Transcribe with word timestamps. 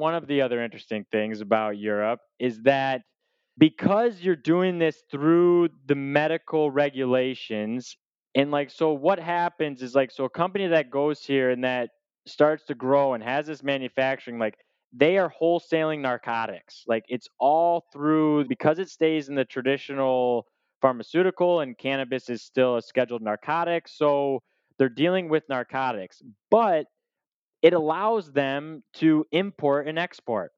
One 0.00 0.14
of 0.14 0.26
the 0.26 0.40
other 0.40 0.64
interesting 0.64 1.04
things 1.12 1.42
about 1.42 1.76
Europe 1.76 2.20
is 2.38 2.62
that 2.62 3.02
because 3.58 4.22
you're 4.22 4.34
doing 4.34 4.78
this 4.78 5.02
through 5.10 5.68
the 5.86 5.94
medical 5.94 6.70
regulations, 6.70 7.96
and 8.34 8.50
like, 8.50 8.70
so 8.70 8.94
what 8.94 9.18
happens 9.18 9.82
is 9.82 9.94
like, 9.94 10.10
so 10.10 10.24
a 10.24 10.30
company 10.30 10.68
that 10.68 10.90
goes 10.90 11.22
here 11.22 11.50
and 11.50 11.62
that 11.64 11.90
starts 12.26 12.64
to 12.68 12.74
grow 12.74 13.12
and 13.12 13.22
has 13.22 13.46
this 13.46 13.62
manufacturing, 13.62 14.38
like, 14.38 14.56
they 14.92 15.18
are 15.18 15.30
wholesaling 15.40 16.00
narcotics. 16.00 16.84
Like, 16.86 17.04
it's 17.08 17.28
all 17.38 17.84
through 17.92 18.46
because 18.48 18.78
it 18.78 18.88
stays 18.88 19.28
in 19.28 19.34
the 19.34 19.44
traditional 19.44 20.46
pharmaceutical 20.80 21.60
and 21.60 21.76
cannabis 21.76 22.30
is 22.30 22.42
still 22.42 22.76
a 22.76 22.82
scheduled 22.82 23.20
narcotic. 23.20 23.86
So 23.86 24.40
they're 24.78 24.88
dealing 24.88 25.28
with 25.28 25.44
narcotics, 25.50 26.22
but 26.50 26.86
it 27.62 27.72
allows 27.72 28.32
them 28.32 28.82
to 28.94 29.26
import 29.32 29.86
and 29.86 29.98
export. 29.98 30.52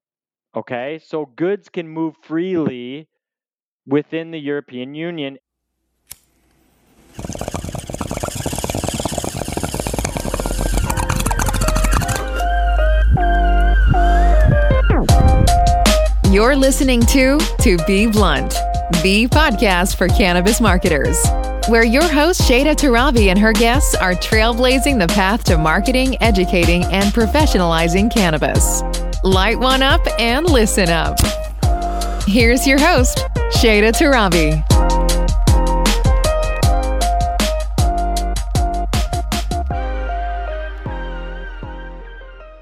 Okay. 0.55 0.99
So 1.03 1.25
goods 1.25 1.69
can 1.69 1.87
move 1.87 2.15
freely 2.21 3.07
within 3.85 4.31
the 4.31 4.39
European 4.39 4.95
Union. 4.95 5.37
You're 16.31 16.55
listening 16.55 17.01
to 17.01 17.37
To 17.59 17.77
Be 17.85 18.07
Blunt, 18.07 18.51
the 19.03 19.27
podcast 19.29 19.97
for 19.97 20.07
cannabis 20.07 20.59
marketers, 20.59 21.23
where 21.67 21.85
your 21.85 22.07
host 22.07 22.41
Shayda 22.41 22.75
Torabi 22.75 23.27
and 23.27 23.39
her 23.39 23.53
guests 23.53 23.95
are 23.95 24.13
trailblazing 24.13 24.99
the 24.99 25.07
path 25.13 25.43
to 25.45 25.57
marketing, 25.57 26.21
educating, 26.21 26.83
and 26.85 27.05
professionalizing 27.13 28.13
cannabis. 28.13 28.81
Light 29.23 29.59
one 29.59 29.81
up 29.81 30.01
and 30.19 30.49
listen 30.49 30.89
up. 30.89 31.17
Here's 32.27 32.67
your 32.67 32.79
host, 32.79 33.19
Shayda 33.55 33.93
Torabi. 33.93 34.61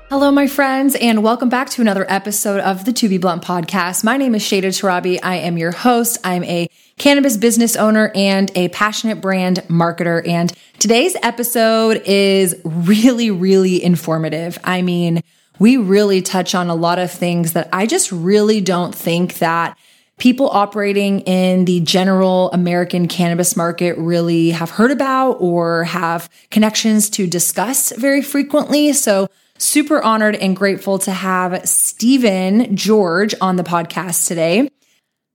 Hello, 0.09 0.30
my 0.30 0.45
friends, 0.45 0.95
and 0.95 1.23
welcome 1.23 1.49
back 1.49 1.69
to 1.69 1.81
another 1.81 2.05
episode 2.09 2.59
of 2.59 2.86
the 2.86 2.93
To 2.93 3.08
Be 3.08 3.17
Blunt 3.17 3.43
podcast. 3.43 4.03
My 4.03 4.17
name 4.17 4.36
is 4.36 4.43
Shayda 4.43 4.65
Torabi. 4.65 5.19
I 5.23 5.38
am 5.38 5.58
your 5.58 5.71
host. 5.71 6.19
I'm 6.23 6.43
a 6.43 6.67
cannabis 7.02 7.35
business 7.35 7.75
owner 7.75 8.11
and 8.13 8.52
a 8.53 8.67
passionate 8.69 9.19
brand 9.19 9.57
marketer. 9.67 10.25
And 10.27 10.53
today's 10.77 11.16
episode 11.23 12.03
is 12.05 12.55
really, 12.63 13.31
really 13.31 13.83
informative. 13.83 14.59
I 14.63 14.83
mean, 14.83 15.21
we 15.58 15.77
really 15.77 16.21
touch 16.21 16.53
on 16.53 16.69
a 16.69 16.75
lot 16.75 16.99
of 16.99 17.09
things 17.09 17.53
that 17.53 17.69
I 17.73 17.88
just 17.88 18.11
really 18.11 18.61
don't 18.61 18.93
think 18.93 19.39
that 19.39 19.80
people 20.19 20.47
operating 20.52 21.21
in 21.21 21.66
the 21.66 21.80
general 21.80 22.52
American 22.52 23.08
cannabis 23.08 23.55
market 23.58 23.97
really 23.97 24.52
have 24.52 24.69
heard 24.69 24.91
about 24.91 25.38
or 25.39 25.86
have 25.86 26.30
connections 26.52 27.09
to 27.09 27.25
discuss 27.25 27.91
very 27.97 28.21
frequently. 28.21 28.93
So 28.93 29.27
super 29.58 30.03
honored 30.03 30.36
and 30.36 30.55
grateful 30.55 30.99
to 30.99 31.11
have 31.11 31.67
Steven 31.67 32.75
George 32.75 33.33
on 33.41 33.55
the 33.55 33.63
podcast 33.63 34.27
today. 34.27 34.69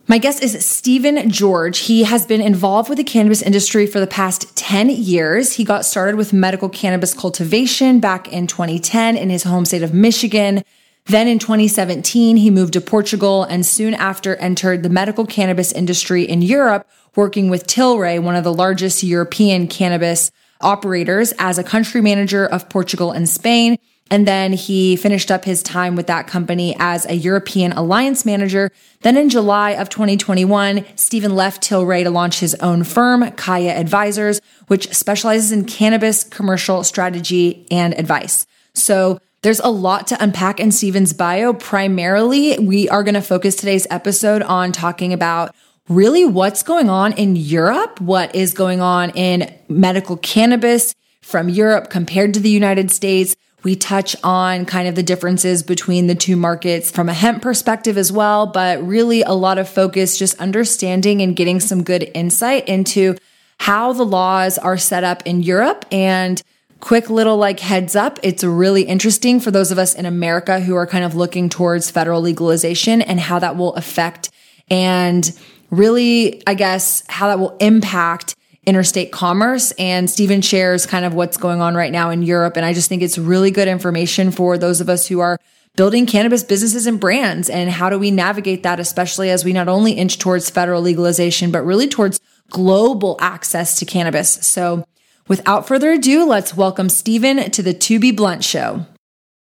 My 0.09 0.19
guest 0.19 0.41
is 0.41 0.65
Steven 0.65 1.29
George. 1.31 1.79
He 1.79 2.05
has 2.05 2.25
been 2.25 2.41
involved 2.41 2.89
with 2.89 2.97
the 2.97 3.03
cannabis 3.03 3.43
industry 3.43 3.89
for 3.89 3.99
the 3.99 4.07
past 4.07 4.55
10 4.55 4.89
years. 4.89 5.55
He 5.55 5.65
got 5.65 5.85
started 5.85 6.15
with 6.15 6.33
medical 6.33 6.69
cannabis 6.69 7.13
cultivation 7.13 7.98
back 7.98 8.33
in 8.33 8.47
2010 8.47 9.17
in 9.17 9.31
his 9.31 9.43
home 9.43 9.65
state 9.65 9.83
of 9.83 9.93
Michigan. 9.93 10.63
Then 11.07 11.27
in 11.27 11.41
2017, 11.41 12.37
he 12.37 12.51
moved 12.51 12.75
to 12.75 12.81
Portugal 12.81 13.43
and 13.43 13.67
soon 13.67 13.95
after 13.95 14.37
entered 14.37 14.85
the 14.85 14.89
medical 14.89 15.27
cannabis 15.27 15.73
industry 15.73 16.23
in 16.23 16.41
Europe, 16.41 16.89
working 17.17 17.51
with 17.51 17.67
Tilray, 17.67 18.23
one 18.23 18.37
of 18.37 18.45
the 18.45 18.55
largest 18.55 19.03
European 19.03 19.67
cannabis 19.67 20.30
operators, 20.61 21.33
as 21.41 21.59
a 21.59 21.64
country 21.64 22.01
manager 22.01 22.47
of 22.47 22.69
Portugal 22.69 23.11
and 23.11 23.29
Spain. 23.29 23.77
And 24.11 24.27
then 24.27 24.52
he 24.52 24.94
finished 24.96 25.30
up 25.30 25.44
his 25.44 25.62
time 25.62 25.96
with 25.96 26.06
that 26.06 26.28
company 26.28 26.77
as 26.78 27.06
a 27.06 27.14
European 27.14 27.72
alliance 27.72 28.24
manager. 28.24 28.70
Then 29.00 29.17
in 29.17 29.28
July 29.28 29.72
of 29.72 29.89
2021, 29.89 30.84
Steven 30.94 31.34
left 31.34 31.62
Tilray 31.62 32.05
to 32.05 32.11
launch 32.11 32.39
his 32.39 32.55
own 32.56 32.84
firm, 32.84 33.30
Kaya 33.33 33.72
Advisors, 33.72 34.40
which 34.68 34.94
specializes 34.94 35.50
in 35.50 35.64
cannabis 35.64 36.22
commercial 36.22 36.84
strategy 36.84 37.67
and 37.70 37.98
advice. 37.98 38.46
So 38.74 39.18
there's 39.42 39.61
a 39.61 39.68
lot 39.68 40.06
to 40.08 40.23
unpack 40.23 40.61
in 40.61 40.70
Steven's 40.70 41.12
bio. 41.12 41.52
Primarily, 41.52 42.58
we 42.58 42.88
are 42.88 43.02
going 43.02 43.14
to 43.14 43.20
focus 43.20 43.56
today's 43.56 43.86
episode 43.90 44.42
on 44.42 44.70
talking 44.73 45.12
about 45.12 45.55
really 45.88 46.24
what's 46.24 46.62
going 46.62 46.88
on 46.88 47.12
in 47.12 47.36
Europe, 47.36 48.00
what 48.00 48.34
is 48.34 48.55
going 48.55 48.80
on 48.80 49.11
in 49.11 49.52
medical 49.68 50.17
cannabis 50.17 50.94
from 51.23 51.48
Europe 51.48 51.90
compared 51.90 52.34
to 52.34 52.40
the 52.40 52.50
United 52.50 52.90
States 52.90 53.34
we 53.62 53.74
touch 53.74 54.14
on 54.22 54.64
kind 54.64 54.86
of 54.86 54.94
the 54.94 55.02
differences 55.02 55.62
between 55.62 56.06
the 56.06 56.14
two 56.14 56.36
markets 56.36 56.90
from 56.90 57.08
a 57.08 57.14
hemp 57.14 57.42
perspective 57.42 57.98
as 57.98 58.12
well, 58.12 58.46
but 58.46 58.86
really 58.86 59.22
a 59.22 59.33
lot 59.33 59.58
of 59.58 59.68
focus 59.68 60.18
just 60.18 60.39
understanding 60.40 61.20
and 61.22 61.34
getting 61.34 61.58
some 61.61 61.83
good 61.83 62.11
insight 62.14 62.68
into 62.68 63.17
how 63.58 63.92
the 63.92 64.05
laws 64.05 64.58
are 64.58 64.77
set 64.77 65.02
up 65.02 65.22
in 65.27 65.42
Europe. 65.42 65.84
And 65.90 66.40
quick 66.80 67.08
little 67.11 67.36
like 67.36 67.58
heads 67.58 67.96
up 67.96 68.18
it's 68.22 68.44
really 68.44 68.83
interesting 68.83 69.40
for 69.40 69.50
those 69.50 69.70
of 69.70 69.78
us 69.78 69.94
in 69.94 70.05
America 70.05 70.61
who 70.61 70.77
are 70.77 70.86
kind 70.86 71.05
of 71.05 71.14
looking 71.14 71.48
towards 71.48 71.90
federal 71.90 72.20
legalization 72.20 73.00
and 73.00 73.18
how 73.18 73.38
that 73.38 73.56
will 73.56 73.74
affect 73.74 74.30
and 74.68 75.33
really 75.70 76.42
I 76.46 76.55
guess 76.55 77.02
how 77.08 77.28
that 77.28 77.38
will 77.38 77.56
impact 77.61 78.36
interstate 78.67 79.13
commerce. 79.13 79.73
And 79.79 80.11
Steven 80.11 80.43
shares 80.43 80.87
kind 80.87 81.05
of 81.05 81.15
what's 81.15 81.37
going 81.37 81.61
on 81.61 81.75
right 81.75 81.93
now 81.93 82.11
in 82.11 82.23
Europe. 82.23 82.57
And 82.57 82.67
I 82.67 82.73
just 82.73 82.89
think 82.89 83.03
it's 83.03 83.17
really 83.17 83.51
good 83.51 83.69
information 83.69 84.33
for 84.33 84.59
those 84.59 84.81
of 84.81 84.89
us 84.89 85.07
who 85.07 85.21
are 85.21 85.39
building 85.77 86.07
cannabis 86.07 86.43
businesses 86.43 86.87
and 86.87 86.99
brands. 86.99 87.49
And 87.49 87.71
how 87.71 87.89
do 87.89 87.99
we 87.99 88.11
navigate 88.11 88.65
that, 88.65 88.81
especially 88.81 89.31
as 89.31 89.45
we 89.45 89.53
not 89.53 89.69
only 89.69 89.93
inch 89.93 90.19
towards 90.19 90.51
federal 90.51 90.83
legalization, 90.83 91.51
but 91.51 91.63
really 91.63 91.89
towards 91.89 92.21
global 92.51 93.17
access 93.21 93.79
to 93.79 93.85
cannabis. 93.85 94.31
So 94.47 94.85
without 95.29 95.67
further 95.67 95.93
ado, 95.93 96.25
let's 96.25 96.57
welcome 96.57 96.89
Steven 96.89 97.51
to 97.51 97.63
the 97.63 97.75
To 97.75 97.98
Be 97.98 98.11
Blunt 98.11 98.43
show. 98.43 98.87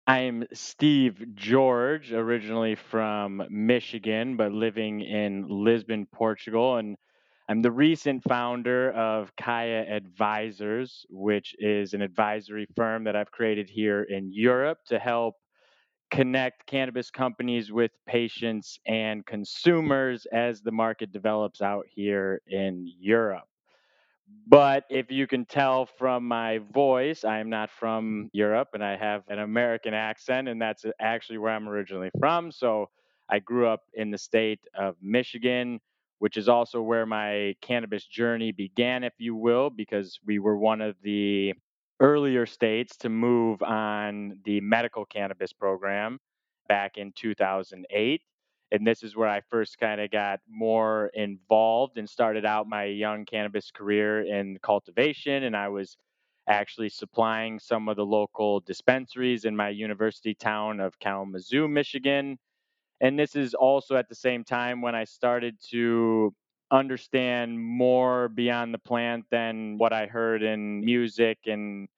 I'm 0.07 0.45
Steve 0.51 1.35
George, 1.35 2.11
originally 2.11 2.75
from 2.75 3.43
Michigan, 3.49 4.35
but 4.35 4.51
living 4.51 5.01
in 5.01 5.45
Lisbon, 5.47 6.07
Portugal. 6.11 6.77
And 6.77 6.97
I'm 7.51 7.61
the 7.61 7.69
recent 7.69 8.23
founder 8.23 8.91
of 8.91 9.35
Kaya 9.35 9.83
Advisors, 9.93 11.05
which 11.09 11.53
is 11.59 11.93
an 11.93 12.01
advisory 12.01 12.65
firm 12.77 13.03
that 13.03 13.17
I've 13.17 13.29
created 13.29 13.69
here 13.69 14.03
in 14.03 14.31
Europe 14.31 14.77
to 14.87 14.97
help 14.97 15.35
connect 16.11 16.65
cannabis 16.65 17.11
companies 17.11 17.69
with 17.69 17.91
patients 18.07 18.79
and 18.87 19.25
consumers 19.25 20.25
as 20.31 20.61
the 20.61 20.71
market 20.71 21.11
develops 21.11 21.61
out 21.61 21.83
here 21.89 22.41
in 22.47 22.89
Europe. 22.97 23.49
But 24.47 24.85
if 24.89 25.11
you 25.11 25.27
can 25.27 25.43
tell 25.43 25.87
from 25.97 26.25
my 26.25 26.59
voice, 26.73 27.25
I 27.25 27.39
am 27.39 27.49
not 27.49 27.69
from 27.69 28.29
Europe 28.31 28.69
and 28.75 28.81
I 28.81 28.95
have 28.95 29.23
an 29.27 29.39
American 29.39 29.93
accent, 29.93 30.47
and 30.47 30.61
that's 30.61 30.85
actually 31.01 31.39
where 31.39 31.51
I'm 31.51 31.67
originally 31.67 32.11
from. 32.17 32.49
So 32.53 32.89
I 33.29 33.39
grew 33.39 33.67
up 33.67 33.81
in 33.93 34.09
the 34.09 34.17
state 34.17 34.61
of 34.73 34.95
Michigan 35.01 35.81
which 36.21 36.37
is 36.37 36.47
also 36.47 36.83
where 36.83 37.07
my 37.07 37.55
cannabis 37.63 38.05
journey 38.05 38.51
began, 38.51 39.03
if 39.03 39.13
you 39.17 39.35
will, 39.35 39.71
because 39.71 40.19
we 40.23 40.37
were 40.37 40.55
one 40.55 40.79
of 40.79 40.95
the 41.01 41.51
earlier 41.99 42.45
states 42.45 42.95
to 42.95 43.09
move 43.09 43.63
on 43.63 44.37
the 44.45 44.61
medical 44.61 45.03
cannabis 45.03 45.51
program 45.51 46.19
back 46.67 46.97
in 46.97 47.11
2008. 47.15 48.21
And 48.71 48.85
this 48.85 49.01
is 49.01 49.15
where 49.15 49.29
I 49.29 49.41
first 49.49 49.79
kind 49.79 49.99
of 49.99 50.11
got 50.11 50.41
more 50.47 51.09
involved 51.15 51.97
and 51.97 52.07
started 52.07 52.45
out 52.45 52.69
my 52.69 52.83
young 52.83 53.25
cannabis 53.25 53.71
career 53.71 54.21
in 54.21 54.59
cultivation. 54.61 55.45
And 55.45 55.57
I 55.57 55.69
was 55.69 55.97
actually 56.47 56.89
supplying 56.89 57.57
some 57.57 57.89
of 57.89 57.97
the 57.97 58.05
local 58.05 58.59
dispensaries 58.59 59.45
in 59.45 59.55
my 59.55 59.69
university 59.69 60.35
town 60.35 60.81
of 60.81 60.99
Kalamazoo, 60.99 61.67
Michigan 61.67 62.37
and 63.01 63.17
this 63.17 63.35
is 63.35 63.55
also 63.55 63.95
at 63.95 64.07
the 64.07 64.15
same 64.15 64.43
time 64.43 64.81
when 64.81 64.93
I 64.93 65.05
started 65.05 65.57
to 65.71 66.33
understand 66.69 67.59
more 67.59 68.29
beyond 68.29 68.73
the 68.73 68.77
plant 68.77 69.25
than 69.31 69.77
what 69.79 69.91
I 69.91 70.05
heard 70.05 70.43
in 70.43 70.85
music 70.85 71.39
and 71.47 71.89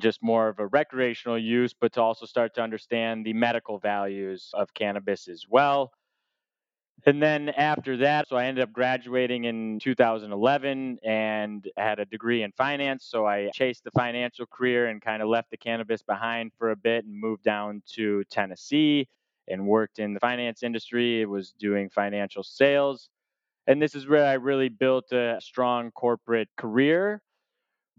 just 0.00 0.22
more 0.22 0.48
of 0.48 0.60
a 0.60 0.66
recreational 0.68 1.38
use, 1.38 1.74
but 1.78 1.92
to 1.94 2.00
also 2.00 2.26
start 2.26 2.54
to 2.54 2.62
understand 2.62 3.26
the 3.26 3.32
medical 3.32 3.78
values 3.78 4.50
of 4.54 4.72
cannabis 4.72 5.28
as 5.28 5.44
well. 5.50 5.92
And 7.04 7.20
then 7.20 7.48
after 7.48 7.96
that, 7.98 8.28
so 8.28 8.36
I 8.36 8.44
ended 8.44 8.62
up 8.62 8.72
graduating 8.72 9.44
in 9.44 9.80
2011 9.80 10.98
and 11.02 11.68
had 11.76 11.98
a 11.98 12.04
degree 12.04 12.44
in 12.44 12.52
finance. 12.52 13.04
So 13.04 13.26
I 13.26 13.50
chased 13.52 13.82
the 13.82 13.90
financial 13.90 14.46
career 14.46 14.86
and 14.86 15.02
kind 15.02 15.20
of 15.20 15.28
left 15.28 15.50
the 15.50 15.56
cannabis 15.56 16.02
behind 16.02 16.52
for 16.56 16.70
a 16.70 16.76
bit 16.76 17.04
and 17.04 17.20
moved 17.20 17.42
down 17.42 17.82
to 17.94 18.22
Tennessee 18.30 19.08
and 19.48 19.66
worked 19.66 19.98
in 19.98 20.14
the 20.14 20.20
finance 20.20 20.62
industry. 20.62 21.20
It 21.20 21.26
was 21.26 21.52
doing 21.58 21.90
financial 21.90 22.42
sales. 22.42 23.08
And 23.66 23.80
this 23.80 23.94
is 23.94 24.08
where 24.08 24.26
I 24.26 24.34
really 24.34 24.68
built 24.68 25.12
a 25.12 25.38
strong 25.40 25.90
corporate 25.92 26.48
career 26.56 27.22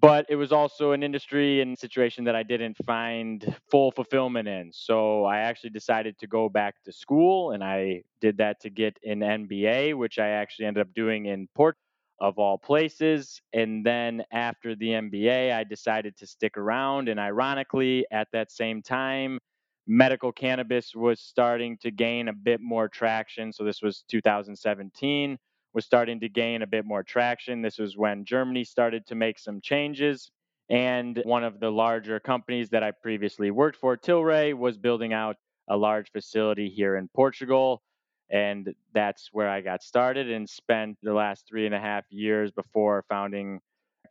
but 0.03 0.25
it 0.27 0.35
was 0.35 0.51
also 0.51 0.91
an 0.91 1.01
industry 1.01 1.61
and 1.61 1.79
situation 1.79 2.25
that 2.25 2.35
I 2.35 2.43
didn't 2.43 2.75
find 2.85 3.55
full 3.71 3.89
fulfillment 3.89 4.49
in. 4.49 4.69
So 4.73 5.23
I 5.23 5.37
actually 5.37 5.69
decided 5.69 6.19
to 6.19 6.27
go 6.27 6.49
back 6.49 6.75
to 6.83 6.91
school 6.91 7.51
and 7.51 7.63
I 7.63 8.03
did 8.19 8.35
that 8.39 8.59
to 8.63 8.69
get 8.69 8.97
an 9.05 9.21
MBA, 9.21 9.95
which 9.95 10.19
I 10.19 10.27
actually 10.27 10.65
ended 10.65 10.81
up 10.81 10.93
doing 10.93 11.27
in 11.27 11.47
Porto 11.55 11.77
of 12.19 12.37
all 12.37 12.57
places. 12.57 13.41
And 13.53 13.85
then 13.85 14.25
after 14.33 14.75
the 14.75 14.89
MBA, 14.89 15.53
I 15.53 15.63
decided 15.63 16.17
to 16.17 16.27
stick 16.27 16.57
around. 16.57 17.07
And 17.07 17.17
ironically, 17.17 18.05
at 18.11 18.27
that 18.33 18.51
same 18.51 18.81
time, 18.81 19.39
medical 19.87 20.31
cannabis 20.31 20.95
was 20.95 21.19
starting 21.19 21.77
to 21.77 21.91
gain 21.91 22.27
a 22.27 22.33
bit 22.33 22.61
more 22.61 22.87
traction. 22.87 23.51
So 23.51 23.63
this 23.63 23.81
was 23.81 24.03
2017 24.09 25.37
was 25.73 25.85
starting 25.85 26.19
to 26.19 26.29
gain 26.29 26.61
a 26.61 26.67
bit 26.67 26.85
more 26.85 27.03
traction. 27.03 27.61
This 27.61 27.79
was 27.79 27.97
when 27.97 28.25
Germany 28.25 28.63
started 28.63 29.05
to 29.07 29.15
make 29.15 29.39
some 29.39 29.59
changes. 29.59 30.31
And 30.69 31.21
one 31.25 31.43
of 31.43 31.59
the 31.59 31.69
larger 31.69 32.19
companies 32.19 32.69
that 32.69 32.83
I 32.83 32.91
previously 32.91 33.51
worked 33.51 33.77
for, 33.77 33.97
Tilray, 33.97 34.53
was 34.53 34.77
building 34.77 35.13
out 35.13 35.35
a 35.67 35.75
large 35.75 36.11
facility 36.11 36.69
here 36.69 36.95
in 36.95 37.09
Portugal. 37.15 37.81
And 38.29 38.73
that's 38.93 39.29
where 39.31 39.49
I 39.49 39.61
got 39.61 39.83
started 39.83 40.31
and 40.31 40.49
spent 40.49 40.97
the 41.03 41.13
last 41.13 41.45
three 41.47 41.65
and 41.65 41.75
a 41.75 41.79
half 41.79 42.05
years 42.09 42.51
before 42.51 43.03
founding 43.09 43.59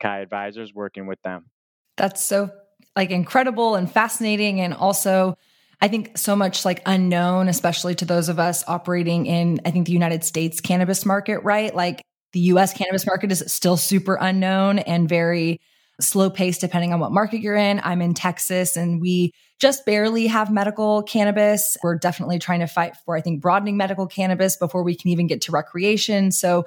Kaya 0.01 0.21
Advisors 0.21 0.73
working 0.73 1.07
with 1.07 1.21
them. 1.23 1.45
That's 1.97 2.23
so 2.23 2.51
like 2.95 3.09
incredible 3.09 3.75
and 3.75 3.91
fascinating 3.91 4.61
and 4.61 4.73
also 4.73 5.37
I 5.83 5.89
think 5.89 6.17
so 6.17 6.33
much 6.33 6.63
like 6.63 6.81
unknown, 6.85 7.49
especially 7.49 7.93
to 7.95 8.05
those 8.05 8.29
of 8.29 8.39
us 8.39 8.63
operating 8.69 9.25
in, 9.25 9.59
I 9.65 9.71
think 9.71 9.85
the 9.85 9.91
United 9.91 10.23
States 10.23 10.61
cannabis 10.61 11.05
market, 11.05 11.39
right? 11.43 11.75
Like 11.75 12.01
the 12.31 12.39
US 12.39 12.71
cannabis 12.71 13.05
market 13.05 13.33
is 13.33 13.43
still 13.47 13.75
super 13.75 14.15
unknown 14.15 14.79
and 14.79 15.09
very 15.09 15.59
slow 15.99 16.29
paced 16.29 16.61
depending 16.61 16.93
on 16.93 17.01
what 17.01 17.11
market 17.11 17.41
you're 17.41 17.57
in. 17.57 17.81
I'm 17.83 18.01
in 18.01 18.13
Texas 18.13 18.77
and 18.77 19.01
we 19.01 19.33
just 19.59 19.85
barely 19.85 20.27
have 20.27 20.49
medical 20.49 21.03
cannabis. 21.03 21.75
We're 21.83 21.97
definitely 21.97 22.39
trying 22.39 22.61
to 22.61 22.67
fight 22.67 22.95
for, 23.03 23.17
I 23.17 23.21
think, 23.21 23.41
broadening 23.41 23.75
medical 23.75 24.07
cannabis 24.07 24.55
before 24.55 24.83
we 24.83 24.95
can 24.95 25.09
even 25.09 25.27
get 25.27 25.41
to 25.41 25.51
recreation. 25.51 26.31
So 26.31 26.63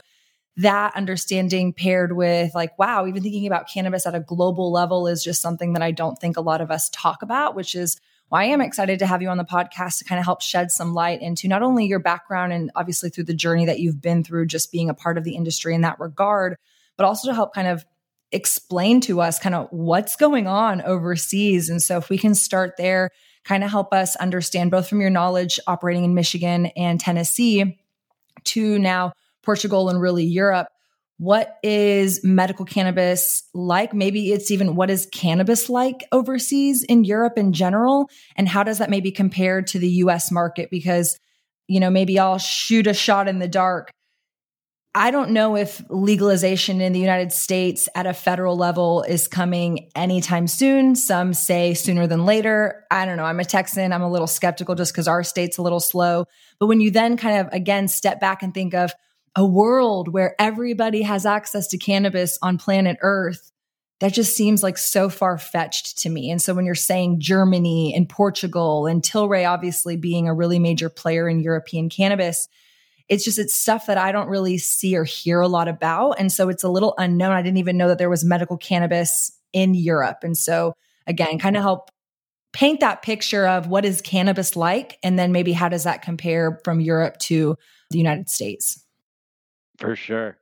that 0.59 0.95
understanding 0.95 1.73
paired 1.73 2.15
with 2.15 2.55
like, 2.55 2.79
wow, 2.79 3.07
even 3.07 3.23
thinking 3.23 3.47
about 3.47 3.67
cannabis 3.73 4.05
at 4.05 4.15
a 4.15 4.21
global 4.21 4.71
level 4.71 5.07
is 5.07 5.25
just 5.25 5.41
something 5.41 5.73
that 5.73 5.83
I 5.83 5.91
don't 5.91 6.19
think 6.19 6.37
a 6.37 6.43
lot 6.43 6.61
of 6.61 6.71
us 6.71 6.91
talk 6.91 7.23
about, 7.23 7.55
which 7.55 7.75
is 7.75 7.99
well, 8.31 8.41
I 8.41 8.47
am 8.47 8.61
excited 8.61 8.99
to 8.99 9.07
have 9.07 9.23
you 9.23 9.29
on 9.29 9.37
the 9.37 9.45
podcast 9.45 9.99
to 9.99 10.05
kind 10.05 10.19
of 10.19 10.25
help 10.25 10.43
shed 10.43 10.71
some 10.71 10.95
light 10.95 11.23
into 11.23 11.47
not 11.47 11.63
only 11.63 11.87
your 11.87 12.01
background 12.01 12.53
and 12.53 12.71
obviously 12.75 13.09
through 13.09 13.25
the 13.25 13.35
journey 13.35 13.67
that 13.67 13.79
you've 13.79 14.01
been 14.01 14.25
through, 14.25 14.47
just 14.47 14.73
being 14.73 14.91
a 14.91 14.95
part 14.95 15.17
of 15.17 15.25
the 15.25 15.37
industry 15.37 15.75
in 15.75 15.83
that 15.83 16.01
regard, 16.01 16.57
but 16.97 17.05
also 17.05 17.29
to 17.29 17.35
help 17.35 17.55
kind 17.55 17.69
of 17.69 17.85
explain 18.33 19.01
to 19.03 19.21
us 19.21 19.39
kind 19.39 19.55
of 19.55 19.69
what's 19.71 20.17
going 20.17 20.49
on 20.49 20.83
overseas. 20.83 21.71
And 21.71 21.81
so 21.81 21.99
if 21.99 22.11
we 22.11 22.19
can 22.19 22.35
start 22.35 22.77
there, 22.77 23.11
kind 23.45 23.63
of 23.63 23.71
help 23.71 23.93
us 23.93 24.17
understand 24.17 24.73
both 24.73 24.89
from 24.89 25.01
your 25.01 25.11
knowledge 25.11 25.61
operating 25.69 26.05
in 26.05 26.15
Michigan 26.15 26.67
and 26.77 26.99
Tennessee 26.99 27.79
to 28.45 28.79
now 28.79 29.13
Portugal 29.43 29.89
and 29.89 30.01
really 30.01 30.25
Europe 30.25 30.67
what 31.19 31.57
is 31.63 32.23
medical 32.23 32.65
cannabis 32.65 33.43
like? 33.55 33.95
Maybe 33.95 34.33
it's 34.33 34.51
even 34.51 34.77
what 34.77 34.91
is 34.91 35.09
cannabis 35.13 35.71
like 35.71 36.05
overseas 36.13 36.83
in 36.83 37.05
Europe 37.05 37.39
in 37.39 37.53
general? 37.53 38.11
And 38.37 38.49
how 38.49 38.63
does 38.63 38.79
that 38.79 38.91
maybe 38.91 39.11
compare 39.11 39.63
to 39.63 39.79
the 39.79 39.89
US 39.89 40.31
market? 40.31 40.69
Because, 40.71 41.19
you 41.69 41.81
know, 41.81 41.91
maybe 41.91 42.19
I'll 42.19 42.39
shoot 42.39 42.87
a 42.87 42.95
shot 42.95 43.29
in 43.29 43.39
the 43.39 43.49
dark. 43.49 43.91
I 44.95 45.11
don't 45.11 45.33
know 45.33 45.57
if 45.57 45.83
legalization 45.91 46.81
in 46.81 46.95
the 46.95 47.01
United 47.01 47.31
States 47.31 47.87
at 47.95 48.07
a 48.07 48.15
federal 48.15 48.57
level 48.57 49.03
is 49.03 49.29
coming 49.29 49.91
anytime 49.95 50.47
soon. 50.47 50.97
Some 50.97 51.35
say 51.35 51.75
sooner 51.75 52.07
than 52.07 52.25
later. 52.25 52.85
I 52.91 53.05
don't 53.05 53.19
know. 53.19 53.25
I'm 53.25 53.41
a 53.41 53.45
Texan. 53.45 53.93
I'm 53.93 54.01
a 54.01 54.11
little 54.11 54.27
skeptical 54.27 54.75
just 54.75 54.95
because 54.95 55.07
our 55.07 55.23
state's 55.23 55.59
a 55.59 55.63
little 55.63 55.81
slow. 55.81 56.25
But 56.59 56.69
when 56.69 56.81
you 56.81 56.91
then 56.91 57.19
kind 57.19 57.47
of 57.47 57.53
again 57.53 57.89
step 57.89 58.21
back 58.21 58.43
and 58.43 58.55
think 58.55 58.73
of, 58.73 58.95
a 59.37 59.45
world 59.45 60.09
where 60.09 60.35
everybody 60.39 61.03
has 61.03 61.27
access 61.27 61.69
to 61.69 61.79
cannabis 61.79 62.39
on 62.41 62.57
planet 62.57 62.97
Earth, 63.03 63.53
that 64.01 64.15
just 64.15 64.35
seems 64.35 64.63
like 64.63 64.79
so 64.79 65.09
far 65.09 65.39
fetched 65.39 65.99
to 65.99 66.11
me. 66.11 66.31
And 66.31 66.41
so 66.41 66.55
when 66.55 66.65
you're 66.65 66.75
saying 66.75 67.21
Germany 67.21 67.95
and 67.95 68.09
Portugal 68.09 68.87
and 68.87 69.03
Tilray 69.03 69.49
obviously 69.49 69.97
being 69.97 70.27
a 70.27 70.35
really 70.35 70.59
major 70.59 70.89
player 70.89 71.29
in 71.29 71.41
European 71.41 71.89
cannabis, 71.89 72.49
it's 73.09 73.25
just 73.25 73.39
it's 73.39 73.55
stuff 73.55 73.87
that 73.87 73.99
I 73.99 74.11
don't 74.11 74.29
really 74.29 74.59
see 74.59 74.97
or 74.97 75.05
hear 75.05 75.41
a 75.41 75.49
lot 75.49 75.69
about. 75.69 76.13
And 76.19 76.33
so 76.33 76.49
it's 76.49 76.65
a 76.65 76.69
little 76.69 76.95
unknown. 76.99 77.33
I 77.33 77.43
didn't 77.43 77.59
even 77.59 77.77
know 77.77 77.89
that 77.89 77.99
there 77.99 78.11
was 78.11 78.25
medical 78.25 78.57
cannabis 78.57 79.33
in 79.53 79.75
Europe. 79.75 80.19
And 80.23 80.37
so 80.37 80.75
again, 81.07 81.39
kind 81.39 81.57
of 81.57 81.63
help 81.63 81.91
paint 82.53 82.81
that 82.81 83.03
picture 83.03 83.47
of 83.47 83.69
what 83.69 83.85
is 83.85 84.01
cannabis 84.01 84.57
like 84.57 84.99
and 85.03 85.19
then 85.19 85.31
maybe 85.31 85.53
how 85.53 85.69
does 85.69 85.85
that 85.85 86.03
compare 86.03 86.59
from 86.65 86.81
Europe 86.81 87.19
to 87.19 87.57
the 87.91 87.99
United 87.99 88.29
States? 88.29 88.86
For 89.79 89.97
sure. 89.97 90.39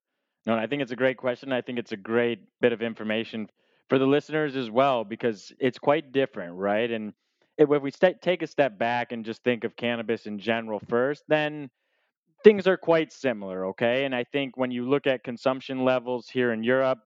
No, 0.47 0.55
I 0.55 0.67
think 0.67 0.83
it's 0.83 0.93
a 0.93 0.97
great 0.97 1.17
question. 1.17 1.53
I 1.53 1.63
think 1.63 1.79
it's 1.79 1.93
a 1.93 1.97
great 1.97 2.41
bit 2.61 2.73
of 2.73 2.83
information 2.83 3.49
for 3.89 3.99
the 3.99 4.07
listeners 4.07 4.57
as 4.57 4.71
well 4.71 5.05
because 5.05 5.53
it's 5.59 5.79
quite 5.79 6.13
different, 6.13 6.55
right? 6.55 6.91
And 6.91 7.13
if 7.57 7.69
we 7.69 7.91
st- 7.91 8.21
take 8.21 8.43
a 8.43 8.47
step 8.47 8.79
back 8.79 9.13
and 9.13 9.25
just 9.25 9.43
think 9.43 9.65
of 9.65 9.77
cannabis 9.77 10.27
in 10.27 10.39
general 10.39 10.81
first, 10.89 11.23
then 11.29 11.71
things 12.43 12.67
are 12.67 12.77
quite 12.77 13.13
similar, 13.13 13.67
okay? 13.69 14.05
And 14.05 14.15
I 14.15 14.25
think 14.25 14.57
when 14.57 14.71
you 14.71 14.89
look 14.89 15.07
at 15.07 15.25
consumption 15.25 15.85
levels 15.85 16.29
here 16.29 16.53
in 16.53 16.63
Europe, 16.63 16.99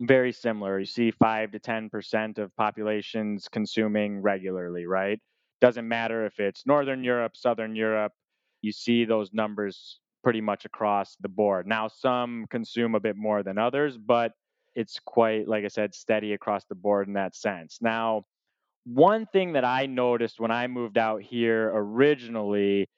very 0.00 0.32
similar. 0.32 0.78
You 0.78 0.86
see 0.86 1.10
5 1.10 1.52
to 1.52 1.58
10% 1.58 2.38
of 2.38 2.54
populations 2.56 3.48
consuming 3.48 4.22
regularly, 4.22 4.86
right? 4.86 5.18
Doesn't 5.60 5.88
matter 5.88 6.24
if 6.24 6.38
it's 6.38 6.66
Northern 6.66 7.02
Europe, 7.02 7.36
Southern 7.36 7.74
Europe, 7.74 8.12
you 8.62 8.72
see 8.72 9.04
those 9.04 9.32
numbers 9.32 9.98
pretty 10.22 10.40
much 10.40 10.64
across 10.64 11.16
the 11.20 11.28
board. 11.28 11.66
Now, 11.66 11.88
some 11.88 12.46
consume 12.50 12.94
a 12.94 13.00
bit 13.00 13.16
more 13.16 13.42
than 13.42 13.58
others, 13.58 13.96
but 13.96 14.32
it's 14.74 14.98
quite, 15.04 15.48
like 15.48 15.64
I 15.64 15.68
said, 15.68 15.94
steady 15.94 16.32
across 16.32 16.64
the 16.64 16.74
board 16.74 17.08
in 17.08 17.14
that 17.14 17.34
sense. 17.34 17.78
Now, 17.80 18.24
one 18.84 19.26
thing 19.26 19.52
that 19.52 19.64
I 19.64 19.86
noticed 19.86 20.40
when 20.40 20.50
I 20.50 20.66
moved 20.66 20.98
out 20.98 21.22
here 21.22 21.70
originally 21.74 22.88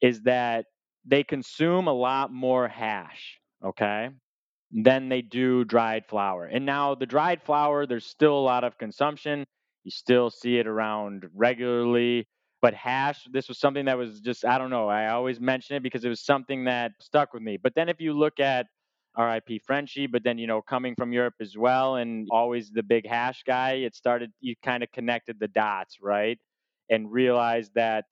is 0.00 0.22
that 0.22 0.66
they 1.04 1.24
consume 1.24 1.88
a 1.88 1.92
lot 1.92 2.32
more 2.32 2.68
hash, 2.68 3.38
okay, 3.64 4.10
than 4.70 5.08
they 5.08 5.22
do 5.22 5.64
dried 5.64 6.06
flower. 6.06 6.44
And 6.44 6.66
now, 6.66 6.94
the 6.94 7.06
dried 7.06 7.42
flower, 7.42 7.86
there's 7.86 8.06
still 8.06 8.38
a 8.38 8.40
lot 8.40 8.64
of 8.64 8.78
consumption. 8.78 9.46
You 9.84 9.90
still 9.90 10.30
see 10.30 10.58
it 10.58 10.66
around 10.66 11.24
regularly. 11.34 12.26
But 12.60 12.74
hash, 12.74 13.20
this 13.32 13.48
was 13.48 13.58
something 13.58 13.84
that 13.84 13.96
was 13.96 14.20
just, 14.20 14.44
I 14.44 14.58
don't 14.58 14.70
know. 14.70 14.88
I 14.88 15.08
always 15.10 15.40
mention 15.40 15.76
it 15.76 15.82
because 15.82 16.04
it 16.04 16.08
was 16.08 16.20
something 16.20 16.64
that 16.64 16.92
stuck 17.00 17.32
with 17.32 17.42
me. 17.42 17.56
But 17.56 17.74
then 17.74 17.88
if 17.88 18.00
you 18.00 18.12
look 18.12 18.40
at 18.40 18.66
RIP 19.16 19.62
Frenchy, 19.64 20.06
but 20.06 20.24
then, 20.24 20.38
you 20.38 20.46
know, 20.46 20.60
coming 20.60 20.94
from 20.96 21.12
Europe 21.12 21.34
as 21.40 21.56
well 21.56 21.96
and 21.96 22.26
always 22.30 22.70
the 22.70 22.82
big 22.82 23.06
hash 23.06 23.42
guy, 23.46 23.72
it 23.74 23.94
started, 23.94 24.32
you 24.40 24.54
kind 24.64 24.82
of 24.82 24.90
connected 24.92 25.38
the 25.38 25.48
dots, 25.48 25.98
right? 26.02 26.38
And 26.90 27.12
realized 27.12 27.72
that 27.74 28.04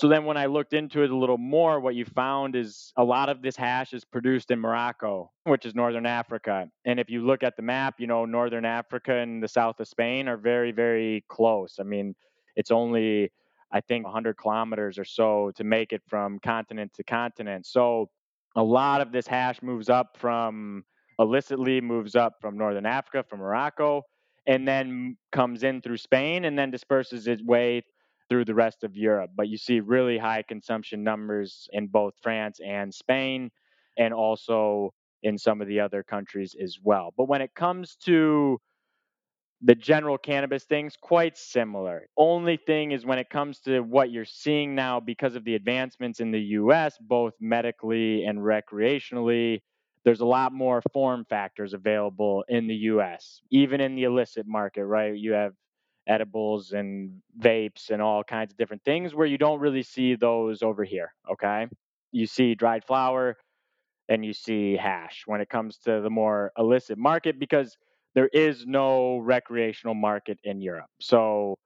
so 0.00 0.08
then 0.08 0.24
when 0.24 0.36
I 0.36 0.46
looked 0.46 0.72
into 0.72 1.02
it 1.02 1.10
a 1.10 1.16
little 1.16 1.38
more, 1.38 1.78
what 1.78 1.94
you 1.94 2.04
found 2.04 2.56
is 2.56 2.92
a 2.96 3.04
lot 3.04 3.28
of 3.28 3.42
this 3.42 3.54
hash 3.54 3.92
is 3.92 4.04
produced 4.04 4.50
in 4.50 4.58
Morocco, 4.58 5.30
which 5.44 5.64
is 5.64 5.74
northern 5.74 6.04
Africa. 6.04 6.66
And 6.84 6.98
if 6.98 7.08
you 7.08 7.24
look 7.24 7.44
at 7.44 7.54
the 7.56 7.62
map, 7.62 7.94
you 7.98 8.08
know, 8.08 8.24
northern 8.24 8.64
Africa 8.64 9.14
and 9.14 9.40
the 9.40 9.46
south 9.46 9.78
of 9.78 9.86
Spain 9.86 10.26
are 10.26 10.36
very, 10.36 10.72
very 10.72 11.24
close. 11.28 11.76
I 11.78 11.84
mean, 11.84 12.16
it's 12.56 12.72
only 12.72 13.30
I 13.74 13.80
think 13.80 14.04
100 14.04 14.38
kilometers 14.38 14.98
or 14.98 15.04
so 15.04 15.50
to 15.56 15.64
make 15.64 15.92
it 15.92 16.00
from 16.06 16.38
continent 16.38 16.92
to 16.94 17.02
continent. 17.04 17.66
So 17.66 18.08
a 18.54 18.62
lot 18.62 19.00
of 19.00 19.10
this 19.10 19.26
hash 19.26 19.60
moves 19.62 19.90
up 19.90 20.16
from 20.16 20.84
illicitly, 21.18 21.80
moves 21.80 22.14
up 22.14 22.34
from 22.40 22.56
Northern 22.56 22.86
Africa, 22.86 23.24
from 23.28 23.40
Morocco, 23.40 24.02
and 24.46 24.66
then 24.66 25.16
comes 25.32 25.64
in 25.64 25.82
through 25.82 25.96
Spain 25.96 26.44
and 26.44 26.56
then 26.56 26.70
disperses 26.70 27.26
its 27.26 27.42
way 27.42 27.82
through 28.28 28.44
the 28.44 28.54
rest 28.54 28.84
of 28.84 28.96
Europe. 28.96 29.32
But 29.36 29.48
you 29.48 29.56
see 29.56 29.80
really 29.80 30.18
high 30.18 30.42
consumption 30.42 31.02
numbers 31.02 31.68
in 31.72 31.88
both 31.88 32.14
France 32.22 32.60
and 32.64 32.94
Spain, 32.94 33.50
and 33.98 34.14
also 34.14 34.92
in 35.24 35.36
some 35.36 35.60
of 35.60 35.66
the 35.66 35.80
other 35.80 36.04
countries 36.04 36.54
as 36.62 36.78
well. 36.82 37.12
But 37.16 37.28
when 37.28 37.42
it 37.42 37.54
comes 37.54 37.96
to 38.04 38.60
the 39.64 39.74
general 39.74 40.18
cannabis 40.18 40.64
things 40.64 40.94
quite 41.00 41.38
similar. 41.38 42.06
Only 42.18 42.58
thing 42.58 42.92
is 42.92 43.06
when 43.06 43.18
it 43.18 43.30
comes 43.30 43.60
to 43.60 43.80
what 43.80 44.10
you're 44.10 44.26
seeing 44.26 44.74
now 44.74 45.00
because 45.00 45.36
of 45.36 45.44
the 45.44 45.54
advancements 45.54 46.20
in 46.20 46.30
the 46.30 46.40
US 46.40 46.98
both 47.00 47.32
medically 47.40 48.24
and 48.24 48.38
recreationally 48.38 49.60
there's 50.04 50.20
a 50.20 50.26
lot 50.26 50.52
more 50.52 50.82
form 50.92 51.24
factors 51.30 51.72
available 51.72 52.44
in 52.48 52.66
the 52.66 52.74
US 52.74 53.40
even 53.50 53.80
in 53.80 53.94
the 53.94 54.04
illicit 54.04 54.46
market, 54.46 54.84
right? 54.84 55.16
You 55.16 55.32
have 55.32 55.54
edibles 56.06 56.72
and 56.72 57.22
vapes 57.40 57.88
and 57.88 58.02
all 58.02 58.22
kinds 58.22 58.52
of 58.52 58.58
different 58.58 58.84
things 58.84 59.14
where 59.14 59.26
you 59.26 59.38
don't 59.38 59.60
really 59.60 59.82
see 59.82 60.14
those 60.14 60.62
over 60.62 60.84
here. 60.84 61.14
Okay. 61.32 61.66
You 62.12 62.26
see 62.26 62.54
dried 62.54 62.84
flower 62.84 63.38
and 64.10 64.26
you 64.26 64.34
see 64.34 64.76
hash 64.76 65.22
when 65.24 65.40
it 65.40 65.48
comes 65.48 65.78
to 65.78 66.02
the 66.02 66.10
more 66.10 66.52
illicit 66.58 66.98
market 66.98 67.38
because 67.38 67.78
there 68.14 68.28
is 68.28 68.64
no 68.66 69.18
recreational 69.18 69.94
market 69.94 70.38
in 70.44 70.60
Europe. 70.60 70.90
So 71.00 71.56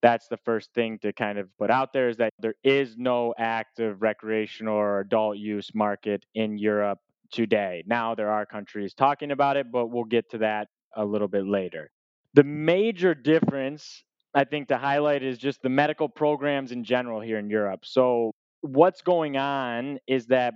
that's 0.00 0.28
the 0.28 0.36
first 0.36 0.72
thing 0.74 0.98
to 1.00 1.12
kind 1.12 1.38
of 1.38 1.48
put 1.58 1.70
out 1.70 1.92
there 1.92 2.08
is 2.08 2.16
that 2.18 2.32
there 2.38 2.54
is 2.62 2.96
no 2.96 3.34
active 3.38 4.00
recreational 4.00 4.74
or 4.74 5.00
adult 5.00 5.38
use 5.38 5.70
market 5.74 6.24
in 6.34 6.56
Europe 6.56 7.00
today. 7.32 7.82
Now 7.86 8.14
there 8.14 8.30
are 8.30 8.46
countries 8.46 8.94
talking 8.94 9.32
about 9.32 9.56
it, 9.56 9.72
but 9.72 9.88
we'll 9.88 10.04
get 10.04 10.30
to 10.30 10.38
that 10.38 10.68
a 10.96 11.04
little 11.04 11.28
bit 11.28 11.46
later. 11.46 11.90
The 12.34 12.44
major 12.44 13.14
difference, 13.14 14.04
I 14.34 14.44
think, 14.44 14.68
to 14.68 14.78
highlight 14.78 15.22
is 15.22 15.38
just 15.38 15.62
the 15.62 15.68
medical 15.68 16.08
programs 16.08 16.72
in 16.72 16.84
general 16.84 17.20
here 17.20 17.38
in 17.38 17.50
Europe. 17.50 17.80
So, 17.84 18.32
what's 18.60 19.02
going 19.02 19.36
on 19.36 19.98
is 20.06 20.26
that 20.26 20.54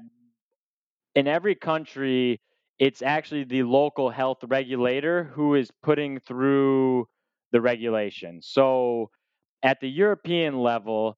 in 1.15 1.27
every 1.27 1.55
country, 1.55 2.41
it's 2.79 3.03
actually 3.03 3.45
the 3.45 3.63
local 3.63 4.11
health 4.11 4.39
regulator 4.47 5.25
who 5.25 5.55
is 5.55 5.71
putting 5.83 6.19
through 6.21 7.09
the 7.53 7.61
regulation. 7.61 8.41
So, 8.43 9.11
at 9.63 9.81
the 9.81 9.89
European 9.89 10.59
level, 10.59 11.17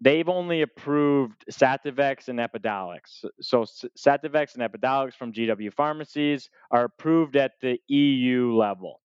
they've 0.00 0.28
only 0.28 0.62
approved 0.62 1.44
Sativex 1.50 2.28
and 2.28 2.38
Epidiolex. 2.38 3.24
So 3.40 3.64
Sativex 3.98 4.54
and 4.54 4.62
Epidiolex 4.62 5.14
from 5.14 5.32
GW 5.32 5.72
Pharmacies 5.72 6.50
are 6.70 6.84
approved 6.84 7.36
at 7.36 7.52
the 7.60 7.78
EU 7.88 8.54
level, 8.54 9.00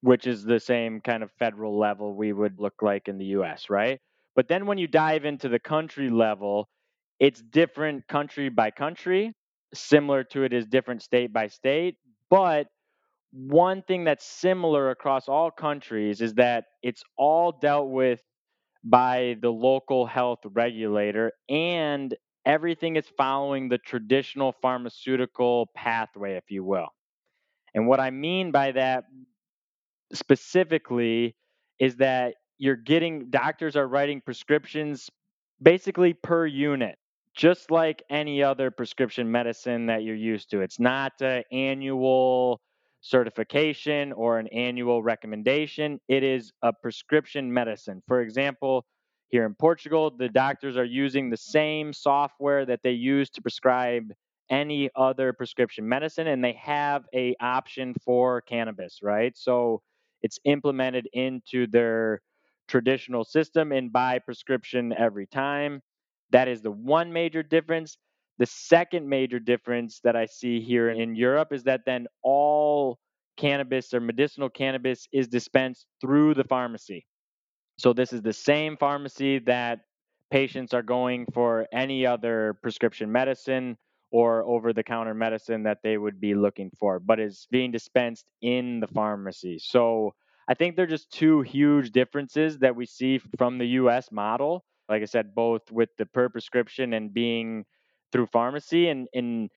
which 0.00 0.26
is 0.26 0.44
the 0.44 0.60
same 0.60 1.00
kind 1.00 1.22
of 1.22 1.30
federal 1.38 1.78
level 1.78 2.14
we 2.14 2.32
would 2.32 2.58
look 2.58 2.80
like 2.80 3.08
in 3.08 3.18
the 3.18 3.26
US, 3.36 3.68
right? 3.68 4.00
But 4.34 4.48
then 4.48 4.66
when 4.66 4.78
you 4.78 4.86
dive 4.86 5.24
into 5.24 5.48
the 5.48 5.58
country 5.58 6.08
level, 6.08 6.68
it's 7.20 7.42
different 7.42 8.08
country 8.08 8.48
by 8.48 8.70
country. 8.70 9.34
Similar 9.74 10.24
to 10.24 10.44
it 10.44 10.52
is 10.52 10.66
different 10.66 11.02
state 11.02 11.32
by 11.32 11.48
state, 11.48 11.96
but 12.28 12.66
one 13.32 13.82
thing 13.82 14.04
that's 14.04 14.26
similar 14.26 14.90
across 14.90 15.28
all 15.28 15.50
countries 15.50 16.20
is 16.20 16.34
that 16.34 16.64
it's 16.82 17.02
all 17.16 17.52
dealt 17.52 17.88
with 17.88 18.20
by 18.84 19.36
the 19.40 19.50
local 19.50 20.06
health 20.06 20.40
regulator 20.44 21.32
and 21.48 22.14
everything 22.44 22.96
is 22.96 23.06
following 23.16 23.68
the 23.68 23.78
traditional 23.78 24.52
pharmaceutical 24.60 25.70
pathway, 25.74 26.34
if 26.34 26.50
you 26.50 26.64
will. 26.64 26.88
And 27.74 27.86
what 27.86 28.00
I 28.00 28.10
mean 28.10 28.50
by 28.50 28.72
that 28.72 29.04
specifically 30.12 31.34
is 31.78 31.96
that 31.96 32.34
you're 32.58 32.76
getting 32.76 33.30
doctors 33.30 33.76
are 33.76 33.88
writing 33.88 34.20
prescriptions 34.20 35.08
basically 35.62 36.12
per 36.12 36.46
unit 36.46 36.98
just 37.34 37.70
like 37.70 38.02
any 38.10 38.42
other 38.42 38.70
prescription 38.70 39.30
medicine 39.30 39.86
that 39.86 40.02
you're 40.02 40.14
used 40.14 40.50
to 40.50 40.60
it's 40.60 40.80
not 40.80 41.12
an 41.20 41.42
annual 41.50 42.60
certification 43.02 44.12
or 44.12 44.38
an 44.38 44.46
annual 44.48 45.02
recommendation. 45.02 46.00
It 46.08 46.22
is 46.22 46.52
a 46.62 46.72
prescription 46.72 47.52
medicine. 47.52 48.00
For 48.06 48.22
example, 48.22 48.86
here 49.28 49.44
in 49.44 49.54
Portugal, 49.54 50.12
the 50.16 50.28
doctors 50.28 50.76
are 50.76 50.84
using 50.84 51.28
the 51.28 51.36
same 51.36 51.92
software 51.92 52.64
that 52.64 52.80
they 52.82 52.92
use 52.92 53.28
to 53.30 53.42
prescribe 53.42 54.12
any 54.50 54.88
other 54.94 55.32
prescription 55.32 55.88
medicine 55.88 56.28
and 56.28 56.44
they 56.44 56.52
have 56.52 57.04
a 57.14 57.34
option 57.40 57.94
for 58.04 58.40
cannabis, 58.42 59.00
right? 59.02 59.36
So 59.36 59.82
it's 60.22 60.38
implemented 60.44 61.08
into 61.12 61.66
their 61.66 62.20
traditional 62.68 63.24
system 63.24 63.72
and 63.72 63.92
by 63.92 64.20
prescription 64.20 64.94
every 64.96 65.26
time. 65.26 65.80
That 66.32 66.48
is 66.48 66.62
the 66.62 66.70
one 66.70 67.12
major 67.12 67.42
difference. 67.42 67.98
The 68.38 68.46
second 68.46 69.08
major 69.08 69.38
difference 69.38 70.00
that 70.04 70.16
I 70.16 70.26
see 70.26 70.60
here 70.60 70.90
in 70.90 71.14
Europe 71.14 71.52
is 71.52 71.64
that 71.64 71.82
then 71.86 72.06
all 72.22 72.98
cannabis 73.36 73.94
or 73.94 74.00
medicinal 74.00 74.48
cannabis 74.48 75.06
is 75.12 75.28
dispensed 75.28 75.86
through 76.00 76.34
the 76.34 76.44
pharmacy. 76.44 77.06
So 77.78 77.92
this 77.92 78.12
is 78.12 78.22
the 78.22 78.32
same 78.32 78.76
pharmacy 78.76 79.38
that 79.40 79.80
patients 80.30 80.72
are 80.72 80.82
going 80.82 81.26
for 81.32 81.66
any 81.72 82.06
other 82.06 82.56
prescription 82.62 83.12
medicine 83.12 83.76
or 84.10 84.44
over 84.44 84.72
the 84.72 84.82
counter 84.82 85.14
medicine 85.14 85.62
that 85.62 85.78
they 85.82 85.96
would 85.96 86.20
be 86.20 86.34
looking 86.34 86.70
for, 86.78 86.98
but 86.98 87.18
is 87.18 87.46
being 87.50 87.70
dispensed 87.70 88.26
in 88.42 88.80
the 88.80 88.86
pharmacy. 88.86 89.58
So 89.58 90.14
I 90.48 90.54
think 90.54 90.76
they're 90.76 90.86
just 90.86 91.10
two 91.10 91.40
huge 91.42 91.92
differences 91.92 92.58
that 92.58 92.76
we 92.76 92.86
see 92.86 93.20
from 93.38 93.58
the 93.58 93.66
US 93.80 94.10
model. 94.12 94.64
Like 94.92 95.02
I 95.02 95.06
said, 95.06 95.34
both 95.34 95.70
with 95.72 95.88
the 95.96 96.06
per 96.06 96.28
prescription 96.28 96.92
and 96.92 97.12
being 97.14 97.64
through 98.12 98.26
pharmacy 98.26 98.88
and 98.88 99.08
in 99.14 99.48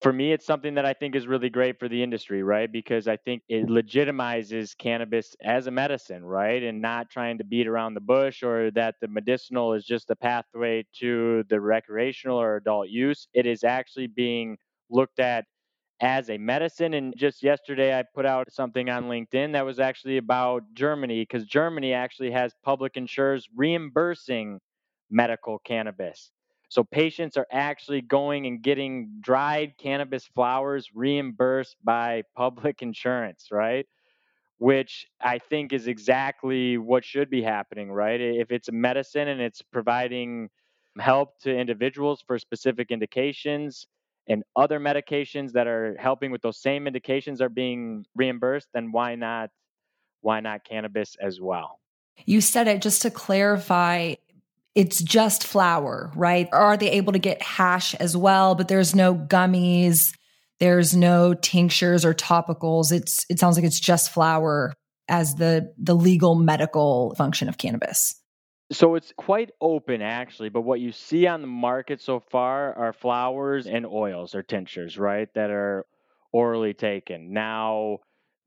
for 0.00 0.12
me 0.12 0.32
it's 0.32 0.46
something 0.46 0.74
that 0.74 0.86
i 0.86 0.92
think 0.92 1.14
is 1.14 1.26
really 1.26 1.50
great 1.50 1.78
for 1.78 1.88
the 1.88 2.02
industry 2.02 2.42
right? 2.42 2.70
Because 2.72 3.06
i 3.06 3.16
think 3.16 3.42
it 3.48 3.66
legitimizes 3.68 4.76
cannabis 4.76 5.36
as 5.42 5.66
a 5.66 5.70
medicine 5.70 6.24
right? 6.24 6.62
And 6.62 6.80
not 6.80 7.10
trying 7.10 7.38
to 7.38 7.44
beat 7.44 7.68
around 7.68 7.94
the 7.94 8.00
bush 8.00 8.42
or 8.42 8.70
that 8.72 8.96
the 9.02 9.08
medicinal 9.08 9.74
is 9.74 9.84
just 9.84 10.10
a 10.10 10.16
pathway 10.16 10.84
to 11.00 11.44
the 11.50 11.60
recreational 11.60 12.40
or 12.40 12.56
adult 12.56 12.88
use. 12.88 13.28
It 13.34 13.46
is 13.46 13.62
actually 13.62 14.08
being 14.08 14.56
looked 14.90 15.20
at 15.20 15.44
as 16.02 16.28
a 16.28 16.36
medicine 16.38 16.94
and 16.94 17.14
just 17.16 17.42
yesterday 17.42 17.98
i 17.98 18.02
put 18.14 18.26
out 18.26 18.52
something 18.52 18.90
on 18.90 19.04
linkedin 19.04 19.52
that 19.52 19.64
was 19.64 19.80
actually 19.80 20.18
about 20.18 20.62
germany 20.74 21.22
because 21.22 21.46
germany 21.46 21.94
actually 21.94 22.30
has 22.30 22.54
public 22.64 22.96
insurers 22.96 23.48
reimbursing 23.56 24.60
medical 25.10 25.58
cannabis 25.60 26.32
so 26.72 26.82
patients 26.84 27.36
are 27.36 27.46
actually 27.52 28.00
going 28.00 28.46
and 28.46 28.62
getting 28.62 29.18
dried 29.20 29.74
cannabis 29.76 30.26
flowers 30.26 30.88
reimbursed 30.94 31.76
by 31.84 32.22
public 32.34 32.80
insurance, 32.80 33.48
right? 33.52 33.86
Which 34.56 35.06
I 35.20 35.38
think 35.38 35.74
is 35.74 35.86
exactly 35.86 36.78
what 36.78 37.04
should 37.04 37.28
be 37.28 37.42
happening, 37.42 37.92
right? 37.92 38.18
If 38.18 38.50
it's 38.50 38.68
a 38.68 38.72
medicine 38.72 39.28
and 39.28 39.38
it's 39.38 39.60
providing 39.60 40.48
help 40.98 41.38
to 41.40 41.54
individuals 41.54 42.24
for 42.26 42.38
specific 42.38 42.90
indications 42.90 43.86
and 44.28 44.42
other 44.56 44.78
medications 44.78 45.52
that 45.52 45.66
are 45.66 45.96
helping 45.98 46.30
with 46.30 46.42
those 46.42 46.60
same 46.60 46.86
indications 46.86 47.40
are 47.40 47.48
being 47.48 48.04
reimbursed, 48.14 48.68
then 48.74 48.92
why 48.92 49.14
not 49.14 49.50
why 50.20 50.40
not 50.40 50.64
cannabis 50.64 51.16
as 51.20 51.40
well? 51.40 51.80
You 52.24 52.40
said 52.40 52.68
it 52.68 52.82
just 52.82 53.02
to 53.02 53.10
clarify 53.10 54.14
it's 54.74 55.02
just 55.02 55.46
flower, 55.46 56.10
right? 56.14 56.48
Are 56.52 56.76
they 56.76 56.90
able 56.92 57.12
to 57.12 57.18
get 57.18 57.42
hash 57.42 57.94
as 57.96 58.16
well? 58.16 58.54
But 58.54 58.68
there's 58.68 58.94
no 58.94 59.14
gummies, 59.14 60.14
there's 60.60 60.96
no 60.96 61.34
tinctures 61.34 62.04
or 62.04 62.14
topicals. 62.14 62.92
It's 62.92 63.26
it 63.28 63.38
sounds 63.38 63.56
like 63.56 63.66
it's 63.66 63.80
just 63.80 64.12
flower 64.12 64.72
as 65.08 65.34
the 65.34 65.74
the 65.76 65.94
legal 65.94 66.34
medical 66.34 67.14
function 67.16 67.48
of 67.48 67.58
cannabis. 67.58 68.14
So 68.72 68.94
it's 68.94 69.12
quite 69.16 69.50
open 69.60 70.00
actually, 70.02 70.48
but 70.48 70.62
what 70.62 70.80
you 70.80 70.92
see 70.92 71.26
on 71.26 71.42
the 71.42 71.46
market 71.46 72.00
so 72.00 72.20
far 72.20 72.74
are 72.74 72.92
flowers 72.92 73.66
and 73.66 73.84
oils 73.86 74.34
or 74.34 74.42
tinctures, 74.42 74.98
right? 74.98 75.28
That 75.34 75.50
are 75.50 75.86
orally 76.32 76.72
taken. 76.74 77.32
Now 77.32 77.98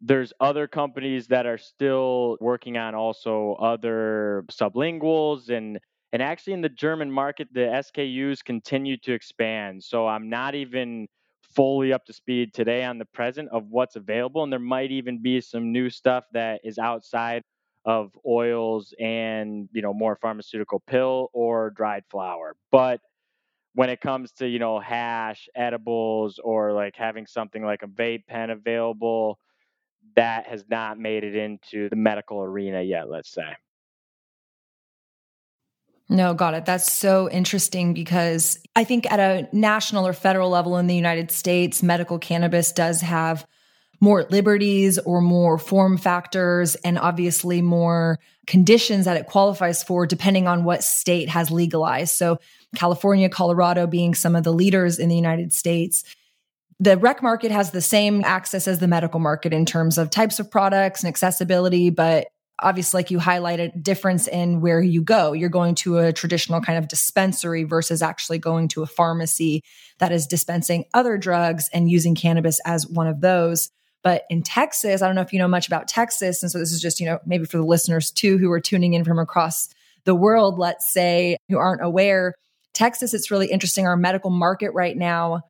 there's 0.01 0.34
other 0.39 0.67
companies 0.67 1.27
that 1.27 1.46
are 1.46 1.58
still 1.58 2.38
working 2.41 2.77
on 2.77 2.96
also 2.96 3.53
other 3.60 4.46
sublinguals 4.51 5.50
and 5.50 5.79
and 6.13 6.22
actually, 6.22 6.53
in 6.53 6.62
the 6.62 6.70
German 6.70 7.12
market, 7.12 7.50
the 7.51 7.67
SKUs 7.74 8.41
continue 8.41 8.96
to 9.00 9.12
expand. 9.12 9.84
So 9.84 10.08
I'm 10.08 10.29
not 10.29 10.55
even 10.55 11.08
fully 11.41 11.91
up 11.91 12.05
to 12.05 12.13
speed 12.13 12.53
today 12.53 12.86
on 12.86 12.98
the 13.00 13.05
present 13.05 13.50
of 13.51 13.65
what's 13.70 13.98
available. 13.98 14.41
And 14.44 14.50
there 14.51 14.60
might 14.60 14.91
even 14.91 15.22
be 15.22 15.41
some 15.41 15.74
new 15.74 15.89
stuff 15.89 16.24
that 16.32 16.62
is 16.63 16.77
outside 16.77 17.44
of 17.86 18.12
oils 18.25 18.94
and, 19.00 19.70
you 19.72 19.82
know, 19.82 19.94
more 19.94 20.15
pharmaceutical 20.15 20.82
pill 20.88 21.30
or 21.34 21.70
dried 21.70 22.04
flower. 22.10 22.56
But 22.72 23.00
when 23.75 23.89
it 23.89 24.01
comes 24.01 24.32
to, 24.34 24.48
you 24.48 24.58
know, 24.58 24.80
hash, 24.80 25.48
edibles, 25.56 26.39
or 26.44 26.74
like 26.74 26.96
having 26.96 27.27
something 27.27 27.63
like 27.63 27.84
a 27.84 27.88
vape 27.88 28.25
pen 28.27 28.50
available, 28.50 29.38
that 30.15 30.48
has 30.48 30.63
not 30.70 30.98
made 30.98 31.24
it 31.24 31.36
into 31.36 31.89
the 31.89 31.96
medical 31.96 32.42
arena 32.42 32.82
yet, 32.82 33.10
let's 33.10 33.32
say. 33.32 33.56
No, 36.08 36.34
got 36.34 36.54
it. 36.54 36.65
That's 36.65 36.92
so 36.92 37.30
interesting 37.30 37.94
because 37.94 38.60
I 38.75 38.84
think 38.84 39.12
at 39.12 39.20
a 39.20 39.48
national 39.51 40.08
or 40.08 40.13
federal 40.13 40.50
level 40.50 40.77
in 40.77 40.88
the 40.88 40.96
United 40.96 41.32
States, 41.32 41.82
medical 41.82 42.20
cannabis 42.20 42.72
does 42.72 43.01
have 43.01 43.46
more 44.00 44.25
liberties 44.30 44.98
or 45.00 45.22
more 45.22 45.58
form 45.58 45.98
factors 45.98 46.75
and 46.75 46.98
obviously 47.00 47.62
more 47.62 48.20
conditions 48.48 49.06
that 49.06 49.18
it 49.18 49.28
qualifies 49.28 49.84
for 49.84 50.06
depending 50.06 50.48
on 50.48 50.64
what 50.64 50.84
state 50.84 51.30
has 51.30 51.52
legalized. 51.52 52.16
So, 52.16 52.40
California, 52.75 53.30
Colorado 53.30 53.88
being 53.88 54.14
some 54.14 54.36
of 54.36 54.44
the 54.44 54.54
leaders 54.54 55.00
in 55.00 55.10
the 55.10 55.16
United 55.16 55.54
States. 55.54 56.04
The 56.80 56.98
rec 56.98 57.24
market 57.24 57.52
has 57.52 57.72
the 57.72 57.82
same 57.82 58.24
access 58.25 58.68
as 58.68 58.80
the 58.80 58.88
medical 58.88 59.20
market 59.20 59.54
in 59.54 59.66
terms 59.66 59.98
of 59.98 60.10
types 60.10 60.40
of 60.40 60.52
products 60.52 61.04
and 61.04 61.08
accessibility, 61.08 61.90
but 61.90 62.28
obviously 62.60 63.00
like 63.00 63.12
you 63.12 63.20
highlighted 63.20 63.84
difference 63.84 64.28
in 64.28 64.62
where 64.62 64.82
you 64.82 65.02
go 65.02 65.34
you're 65.34 65.50
going 65.50 65.75
to 65.75 65.98
a 65.98 66.14
traditional 66.14 66.62
kind 66.62 66.78
of 66.78 66.88
dispensary 66.88 67.64
versus 67.64 68.02
actually 68.02 68.38
going 68.38 68.68
to 68.68 68.82
a 68.82 68.88
pharmacy 68.88 69.62
that 70.00 70.12
is 70.12 70.28
dispensing 70.28 70.86
other 70.94 71.18
drugs 71.18 71.70
and 71.74 71.90
using 71.90 72.16
cannabis 72.16 72.60
as 72.66 72.88
one 72.88 73.08
of 73.08 73.22
those 73.22 73.72
but 74.05 74.24
in 74.29 74.41
Texas 74.41 75.01
I 75.01 75.07
don't 75.07 75.15
know 75.15 75.21
if 75.21 75.33
you 75.33 75.39
know 75.39 75.50
much 75.50 75.67
about 75.67 75.89
Texas 75.89 76.41
and 76.41 76.50
so 76.50 76.59
this 76.59 76.71
is 76.71 76.81
just 76.81 77.01
you 77.01 77.05
know 77.05 77.19
maybe 77.25 77.43
for 77.43 77.57
the 77.57 77.65
listeners 77.65 78.12
too 78.12 78.38
who 78.38 78.50
are 78.51 78.62
tuning 78.62 78.93
in 78.93 79.03
from 79.03 79.19
across 79.19 79.67
the 80.05 80.15
world 80.15 80.57
let's 80.57 80.93
say 80.93 81.35
who 81.50 81.57
aren't 81.57 81.83
aware 81.83 82.35
Texas 82.74 83.13
it's 83.13 83.29
really 83.29 83.47
interesting 83.51 83.85
our 83.85 83.97
medical 83.97 84.29
market 84.29 84.71
right 84.74 84.95
now 84.95 85.41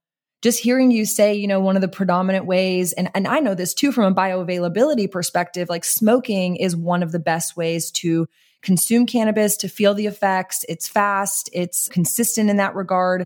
just 0.45 0.59
hearing 0.59 0.91
you 0.91 1.05
say, 1.05 1.33
you 1.33 1.47
know, 1.47 1.59
one 1.59 1.75
of 1.75 1.81
the 1.81 1.87
predominant 1.87 2.45
ways, 2.45 2.93
and, 2.93 3.09
and 3.15 3.27
I 3.27 3.39
know 3.39 3.55
this 3.55 3.73
too 3.73 3.91
from 3.91 4.03
a 4.03 4.15
bioavailability 4.15 5.09
perspective, 5.09 5.69
like 5.69 5.83
smoking 5.83 6.55
is 6.57 6.75
one 6.75 7.01
of 7.01 7.11
the 7.11 7.17
best 7.17 7.57
ways 7.57 7.89
to 7.93 8.27
consume 8.61 9.07
cannabis, 9.07 9.57
to 9.57 9.67
feel 9.67 9.95
the 9.95 10.05
effects. 10.05 10.63
It's 10.69 10.87
fast, 10.87 11.49
it's 11.51 11.87
consistent 11.89 12.51
in 12.51 12.57
that 12.57 12.75
regard. 12.75 13.25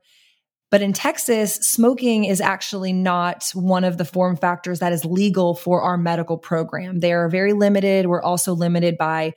But 0.71 0.81
in 0.81 0.93
Texas, 0.93 1.55
smoking 1.55 2.25
is 2.25 2.41
actually 2.41 2.93
not 2.93 3.49
one 3.53 3.83
of 3.83 3.97
the 3.97 4.05
form 4.05 4.37
factors 4.37 4.79
that 4.79 4.93
is 4.93 5.03
legal 5.03 5.55
for 5.55 5.81
our 5.81 5.97
medical 5.97 6.37
program. 6.37 6.99
They 6.99 7.13
are 7.13 7.27
very 7.27 7.53
limited. 7.53 8.05
We're 8.05 8.21
also 8.21 8.53
limited 8.53 8.97
by 8.97 9.33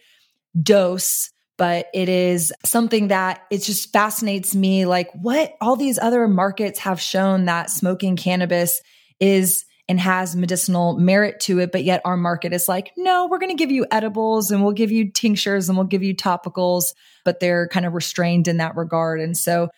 dose 0.60 1.30
but 1.58 1.86
it 1.94 2.08
is 2.08 2.52
something 2.64 3.08
that 3.08 3.42
it 3.48 3.58
just 3.58 3.92
fascinates 3.92 4.52
me. 4.52 4.84
Like 4.84 5.10
what 5.12 5.54
all 5.60 5.76
these 5.76 5.96
other 5.96 6.26
markets 6.26 6.80
have 6.80 7.00
shown 7.00 7.44
that 7.44 7.70
smoking 7.70 8.16
cannabis 8.16 8.80
is 9.20 9.64
and 9.88 10.00
has 10.00 10.34
medicinal 10.34 10.98
merit 10.98 11.38
to 11.40 11.58
it, 11.58 11.70
but 11.70 11.84
yet 11.84 12.00
our 12.04 12.16
market 12.16 12.52
is 12.52 12.68
like, 12.68 12.92
no, 12.96 13.28
we're 13.28 13.38
going 13.38 13.56
to 13.56 13.62
give 13.62 13.70
you 13.70 13.86
edibles 13.90 14.50
and 14.50 14.62
we'll 14.62 14.72
give 14.72 14.90
you 14.90 15.10
tinctures 15.10 15.68
and 15.68 15.76
we'll 15.76 15.86
give 15.86 16.02
you 16.02 16.16
topicals, 16.16 16.94
but 17.24 17.40
they're 17.40 17.68
kind 17.68 17.84
of 17.84 17.92
restrained 17.92 18.48
in 18.48 18.56
that 18.56 18.76
regard. 18.76 19.20
And 19.20 19.36
so 19.36 19.68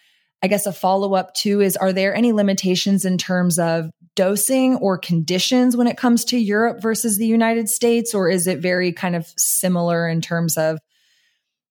I 0.45 0.47
guess 0.47 0.67
a 0.67 0.75
follow 0.75 1.15
up 1.15 1.33
too 1.33 1.63
is 1.63 1.75
are 1.75 1.95
there 1.95 2.15
any 2.15 2.35
limitations 2.35 3.07
in 3.07 3.17
terms 3.17 3.59
of 3.59 3.89
dosing 4.15 4.77
or 4.77 4.99
conditions 4.99 5.75
when 5.75 5.87
it 5.87 5.97
comes 5.97 6.23
to 6.27 6.37
Europe 6.37 6.83
versus 6.83 7.17
the 7.17 7.27
United 7.27 7.71
States? 7.71 8.13
Or 8.13 8.29
is 8.29 8.47
it 8.47 8.59
very 8.59 8.93
kind 8.93 9.17
of 9.17 9.27
similar 9.39 10.07
in 10.07 10.21
terms 10.21 10.59
of 10.59 10.81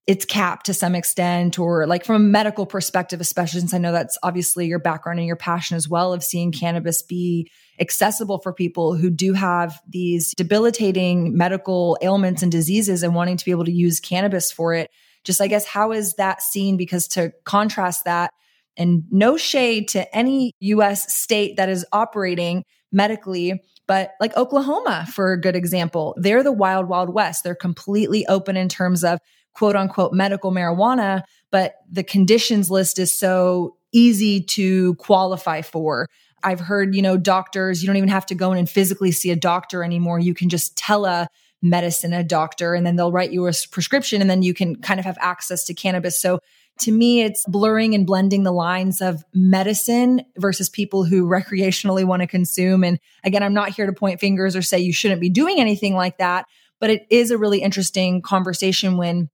it's 0.08 0.26
capped 0.26 0.66
to 0.66 0.74
some 0.74 0.96
extent? 0.96 1.60
Or 1.60 1.86
like 1.86 2.04
from 2.04 2.16
a 2.16 2.26
medical 2.26 2.66
perspective 2.66 3.22
especially 3.22 3.60
since 3.60 3.76
i 3.76 3.78
know 3.78 3.92
that's 3.92 4.18
obviously 4.24 4.66
your 4.66 4.80
background 4.80 5.20
and 5.20 5.28
your 5.28 5.36
passion 5.36 5.78
as 5.78 5.88
well 5.88 6.12
of 6.12 6.24
seeing 6.24 6.52
cannabis 6.52 7.04
be 7.04 7.52
accessible 7.80 8.40
for 8.40 8.54
people 8.54 8.96
who 8.96 9.12
do 9.12 9.34
have 9.34 9.80
these 9.88 10.34
debilitating 10.34 11.38
medical 11.38 11.96
ailments 12.02 12.42
and 12.42 12.52
diseases 12.52 13.04
and 13.04 13.14
wanting 13.14 13.38
to 13.38 13.46
be 13.46 13.52
able 13.52 13.66
to 13.66 13.72
use 13.72 14.00
cannabis 14.00 14.52
for 14.52 14.74
it. 14.74 14.90
Just 15.24 15.42
i 15.42 15.46
guess 15.46 15.68
how 15.68 15.92
is 15.92 16.16
that 16.16 16.42
seen? 16.42 16.76
Because 16.76 17.08
to 17.10 17.32
contrast 17.46 18.06
that 18.06 18.34
and 18.78 19.04
no 19.12 19.38
shade 19.38 19.88
to 19.90 20.16
any 20.16 20.54
us 20.62 21.14
state 21.14 21.58
that 21.58 21.70
is 21.70 21.86
operating 21.92 22.64
medically 22.92 23.62
but 23.88 24.12
like 24.20 24.36
Oklahoma, 24.38 25.06
for 25.14 25.34
a 25.34 25.40
good 25.40 25.56
example, 25.56 26.16
they're 26.18 26.44
the 26.44 26.52
wild, 26.52 26.88
wild 26.88 27.10
west. 27.10 27.44
They're 27.44 27.56
completely 27.56 28.26
open 28.28 28.56
in 28.56 28.70
terms 28.70 29.04
of 29.04 29.20
quote 29.54 29.76
unquote 29.76 30.14
medical 30.14 30.52
marijuana, 30.52 31.24
but 31.52 31.76
the 31.90 32.04
conditions 32.04 32.72
list 32.72 32.98
is 32.98 33.14
so 33.14 33.76
easy 33.92 34.42
to 34.42 34.96
qualify 34.96 35.62
for. 35.62 36.08
I've 36.44 36.60
heard, 36.60 36.96
you 36.96 37.02
know, 37.02 37.18
doctors, 37.18 37.82
you 37.82 37.88
don't 37.88 37.98
even 37.98 38.10
have 38.10 38.26
to 38.28 38.36
go 38.36 38.52
in 38.52 38.58
and 38.58 38.70
physically 38.70 39.12
see 39.12 39.32
a 39.32 39.36
doctor 39.36 39.84
anymore. 39.84 40.20
You 40.20 40.34
can 40.34 40.50
just 40.50 40.76
tell 40.78 41.06
a 41.06 41.28
medicine 41.62 42.12
a 42.12 42.24
doctor 42.24 42.74
and 42.74 42.86
then 42.86 42.98
they'll 42.98 43.12
write 43.12 43.32
you 43.32 43.48
a 43.48 43.54
prescription 43.72 44.20
and 44.20 44.30
then 44.30 44.44
you 44.44 44.54
can 44.54 44.76
kind 44.78 45.00
of 45.00 45.06
have 45.06 45.18
access 45.22 45.64
to 45.66 45.74
cannabis. 45.74 46.22
So 46.22 46.40
to 46.80 46.92
me, 46.92 47.22
it's 47.22 47.46
blurring 47.48 47.94
and 47.94 48.06
blending 48.06 48.44
the 48.44 48.52
lines 48.52 49.02
of 49.02 49.24
medicine 49.34 50.22
versus 50.38 50.70
people 50.70 51.04
who 51.04 51.26
recreationally 51.26 52.04
want 52.04 52.22
to 52.22 52.28
consume. 52.28 52.84
And 52.84 53.00
again, 53.24 53.44
I'm 53.44 53.54
not 53.54 53.70
here 53.70 53.86
to 53.86 53.94
point 53.94 54.20
fingers 54.20 54.56
or 54.56 54.62
say 54.62 54.80
you 54.80 54.94
shouldn't 54.94 55.22
be 55.22 55.30
doing 55.30 55.60
anything 55.60 55.94
like 55.94 56.18
that, 56.18 56.46
but 56.80 56.90
it 56.90 57.06
is 57.10 57.32
a 57.32 57.38
really 57.38 57.62
interesting 57.62 58.22
conversation 58.22 58.98
when 58.98 59.30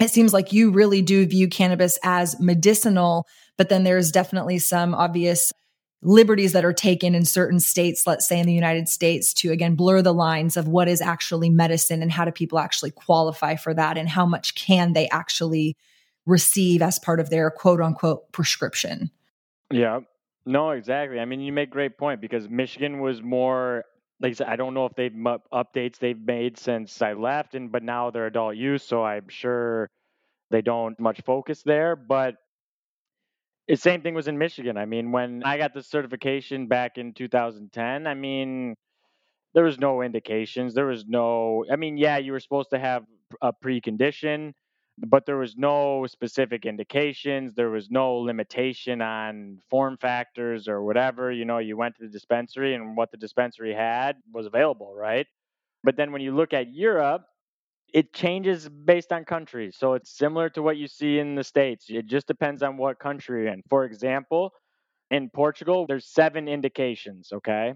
it 0.00 0.10
seems 0.10 0.32
like 0.32 0.52
you 0.52 0.70
really 0.72 1.02
do 1.02 1.26
view 1.26 1.48
cannabis 1.48 1.98
as 2.02 2.38
medicinal, 2.40 3.26
but 3.56 3.68
then 3.68 3.84
there's 3.84 4.10
definitely 4.10 4.58
some 4.58 4.94
obvious 4.94 5.52
liberties 6.02 6.52
that 6.52 6.64
are 6.64 6.72
taken 6.72 7.14
in 7.14 7.24
certain 7.24 7.60
states, 7.60 8.06
let's 8.06 8.28
say 8.28 8.38
in 8.38 8.46
the 8.46 8.52
United 8.52 8.88
States, 8.88 9.32
to 9.32 9.52
again 9.52 9.74
blur 9.74 10.02
the 10.02 10.12
lines 10.12 10.56
of 10.56 10.68
what 10.68 10.88
is 10.88 11.00
actually 11.00 11.48
medicine 11.48 12.02
and 12.02 12.12
how 12.12 12.24
do 12.24 12.30
people 12.30 12.58
actually 12.58 12.90
qualify 12.90 13.56
for 13.56 13.72
that 13.72 13.96
and 13.96 14.08
how 14.08 14.26
much 14.26 14.54
can 14.54 14.92
they 14.92 15.08
actually 15.08 15.76
receive 16.26 16.82
as 16.82 16.98
part 16.98 17.20
of 17.20 17.30
their 17.30 17.50
quote 17.50 17.80
unquote 17.80 18.32
prescription. 18.32 19.10
Yeah. 19.70 20.00
No, 20.46 20.70
exactly. 20.70 21.18
I 21.18 21.24
mean, 21.24 21.40
you 21.40 21.52
make 21.52 21.70
great 21.70 21.96
point 21.96 22.20
because 22.20 22.48
Michigan 22.48 23.00
was 23.00 23.22
more 23.22 23.84
like 24.20 24.30
I 24.30 24.34
said, 24.34 24.46
I 24.48 24.56
don't 24.56 24.74
know 24.74 24.86
if 24.86 24.94
they've 24.94 25.12
updates 25.12 25.98
they've 25.98 26.18
made 26.18 26.58
since 26.58 27.02
I 27.02 27.14
left, 27.14 27.54
and 27.54 27.70
but 27.70 27.82
now 27.82 28.10
they're 28.10 28.26
adult 28.26 28.56
use, 28.56 28.82
so 28.82 29.04
I'm 29.04 29.28
sure 29.28 29.90
they 30.50 30.62
don't 30.62 30.98
much 31.00 31.20
focus 31.22 31.62
there. 31.62 31.96
But 31.96 32.36
the 33.68 33.76
same 33.76 34.02
thing 34.02 34.14
was 34.14 34.28
in 34.28 34.38
Michigan. 34.38 34.76
I 34.76 34.84
mean, 34.84 35.10
when 35.12 35.42
I 35.44 35.58
got 35.58 35.74
the 35.74 35.82
certification 35.82 36.68
back 36.68 36.96
in 36.96 37.12
2010, 37.12 38.06
I 38.06 38.14
mean, 38.14 38.76
there 39.52 39.64
was 39.64 39.78
no 39.78 40.02
indications. 40.02 40.74
There 40.74 40.86
was 40.86 41.04
no. 41.06 41.64
I 41.70 41.76
mean, 41.76 41.96
yeah, 41.96 42.18
you 42.18 42.32
were 42.32 42.40
supposed 42.40 42.70
to 42.70 42.78
have 42.78 43.04
a 43.42 43.52
precondition, 43.52 44.52
but 44.98 45.26
there 45.26 45.36
was 45.36 45.56
no 45.56 46.06
specific 46.06 46.66
indications. 46.66 47.54
There 47.54 47.70
was 47.70 47.90
no 47.90 48.16
limitation 48.16 49.02
on 49.02 49.58
form 49.68 49.96
factors 50.00 50.68
or 50.68 50.82
whatever. 50.82 51.32
You 51.32 51.44
know, 51.44 51.58
you 51.58 51.76
went 51.76 51.96
to 51.96 52.02
the 52.04 52.08
dispensary 52.10 52.74
and 52.74 52.96
what 52.96 53.10
the 53.10 53.16
dispensary 53.16 53.74
had 53.74 54.16
was 54.32 54.46
available, 54.46 54.94
right? 54.94 55.26
But 55.82 55.96
then 55.96 56.12
when 56.12 56.22
you 56.22 56.34
look 56.34 56.52
at 56.52 56.72
Europe, 56.72 57.22
it 57.92 58.12
changes 58.12 58.68
based 58.68 59.12
on 59.12 59.24
country. 59.24 59.70
So 59.72 59.94
it's 59.94 60.16
similar 60.16 60.48
to 60.50 60.62
what 60.62 60.76
you 60.76 60.86
see 60.86 61.18
in 61.18 61.34
the 61.34 61.44
States. 61.44 61.86
It 61.88 62.06
just 62.06 62.26
depends 62.26 62.62
on 62.62 62.76
what 62.76 62.98
country 62.98 63.44
you're 63.44 63.52
in. 63.52 63.62
For 63.68 63.84
example, 63.84 64.52
in 65.10 65.28
Portugal, 65.30 65.86
there's 65.86 66.06
seven 66.06 66.48
indications, 66.48 67.30
okay, 67.32 67.74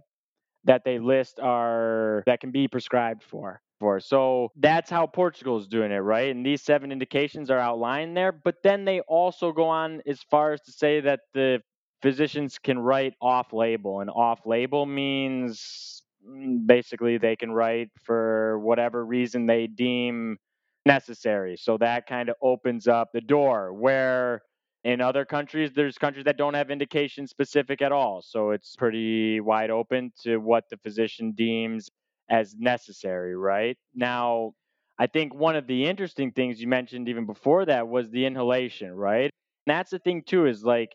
that 0.64 0.82
they 0.84 0.98
list 0.98 1.38
are 1.40 2.22
that 2.26 2.40
can 2.40 2.50
be 2.50 2.68
prescribed 2.68 3.22
for 3.22 3.60
for. 3.78 4.00
So 4.00 4.50
that's 4.56 4.90
how 4.90 5.06
Portugal 5.06 5.58
is 5.58 5.66
doing 5.66 5.92
it, 5.92 5.98
right? 5.98 6.34
And 6.34 6.44
these 6.44 6.62
seven 6.62 6.92
indications 6.92 7.50
are 7.50 7.58
outlined 7.58 8.16
there. 8.16 8.32
But 8.32 8.56
then 8.62 8.84
they 8.84 9.00
also 9.00 9.52
go 9.52 9.68
on 9.68 10.02
as 10.06 10.20
far 10.30 10.52
as 10.52 10.60
to 10.62 10.72
say 10.72 11.00
that 11.00 11.20
the 11.34 11.60
physicians 12.02 12.58
can 12.58 12.78
write 12.78 13.14
off 13.20 13.52
label. 13.52 14.00
And 14.00 14.10
off 14.10 14.40
label 14.46 14.86
means 14.86 16.02
mm, 16.26 16.66
basically 16.66 17.18
they 17.18 17.36
can 17.36 17.52
write 17.52 17.90
for 18.04 18.58
whatever 18.60 19.04
reason 19.04 19.46
they 19.46 19.66
deem 19.66 20.38
necessary. 20.86 21.56
So 21.56 21.78
that 21.78 22.06
kind 22.06 22.28
of 22.28 22.36
opens 22.42 22.88
up 22.88 23.08
the 23.12 23.20
door 23.20 23.72
where 23.72 24.42
in 24.84 25.00
other 25.00 25.24
countries 25.24 25.70
there's 25.74 25.98
countries 25.98 26.24
that 26.24 26.36
don't 26.36 26.54
have 26.54 26.70
indication 26.70 27.26
specific 27.26 27.82
at 27.82 27.90
all 27.90 28.22
so 28.22 28.50
it's 28.50 28.76
pretty 28.76 29.40
wide 29.40 29.70
open 29.70 30.12
to 30.22 30.36
what 30.38 30.64
the 30.70 30.76
physician 30.78 31.32
deems 31.32 31.90
as 32.30 32.54
necessary, 32.58 33.36
right? 33.36 33.76
Now, 33.94 34.52
I 34.98 35.06
think 35.06 35.34
one 35.34 35.56
of 35.56 35.66
the 35.66 35.86
interesting 35.86 36.32
things 36.32 36.60
you 36.60 36.68
mentioned 36.68 37.08
even 37.08 37.26
before 37.26 37.64
that 37.66 37.88
was 37.88 38.10
the 38.10 38.26
inhalation, 38.26 38.92
right? 38.92 39.30
And 39.66 39.76
that's 39.76 39.90
the 39.90 39.98
thing 39.98 40.22
too 40.26 40.46
is 40.46 40.64
like 40.64 40.94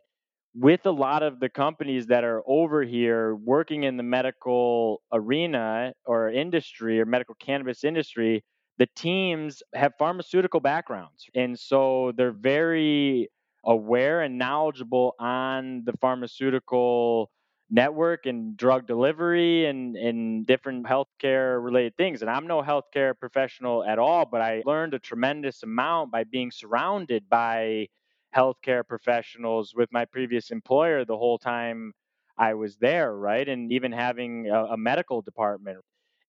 with 0.56 0.86
a 0.86 0.92
lot 0.92 1.24
of 1.24 1.40
the 1.40 1.50
companies 1.50 2.08
that 2.08 2.24
are 2.24 2.44
over 2.48 2.84
here 2.84 3.36
working 3.36 3.84
in 3.84 3.98
the 3.98 4.04
medical 4.04 5.02
arena 5.12 5.94
or 6.06 6.30
industry 6.30 7.00
or 7.00 7.06
medical 7.06 7.36
cannabis 7.36 7.84
industry, 7.84 8.44
the 8.78 8.88
teams 8.96 9.64
have 9.74 9.94
pharmaceutical 9.98 10.60
backgrounds. 10.60 11.26
And 11.36 11.58
so 11.58 12.12
they're 12.16 12.32
very 12.32 13.30
aware 13.66 14.22
and 14.22 14.38
knowledgeable 14.38 15.16
on 15.20 15.84
the 15.86 15.94
pharmaceutical 16.02 17.30
network 17.70 18.26
and 18.26 18.56
drug 18.58 18.88
delivery 18.88 19.66
and, 19.66 19.96
and 19.96 20.46
different 20.46 20.86
healthcare 20.86 21.64
related 21.64 21.96
things. 21.98 22.22
And 22.22 22.30
I'm 22.30 22.48
no 22.48 22.62
healthcare 22.62 23.18
professional 23.18 23.84
at 23.84 24.00
all, 24.00 24.26
but 24.26 24.42
I 24.42 24.62
learned 24.66 24.94
a 24.94 25.00
tremendous 25.00 25.64
amount 25.64 26.12
by 26.12 26.24
being 26.24 26.52
surrounded 26.52 27.30
by 27.30 27.88
healthcare 28.36 28.86
professionals 28.88 29.74
with 29.76 29.90
my 29.92 30.06
previous 30.06 30.52
employer 30.52 31.06
the 31.06 31.18
whole 31.18 31.38
time 31.38 31.94
I 32.38 32.54
was 32.56 32.78
there, 32.78 33.16
right? 33.16 33.48
And 33.48 33.72
even 33.72 33.92
having 33.92 34.50
a, 34.50 34.66
a 34.74 34.78
medical 34.78 35.22
department. 35.22 35.80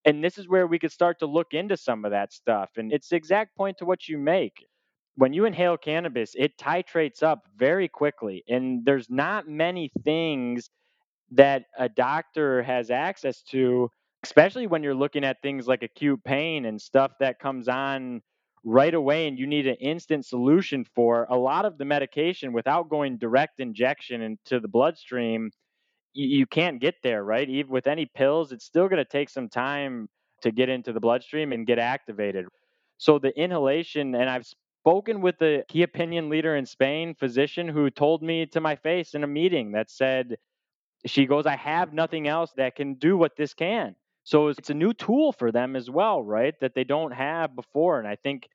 And 0.07 0.23
this 0.23 0.37
is 0.37 0.49
where 0.49 0.67
we 0.67 0.79
could 0.79 0.93
start 0.93 1.19
to 1.21 1.27
look 1.27 1.55
into 1.55 1.77
some 1.79 2.05
of 2.05 2.11
that 2.11 2.33
stuff. 2.33 2.71
And 2.77 2.93
it's 2.93 3.09
the 3.09 3.17
exact 3.17 3.57
point 3.57 3.79
to 3.79 3.87
what 3.87 4.07
you 4.09 4.19
make 4.19 4.67
when 5.17 5.33
you 5.33 5.45
inhale 5.45 5.77
cannabis, 5.77 6.35
it 6.37 6.59
titrates 6.59 7.23
up 7.23 7.47
very 7.57 7.89
quickly. 7.89 8.43
And 8.49 8.85
there's 8.85 9.09
not 9.09 9.49
many 9.49 9.91
things 10.05 10.71
that 11.33 11.65
a 11.79 11.89
doctor 11.89 12.63
has 12.63 12.91
access 12.91 13.43
to 13.43 13.91
especially 14.25 14.67
when 14.67 14.83
you're 14.83 14.95
looking 14.95 15.25
at 15.25 15.43
things 15.43 15.67
like 15.69 15.83
acute 15.83 16.23
pain 16.25 16.65
and 16.65 16.81
stuff 16.81 17.13
that 17.21 17.39
comes 17.39 17.69
on 17.69 18.23
right 18.65 18.95
away 18.95 19.29
and 19.29 19.39
you 19.39 19.47
need 19.47 19.67
an 19.67 19.77
instant 19.77 20.25
solution 20.25 20.85
for 20.95 21.27
a 21.29 21.37
lot 21.37 21.67
of 21.67 21.77
the 21.77 21.85
medication 21.85 22.53
without 22.53 22.89
going 22.89 23.19
direct 23.19 23.61
injection 23.61 24.23
into 24.23 24.61
the 24.61 24.69
bloodstream 24.69 25.51
you, 26.15 26.39
you 26.39 26.47
can't 26.47 26.81
get 26.81 26.97
there 27.03 27.25
right? 27.25 27.49
Even 27.49 27.73
with 27.73 27.87
any 27.87 28.07
pills 28.07 28.53
it's 28.53 28.65
still 28.65 28.89
going 28.89 28.99
to 28.99 29.05
take 29.05 29.31
some 29.31 29.49
time 29.49 30.09
to 30.43 30.51
get 30.53 30.69
into 30.69 30.93
the 30.93 31.01
bloodstream 31.01 31.53
and 31.53 31.67
get 31.67 31.79
activated. 31.79 32.47
So 32.99 33.19
the 33.19 33.39
inhalation 33.39 34.15
and 34.15 34.31
i've 34.31 34.47
spoken 34.83 35.21
with 35.21 35.41
a 35.43 35.65
key 35.69 35.83
opinion 35.83 36.29
leader 36.29 36.57
in 36.57 36.67
spain 36.67 37.15
physician 37.15 37.69
who 37.69 37.91
told 37.91 38.23
me 38.23 38.47
to 38.47 38.61
my 38.61 38.77
face 38.77 39.15
in 39.15 39.25
a 39.25 39.27
meeting 39.27 39.73
that 39.73 39.91
said 39.91 40.37
she 41.07 41.27
goes 41.27 41.47
i 41.47 41.57
have 41.57 41.93
nothing 41.93 42.29
else 42.29 42.53
that 42.57 42.77
can 42.77 42.95
do 42.95 43.17
what 43.17 43.37
this 43.37 43.55
can 43.55 43.95
so 44.25 44.49
it's 44.49 44.71
a 44.71 44.75
new 44.75 44.95
tool 44.95 45.33
for 45.33 45.53
them 45.53 45.77
as 45.77 45.91
well, 45.91 46.23
right? 46.23 46.55
That 46.61 46.75
they 46.75 46.85
don't 46.85 47.13
have 47.13 47.55
before. 47.55 47.99
And 47.99 48.09
I 48.09 48.17
think 48.17 48.49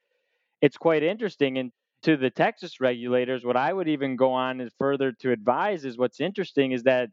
it's 0.62 0.78
quite 0.78 1.04
interesting. 1.04 1.60
And 1.60 1.72
to 2.04 2.18
the 2.18 2.32
Texas 2.32 2.82
regulators, 2.82 3.46
what 3.46 3.56
I 3.56 3.72
would 3.72 3.88
even 3.88 4.16
go 4.16 4.34
on 4.34 4.60
is 4.62 4.74
further 4.80 5.12
to 5.22 5.32
advise 5.32 5.86
is 5.86 5.98
what's 5.98 6.20
interesting 6.20 6.72
is 6.72 6.84
that 6.84 7.10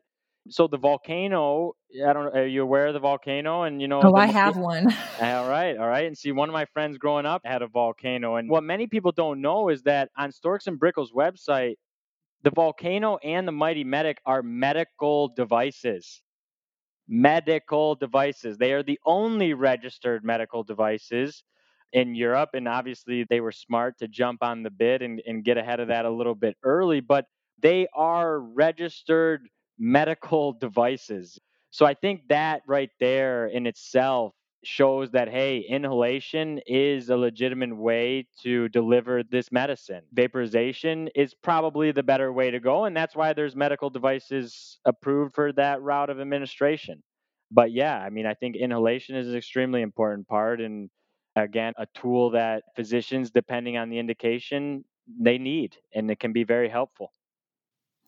so 0.49 0.69
the 0.69 0.79
volcano, 0.79 1.73
I 2.07 2.13
don't 2.13 2.35
are 2.35 2.47
you 2.47 2.63
aware 2.63 2.87
of 2.87 2.95
the 2.95 3.01
volcano? 3.01 3.65
And 3.65 3.83
you 3.83 3.89
know, 3.89 4.01
oh, 4.03 4.13
the, 4.13 4.17
I 4.17 4.27
have 4.27 4.57
one. 4.57 4.87
all 5.21 5.49
right, 5.49 5.77
all 5.77 5.89
right. 5.89 6.07
And 6.07 6.17
see, 6.17 6.31
one 6.31 6.49
of 6.49 6.53
my 6.53 6.67
friends 6.67 6.99
growing 6.99 7.27
up 7.27 7.43
had 7.45 7.63
a 7.63 7.67
volcano, 7.67 8.37
and 8.37 8.49
what 8.49 8.63
many 8.63 8.87
people 8.87 9.11
don't 9.11 9.41
know 9.41 9.71
is 9.71 9.83
that 9.83 10.11
on 10.17 10.31
Storz 10.31 10.69
and 10.69 10.79
Bickel's 10.79 11.11
website, 11.11 11.75
the 12.47 12.53
volcano 12.53 13.17
and 13.25 13.49
the 13.49 13.51
Mighty 13.53 13.83
Medic 13.83 14.21
are 14.25 14.41
medical 14.41 15.27
devices 15.27 16.23
medical 17.09 17.97
devices. 17.97 18.57
They 18.57 18.73
are 18.73 18.85
the 18.85 19.01
only 19.05 19.53
registered 19.53 20.25
medical 20.25 20.63
devices 20.63 21.43
in 21.93 22.15
Europe. 22.15 22.51
And 22.55 22.69
obviously, 22.69 23.25
they 23.29 23.41
were 23.41 23.53
smart 23.53 23.99
to 23.99 24.09
jump 24.09 24.43
on 24.43 24.63
the 24.63 24.71
bid 24.71 25.03
and, 25.03 25.21
and 25.27 25.45
get 25.45 25.57
ahead 25.57 25.81
of 25.81 25.89
that 25.89 26.05
a 26.05 26.11
little 26.11 26.37
bit 26.37 26.57
early, 26.63 27.01
but 27.01 27.27
they 27.61 27.89
are 27.95 28.39
registered 28.41 29.49
medical 29.77 30.53
devices. 30.61 31.39
So 31.71 31.85
I 31.85 31.95
think 31.95 32.29
that 32.29 32.63
right 32.69 32.91
there 33.01 33.49
in 33.49 33.67
itself 33.67 34.35
shows 34.65 35.11
that 35.13 35.29
hey 35.29 35.59
inhalation 35.59 36.61
is 36.67 37.09
a 37.09 37.17
legitimate 37.17 37.77
way 37.77 38.27
to 38.43 38.69
deliver 38.71 39.23
this 39.23 39.53
medicine 39.53 40.03
vaporization 40.13 41.09
is 41.15 41.35
probably 41.35 41.93
the 41.93 42.03
better 42.03 42.33
way 42.33 42.51
to 42.51 42.59
go 42.59 42.85
and 42.85 42.97
that's 42.97 43.15
why 43.15 43.33
there's 43.33 43.55
medical 43.55 43.91
devices 43.91 44.79
approved 44.85 45.35
for 45.35 45.53
that 45.53 45.81
route 45.83 46.11
of 46.11 46.21
administration 46.21 47.03
but 47.51 47.71
yeah 47.71 47.99
i 47.99 48.11
mean 48.11 48.27
i 48.27 48.35
think 48.35 48.57
inhalation 48.57 49.15
is 49.15 49.29
an 49.29 49.37
extremely 49.37 49.83
important 49.83 50.27
part 50.27 50.61
and 50.61 50.91
again 51.37 51.73
a 51.77 51.87
tool 51.95 52.31
that 52.31 52.63
physicians 52.75 53.31
depending 53.31 53.77
on 53.77 53.89
the 53.89 53.99
indication 53.99 54.85
they 55.21 55.39
need 55.39 55.77
and 55.95 56.11
it 56.11 56.19
can 56.19 56.33
be 56.33 56.45
very 56.45 56.69
helpful 56.69 57.13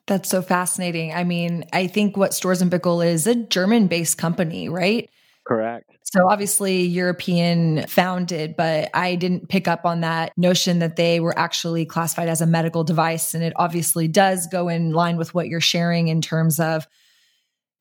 that's 0.09 0.31
so 0.31 0.41
fascinating. 0.41 1.13
I 1.13 1.23
mean, 1.23 1.67
I 1.75 1.87
think 1.87 2.17
what 2.17 2.31
Storz 2.31 2.63
and 2.63 2.71
Bickel 2.71 3.07
is 3.07 3.27
a 3.27 3.35
German 3.35 3.89
based 3.89 4.17
company, 4.17 4.67
right? 4.67 5.11
Correct. 5.49 5.91
So 6.05 6.29
obviously 6.29 6.83
European 6.83 7.87
founded, 7.87 8.55
but 8.55 8.91
I 8.93 9.15
didn't 9.15 9.49
pick 9.49 9.67
up 9.67 9.87
on 9.87 10.03
that 10.03 10.33
notion 10.37 10.81
that 10.81 10.97
they 10.97 11.21
were 11.21 11.37
actually 11.39 11.87
classified 11.87 12.29
as 12.29 12.43
a 12.43 12.47
medical 12.47 12.85
device. 12.85 13.33
And 13.33 13.43
it 13.43 13.55
obviously 13.57 14.09
does 14.09 14.47
go 14.47 14.69
in 14.69 14.93
line 14.93 15.17
with 15.17 15.33
what 15.33 15.49
you're 15.49 15.61
sharing 15.61 16.09
in 16.09 16.21
terms 16.21 16.61
of 16.61 16.87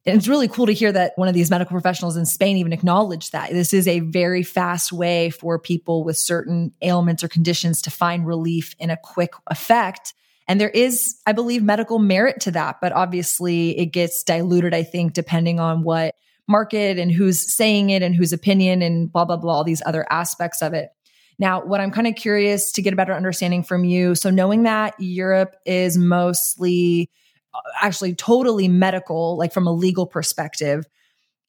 and 0.05 0.15
it's 0.15 0.29
really 0.29 0.47
cool 0.47 0.67
to 0.67 0.71
hear 0.71 0.93
that 0.93 1.11
one 1.17 1.27
of 1.27 1.33
these 1.33 1.49
medical 1.49 1.73
professionals 1.73 2.15
in 2.15 2.25
Spain 2.25 2.55
even 2.55 2.71
acknowledged 2.71 3.33
that 3.33 3.51
this 3.51 3.73
is 3.73 3.89
a 3.89 3.99
very 3.99 4.41
fast 4.41 4.93
way 4.93 5.29
for 5.29 5.59
people 5.59 6.05
with 6.05 6.17
certain 6.17 6.71
ailments 6.81 7.25
or 7.25 7.27
conditions 7.27 7.81
to 7.81 7.91
find 7.91 8.25
relief 8.25 8.73
in 8.79 8.89
a 8.89 8.95
quick 8.95 9.33
effect. 9.47 10.13
And 10.47 10.61
there 10.61 10.69
is, 10.69 11.17
I 11.25 11.33
believe, 11.33 11.61
medical 11.61 11.99
merit 11.99 12.39
to 12.41 12.51
that, 12.51 12.77
but 12.79 12.93
obviously 12.93 13.77
it 13.77 13.87
gets 13.87 14.23
diluted, 14.23 14.73
I 14.73 14.83
think, 14.83 15.11
depending 15.11 15.59
on 15.59 15.83
what 15.83 16.15
market 16.47 16.97
and 16.97 17.11
who's 17.11 17.53
saying 17.53 17.89
it 17.89 18.01
and 18.01 18.15
whose 18.15 18.33
opinion 18.33 18.81
and 18.81 19.11
blah, 19.11 19.25
blah, 19.25 19.37
blah, 19.37 19.53
all 19.53 19.63
these 19.63 19.81
other 19.85 20.05
aspects 20.09 20.61
of 20.61 20.73
it. 20.73 20.89
Now, 21.39 21.63
what 21.63 21.81
I'm 21.81 21.91
kind 21.91 22.07
of 22.07 22.15
curious 22.15 22.71
to 22.73 22.81
get 22.81 22.93
a 22.93 22.95
better 22.95 23.13
understanding 23.13 23.63
from 23.63 23.85
you. 23.85 24.15
So, 24.15 24.29
knowing 24.29 24.63
that 24.63 24.95
Europe 24.99 25.55
is 25.65 25.97
mostly 25.97 27.11
uh, 27.53 27.59
actually 27.81 28.15
totally 28.15 28.67
medical, 28.67 29.37
like 29.37 29.53
from 29.53 29.67
a 29.67 29.71
legal 29.71 30.07
perspective, 30.07 30.85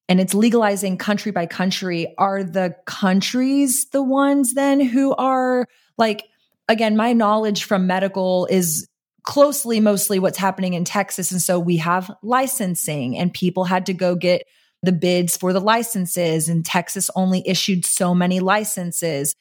and 0.08 0.20
it's 0.20 0.34
legalizing 0.34 0.98
country 0.98 1.32
by 1.32 1.46
country, 1.46 2.14
are 2.18 2.42
the 2.42 2.74
countries 2.87 3.88
the 3.90 4.02
ones 4.02 4.54
then 4.54 4.80
who 4.80 5.14
are 5.14 5.66
like, 5.96 6.24
again, 6.68 6.96
my 6.96 7.14
knowledge 7.14 7.64
from 7.64 7.87
medical 7.87 8.46
is 8.50 8.87
closely 9.22 9.80
mostly 9.80 10.18
what's 10.18 10.38
happening 10.38 10.74
in 10.74 10.84
Texas. 10.84 11.30
And 11.30 11.40
so 11.40 11.58
we 11.58 11.78
have 11.78 12.11
licensing, 12.22 13.16
and 13.16 13.32
people 13.32 13.64
had 13.64 13.87
to 13.87 13.94
go 13.94 14.14
get 14.14 14.42
the 14.82 14.92
bids 14.92 15.36
for 15.36 15.52
the 15.52 15.60
licenses 15.60 16.48
and 16.48 16.64
Texas 16.64 17.10
only 17.16 17.42
issued 17.46 17.84
so 17.84 18.14
many 18.14 18.40
licenses. 18.40 19.34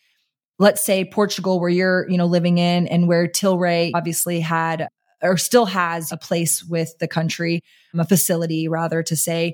Let's 0.60 0.84
say 0.84 1.06
Portugal, 1.06 1.60
where 1.60 1.70
you're, 1.70 2.10
you 2.10 2.18
know, 2.18 2.26
living 2.26 2.58
in 2.58 2.88
and 2.88 3.08
where 3.08 3.28
Tilray 3.28 3.92
obviously 3.94 4.40
had 4.40 4.88
or 5.22 5.38
still 5.38 5.66
has 5.66 6.12
a 6.12 6.18
place 6.18 6.64
with 6.64 6.98
the 7.00 7.08
country, 7.08 7.62
a 7.98 8.06
facility 8.06 8.68
rather 8.68 9.04
to 9.04 9.16
say, 9.16 9.54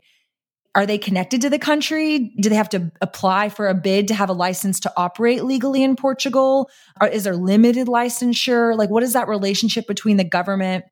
are 0.75 0.85
they 0.85 0.97
connected 0.97 1.41
to 1.41 1.49
the 1.49 1.59
country? 1.59 2.33
Do 2.39 2.49
they 2.49 2.55
have 2.55 2.69
to 2.69 2.91
apply 2.99 3.49
for 3.49 3.67
a 3.67 3.75
bid 3.75 4.07
to 4.07 4.15
have 4.15 4.29
a 4.29 4.33
license 4.33 4.79
to 4.81 4.93
operate 4.97 5.43
legally 5.43 5.83
in 5.83 5.95
Portugal? 5.95 6.69
Or 6.99 7.07
is 7.07 7.25
there 7.25 7.35
limited 7.35 7.87
licensure? 7.87 8.75
Like, 8.75 8.89
what 8.89 9.03
is 9.03 9.13
that 9.13 9.27
relationship 9.27 9.85
between 9.87 10.17
the 10.17 10.23
government 10.23 10.85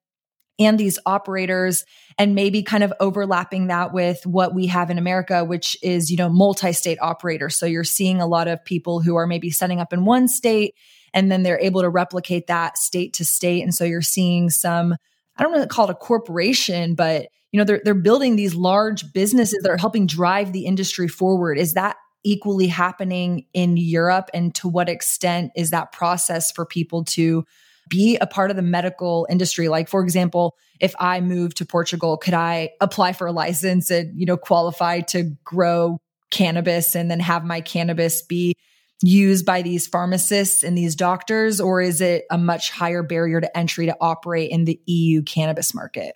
and 0.61 0.79
these 0.79 0.99
operators 1.05 1.85
and 2.17 2.35
maybe 2.35 2.63
kind 2.63 2.83
of 2.83 2.93
overlapping 2.99 3.67
that 3.67 3.93
with 3.93 4.25
what 4.25 4.53
we 4.53 4.67
have 4.67 4.89
in 4.89 4.97
America, 4.97 5.43
which 5.43 5.77
is, 5.81 6.09
you 6.11 6.17
know, 6.17 6.29
multi-state 6.29 6.97
operators. 7.01 7.55
So 7.55 7.65
you're 7.65 7.83
seeing 7.83 8.21
a 8.21 8.27
lot 8.27 8.47
of 8.47 8.63
people 8.63 9.01
who 9.01 9.15
are 9.15 9.27
maybe 9.27 9.49
setting 9.49 9.79
up 9.79 9.91
in 9.93 10.05
one 10.05 10.27
state 10.27 10.75
and 11.13 11.31
then 11.31 11.43
they're 11.43 11.59
able 11.59 11.81
to 11.81 11.89
replicate 11.89 12.47
that 12.47 12.77
state 12.77 13.13
to 13.13 13.25
state. 13.25 13.63
And 13.63 13.73
so 13.73 13.83
you're 13.83 14.01
seeing 14.01 14.49
some, 14.49 14.95
I 15.35 15.43
don't 15.43 15.51
know 15.51 15.65
call 15.65 15.89
it 15.89 15.91
a 15.91 15.95
corporation, 15.95 16.95
but 16.95 17.27
you 17.51 17.57
know, 17.57 17.65
they're 17.65 17.81
they're 17.83 17.93
building 17.93 18.35
these 18.35 18.55
large 18.55 19.11
businesses 19.11 19.59
that 19.63 19.69
are 19.69 19.77
helping 19.77 20.07
drive 20.07 20.53
the 20.53 20.65
industry 20.65 21.07
forward. 21.07 21.57
Is 21.57 21.73
that 21.73 21.97
equally 22.23 22.67
happening 22.67 23.45
in 23.53 23.77
Europe? 23.77 24.29
And 24.33 24.55
to 24.55 24.67
what 24.67 24.87
extent 24.87 25.51
is 25.55 25.71
that 25.71 25.91
process 25.91 26.51
for 26.51 26.65
people 26.65 27.03
to 27.05 27.45
be 27.91 28.17
a 28.19 28.25
part 28.25 28.49
of 28.49 28.55
the 28.55 28.63
medical 28.63 29.27
industry? 29.29 29.67
Like, 29.67 29.87
for 29.87 30.01
example, 30.01 30.55
if 30.79 30.95
I 30.99 31.21
move 31.21 31.53
to 31.55 31.65
Portugal, 31.65 32.17
could 32.17 32.33
I 32.33 32.71
apply 32.79 33.13
for 33.13 33.27
a 33.27 33.31
license 33.31 33.91
and, 33.91 34.19
you 34.19 34.25
know, 34.25 34.37
qualify 34.37 35.01
to 35.01 35.35
grow 35.43 35.99
cannabis 36.31 36.95
and 36.95 37.11
then 37.11 37.19
have 37.19 37.43
my 37.43 37.61
cannabis 37.61 38.23
be 38.23 38.55
used 39.03 39.45
by 39.45 39.61
these 39.61 39.87
pharmacists 39.87 40.63
and 40.63 40.77
these 40.77 40.95
doctors? 40.95 41.59
Or 41.59 41.81
is 41.81 42.01
it 42.01 42.23
a 42.31 42.37
much 42.37 42.71
higher 42.71 43.03
barrier 43.03 43.41
to 43.41 43.57
entry 43.57 43.85
to 43.87 43.97
operate 43.99 44.49
in 44.49 44.65
the 44.65 44.79
EU 44.87 45.21
cannabis 45.21 45.75
market? 45.75 46.15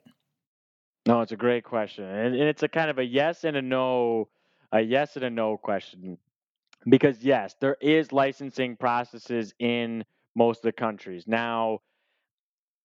No, 1.05 1.21
it's 1.21 1.31
a 1.31 1.37
great 1.37 1.63
question. 1.63 2.05
And 2.05 2.35
it's 2.35 2.63
a 2.63 2.67
kind 2.67 2.89
of 2.89 2.97
a 2.97 3.05
yes 3.05 3.43
and 3.43 3.55
a 3.55 3.61
no, 3.61 4.29
a 4.71 4.81
yes 4.81 5.15
and 5.15 5.25
a 5.25 5.29
no 5.29 5.57
question. 5.57 6.17
Because 6.87 7.23
yes, 7.23 7.55
there 7.59 7.77
is 7.81 8.11
licensing 8.11 8.77
processes 8.77 9.53
in 9.59 10.05
most 10.35 10.59
of 10.59 10.63
the 10.63 10.71
countries. 10.71 11.25
Now, 11.27 11.79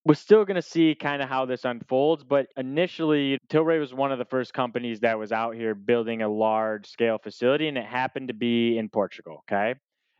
we're 0.05 0.15
still 0.15 0.45
going 0.45 0.57
to 0.57 0.63
see 0.63 0.95
kind 0.95 1.21
of 1.23 1.29
how 1.29 1.45
this 1.45 1.65
unfolds, 1.65 2.25
but 2.25 2.47
initially, 2.57 3.39
Tilray 3.49 3.79
was 3.79 3.93
one 3.93 4.13
of 4.13 4.19
the 4.19 4.25
first 4.25 4.55
companies 4.55 5.01
that 5.01 5.19
was 5.19 5.31
out 5.31 5.55
here 5.55 5.75
building 5.75 6.23
a 6.23 6.29
large 6.29 6.87
scale 6.87 7.19
facility, 7.19 7.69
and 7.69 7.77
it 7.77 7.85
happened 7.85 8.29
to 8.29 8.35
be 8.35 8.79
in 8.79 8.89
Portugal. 8.89 9.45
Okay. 9.51 9.75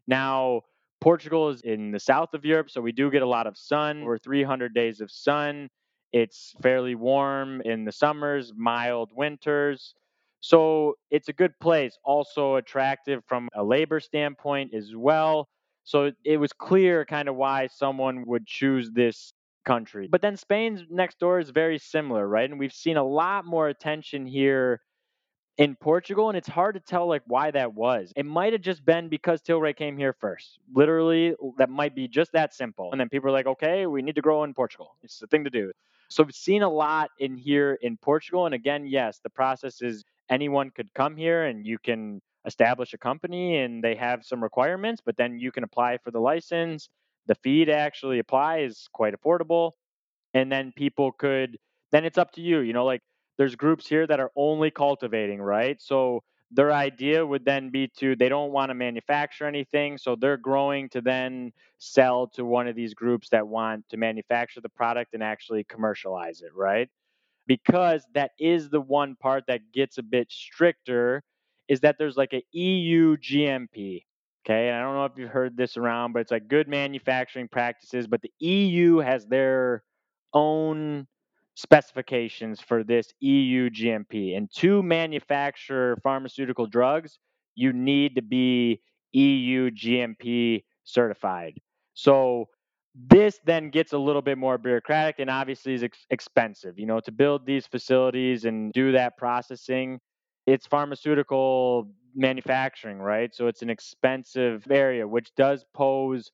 Now, 0.07 0.63
Portugal 1.01 1.49
is 1.49 1.63
in 1.63 1.93
the 1.93 2.01
south 2.01 2.35
of 2.35 2.45
Europe, 2.45 2.71
so 2.71 2.81
we 2.81 2.93
do 2.93 3.11
get 3.11 3.23
a 3.23 3.27
lot 3.27 3.47
of 3.47 3.57
sun. 3.57 4.03
Over 4.03 4.19
300 4.19 4.75
days 4.75 5.01
of 5.01 5.11
sun. 5.11 5.69
It's 6.13 6.55
fairly 6.63 6.95
warm 6.95 7.63
in 7.63 7.85
the 7.85 7.93
summers, 7.93 8.53
mild 8.55 9.11
winters. 9.15 9.95
So 10.41 10.95
it's 11.11 11.29
a 11.29 11.33
good 11.33 11.59
place. 11.61 11.99
Also 12.05 12.57
attractive 12.57 13.23
from 13.27 13.49
a 13.55 13.63
labor 13.63 14.01
standpoint 14.01 14.75
as 14.75 14.95
well. 14.95 15.49
So 15.85 16.13
it 16.25 16.37
was 16.37 16.53
clear 16.53 17.05
kind 17.05 17.29
of 17.29 17.37
why 17.37 17.69
someone 17.69 18.25
would 18.27 18.47
choose 18.47 18.91
this 18.93 19.33
country. 19.65 20.09
But 20.11 20.23
then 20.23 20.37
Spain's 20.37 20.83
next 20.91 21.19
door 21.19 21.39
is 21.41 21.51
very 21.51 21.79
similar, 21.79 22.27
right? 22.27 22.49
And 22.49 22.59
we've 22.59 22.73
seen 22.73 22.97
a 22.97 23.05
lot 23.05 23.45
more 23.45 23.69
attention 23.69 24.27
here 24.27 24.81
in 25.59 25.77
Portugal, 25.77 26.29
and 26.29 26.39
it's 26.39 26.49
hard 26.49 26.75
to 26.75 26.81
tell 26.81 27.07
like 27.07 27.23
why 27.27 27.51
that 27.51 27.75
was. 27.75 28.13
It 28.17 28.25
might 28.25 28.53
have 28.53 28.63
just 28.63 28.85
been 28.85 29.09
because 29.09 29.43
Tilray 29.43 29.77
came 29.77 29.99
here 29.99 30.15
first. 30.19 30.59
Literally, 30.75 31.35
that 31.59 31.69
might 31.69 31.95
be 31.95 32.09
just 32.09 32.33
that 32.33 32.55
simple. 32.55 32.91
And 32.93 33.01
then 33.01 33.09
people 33.09 33.29
are 33.29 33.33
like, 33.33 33.47
okay, 33.47 33.87
we 33.87 34.01
need 34.01 34.15
to 34.15 34.23
grow 34.23 34.45
in 34.45 34.55
Portugal. 34.55 34.97
It's 35.03 35.19
the 35.19 35.27
thing 35.27 35.45
to 35.45 35.51
do. 35.51 35.71
So 36.09 36.23
we've 36.23 36.35
seen 36.35 36.63
a 36.63 36.69
lot 36.69 37.11
in 37.19 37.37
here 37.37 37.79
in 37.83 37.97
Portugal. 37.99 38.47
And 38.47 38.55
again, 38.55 38.87
yes, 38.87 39.21
the 39.23 39.31
process 39.31 39.83
is 39.83 40.03
anyone 40.31 40.71
could 40.71 40.93
come 40.95 41.17
here 41.17 41.45
and 41.45 41.67
you 41.67 41.79
can 41.79 42.21
establish 42.47 42.95
a 42.95 42.99
company 42.99 43.59
and 43.59 43.83
they 43.83 43.95
have 43.95 44.25
some 44.25 44.43
requirements, 44.43 45.03
but 45.05 45.17
then 45.17 45.39
you 45.39 45.53
can 45.53 45.65
apply 45.65 45.99
for 45.99 46.11
the 46.11 46.21
license. 46.21 46.89
The 47.27 47.35
fee 47.35 47.65
to 47.67 47.73
actually 47.73 48.19
apply 48.19 48.61
is 48.61 48.89
quite 48.93 49.15
affordable. 49.15 49.73
And 50.33 50.51
then 50.51 50.73
people 50.77 51.13
could, 51.13 51.59
then 51.93 52.05
it's 52.05 52.19
up 52.19 52.33
to 52.33 52.41
you. 52.41 52.61
You 52.61 52.73
know, 52.73 52.85
like 52.85 53.03
there's 53.37 53.57
groups 53.57 53.87
here 53.87 54.07
that 54.07 54.21
are 54.21 54.31
only 54.37 54.71
cultivating, 54.71 55.41
right? 55.41 55.81
So 55.81 56.23
their 56.51 56.73
idea 56.73 57.25
would 57.25 57.45
then 57.45 57.71
be 57.71 57.89
to, 57.99 58.17
they 58.17 58.29
don't 58.29 58.53
want 58.53 58.71
to 58.71 58.75
manufacture 58.75 59.47
anything. 59.47 59.99
So 59.99 60.17
they're 60.17 60.37
growing 60.37 60.89
to 60.91 61.01
then 61.01 61.53
sell 61.79 62.27
to 62.29 62.45
one 62.45 62.67
of 62.67 62.75
these 62.75 62.95
groups 62.95 63.29
that 63.31 63.47
want 63.47 63.89
to 63.91 63.97
manufacture 63.97 64.61
the 64.61 64.69
product 64.69 65.15
and 65.15 65.23
actually 65.23 65.65
commercialize 65.65 66.43
it, 66.43 66.55
right? 66.55 66.89
Because 67.47 68.05
that 68.15 68.33
is 68.39 68.69
the 68.69 68.81
one 68.81 69.17
part 69.17 69.45
that 69.47 69.73
gets 69.73 69.99
a 69.99 70.03
bit 70.03 70.31
stricter 70.31 71.23
is 71.71 71.81
that 71.81 71.97
there's 71.99 72.17
like 72.17 72.35
a 72.35 72.43
EU 72.51 73.17
GMP. 73.17 74.05
Okay. 74.45 74.69
And 74.69 74.77
I 74.77 74.83
don't 74.83 74.95
know 74.95 75.05
if 75.05 75.13
you've 75.17 75.31
heard 75.31 75.57
this 75.57 75.77
around, 75.77 76.13
but 76.13 76.19
it's 76.19 76.33
like 76.33 76.49
good 76.49 76.67
manufacturing 76.67 77.47
practices. 77.47 78.09
But 78.09 78.23
the 78.23 78.33
EU 78.41 78.99
has 78.99 79.25
their 79.27 79.85
own 80.35 81.07
specifications 81.55 82.61
for 82.61 82.83
this 82.83 83.15
EU 83.21 83.71
GMP. 83.71 84.37
And 84.37 84.51
to 84.57 84.83
manufacture 84.83 85.97
pharmaceutical 86.03 86.67
drugs, 86.67 87.21
you 87.55 87.73
need 87.73 88.17
to 88.17 88.23
be 88.23 88.81
EU 89.13 89.71
GMP 89.71 90.65
certified. 90.83 91.61
So 91.95 92.49
this 92.95 93.39
then 93.45 93.71
gets 93.71 93.93
a 93.93 93.99
little 93.99 94.23
bit 94.23 94.39
more 94.39 94.59
bureaucratic 94.59 95.21
and 95.21 95.31
obviously 95.31 95.75
is 95.75 95.85
ex- 95.85 96.07
expensive. 96.11 96.81
You 96.81 96.87
know, 96.87 96.99
to 97.01 97.13
build 97.13 97.47
these 97.47 97.67
facilities 97.67 98.45
and 98.45 98.73
do 98.73 98.91
that 98.93 99.17
processing, 99.17 100.01
it's 100.47 100.67
pharmaceutical 100.67 101.89
manufacturing, 102.15 102.99
right? 102.99 103.35
So 103.35 103.47
it's 103.47 103.63
an 103.63 103.71
expensive 103.71 104.67
area, 104.71 105.07
which 105.07 105.35
does 105.37 105.65
pose 105.75 106.31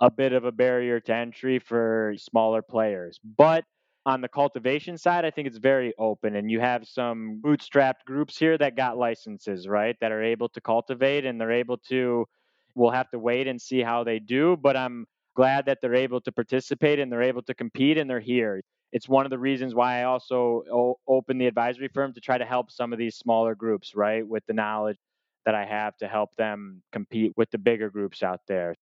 a 0.00 0.10
bit 0.10 0.32
of 0.32 0.44
a 0.44 0.52
barrier 0.52 1.00
to 1.00 1.14
entry 1.14 1.58
for 1.58 2.14
smaller 2.16 2.62
players. 2.62 3.20
But 3.36 3.64
on 4.06 4.22
the 4.22 4.28
cultivation 4.28 4.96
side, 4.96 5.24
I 5.24 5.30
think 5.30 5.46
it's 5.46 5.58
very 5.58 5.92
open, 5.98 6.34
and 6.34 6.50
you 6.50 6.58
have 6.60 6.88
some 6.88 7.40
bootstrapped 7.44 8.04
groups 8.06 8.38
here 8.38 8.56
that 8.56 8.76
got 8.76 8.96
licenses, 8.96 9.68
right? 9.68 9.96
That 10.00 10.10
are 10.10 10.22
able 10.22 10.48
to 10.50 10.60
cultivate 10.60 11.26
and 11.26 11.40
they're 11.40 11.52
able 11.52 11.76
to. 11.88 12.26
We'll 12.74 12.92
have 12.92 13.10
to 13.10 13.18
wait 13.18 13.46
and 13.46 13.60
see 13.60 13.80
how 13.80 14.04
they 14.04 14.20
do, 14.20 14.56
but 14.56 14.76
I'm 14.76 15.06
glad 15.36 15.66
that 15.66 15.78
they're 15.82 15.94
able 15.94 16.20
to 16.22 16.32
participate 16.32 16.98
and 16.98 17.10
they're 17.10 17.22
able 17.22 17.42
to 17.42 17.54
compete 17.54 17.98
and 17.98 18.08
they're 18.08 18.20
here 18.20 18.62
it's 18.92 19.08
one 19.08 19.26
of 19.26 19.30
the 19.30 19.38
reasons 19.38 19.74
why 19.74 20.00
I 20.00 20.04
also 20.04 20.64
o- 20.72 20.98
opened 21.08 21.40
the 21.40 21.46
advisory 21.46 21.88
firm 21.88 22.12
to 22.14 22.20
try 22.20 22.38
to 22.38 22.44
help 22.44 22.70
some 22.70 22.92
of 22.92 22.98
these 22.98 23.16
smaller 23.16 23.54
groups, 23.54 23.94
right, 23.94 24.26
with 24.26 24.44
the 24.46 24.52
knowledge 24.52 24.98
that 25.46 25.54
I 25.54 25.64
have 25.64 25.96
to 25.98 26.08
help 26.08 26.30
them 26.36 26.82
compete 26.92 27.32
with 27.36 27.50
the 27.50 27.58
bigger 27.58 27.90
groups 27.90 28.22
out 28.22 28.40
there. 28.48 28.74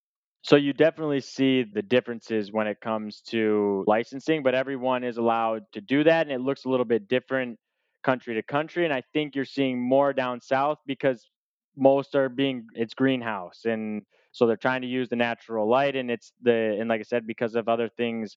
So 0.42 0.56
you 0.56 0.72
definitely 0.72 1.20
see 1.20 1.64
the 1.64 1.82
differences 1.82 2.52
when 2.52 2.66
it 2.66 2.80
comes 2.80 3.20
to 3.28 3.84
licensing, 3.86 4.42
but 4.42 4.54
everyone 4.54 5.04
is 5.04 5.16
allowed 5.16 5.64
to 5.72 5.80
do 5.80 6.04
that 6.04 6.22
and 6.26 6.32
it 6.32 6.40
looks 6.40 6.64
a 6.64 6.68
little 6.68 6.86
bit 6.86 7.08
different 7.08 7.58
country 8.02 8.34
to 8.34 8.42
country 8.42 8.84
and 8.84 8.94
I 8.94 9.02
think 9.12 9.34
you're 9.34 9.44
seeing 9.44 9.80
more 9.80 10.12
down 10.12 10.40
south 10.40 10.78
because 10.86 11.28
most 11.76 12.14
are 12.14 12.28
being 12.28 12.66
it's 12.74 12.94
greenhouse 12.94 13.64
and 13.64 14.02
so 14.32 14.46
they're 14.46 14.56
trying 14.56 14.82
to 14.82 14.86
use 14.88 15.08
the 15.08 15.16
natural 15.16 15.68
light 15.68 15.96
and 15.96 16.10
it's 16.10 16.32
the 16.42 16.76
and 16.78 16.88
like 16.88 17.00
I 17.00 17.02
said 17.02 17.26
because 17.26 17.56
of 17.56 17.68
other 17.68 17.88
things 17.88 18.36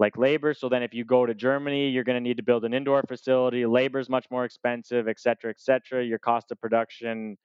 like 0.00 0.16
labor. 0.16 0.54
So 0.54 0.68
then 0.68 0.82
if 0.82 0.94
you 0.94 1.04
go 1.04 1.26
to 1.26 1.34
Germany, 1.34 1.90
you're 1.90 2.04
going 2.04 2.16
to 2.16 2.28
need 2.28 2.38
to 2.38 2.42
build 2.42 2.64
an 2.64 2.72
indoor 2.72 3.02
facility. 3.06 3.66
Labor 3.66 4.00
is 4.00 4.08
much 4.08 4.26
more 4.30 4.46
expensive, 4.46 5.06
et 5.06 5.20
cetera, 5.20 5.50
et 5.50 5.60
cetera. 5.60 6.02
Your 6.02 6.18
cost 6.18 6.50
of 6.50 6.60
production 6.60 7.36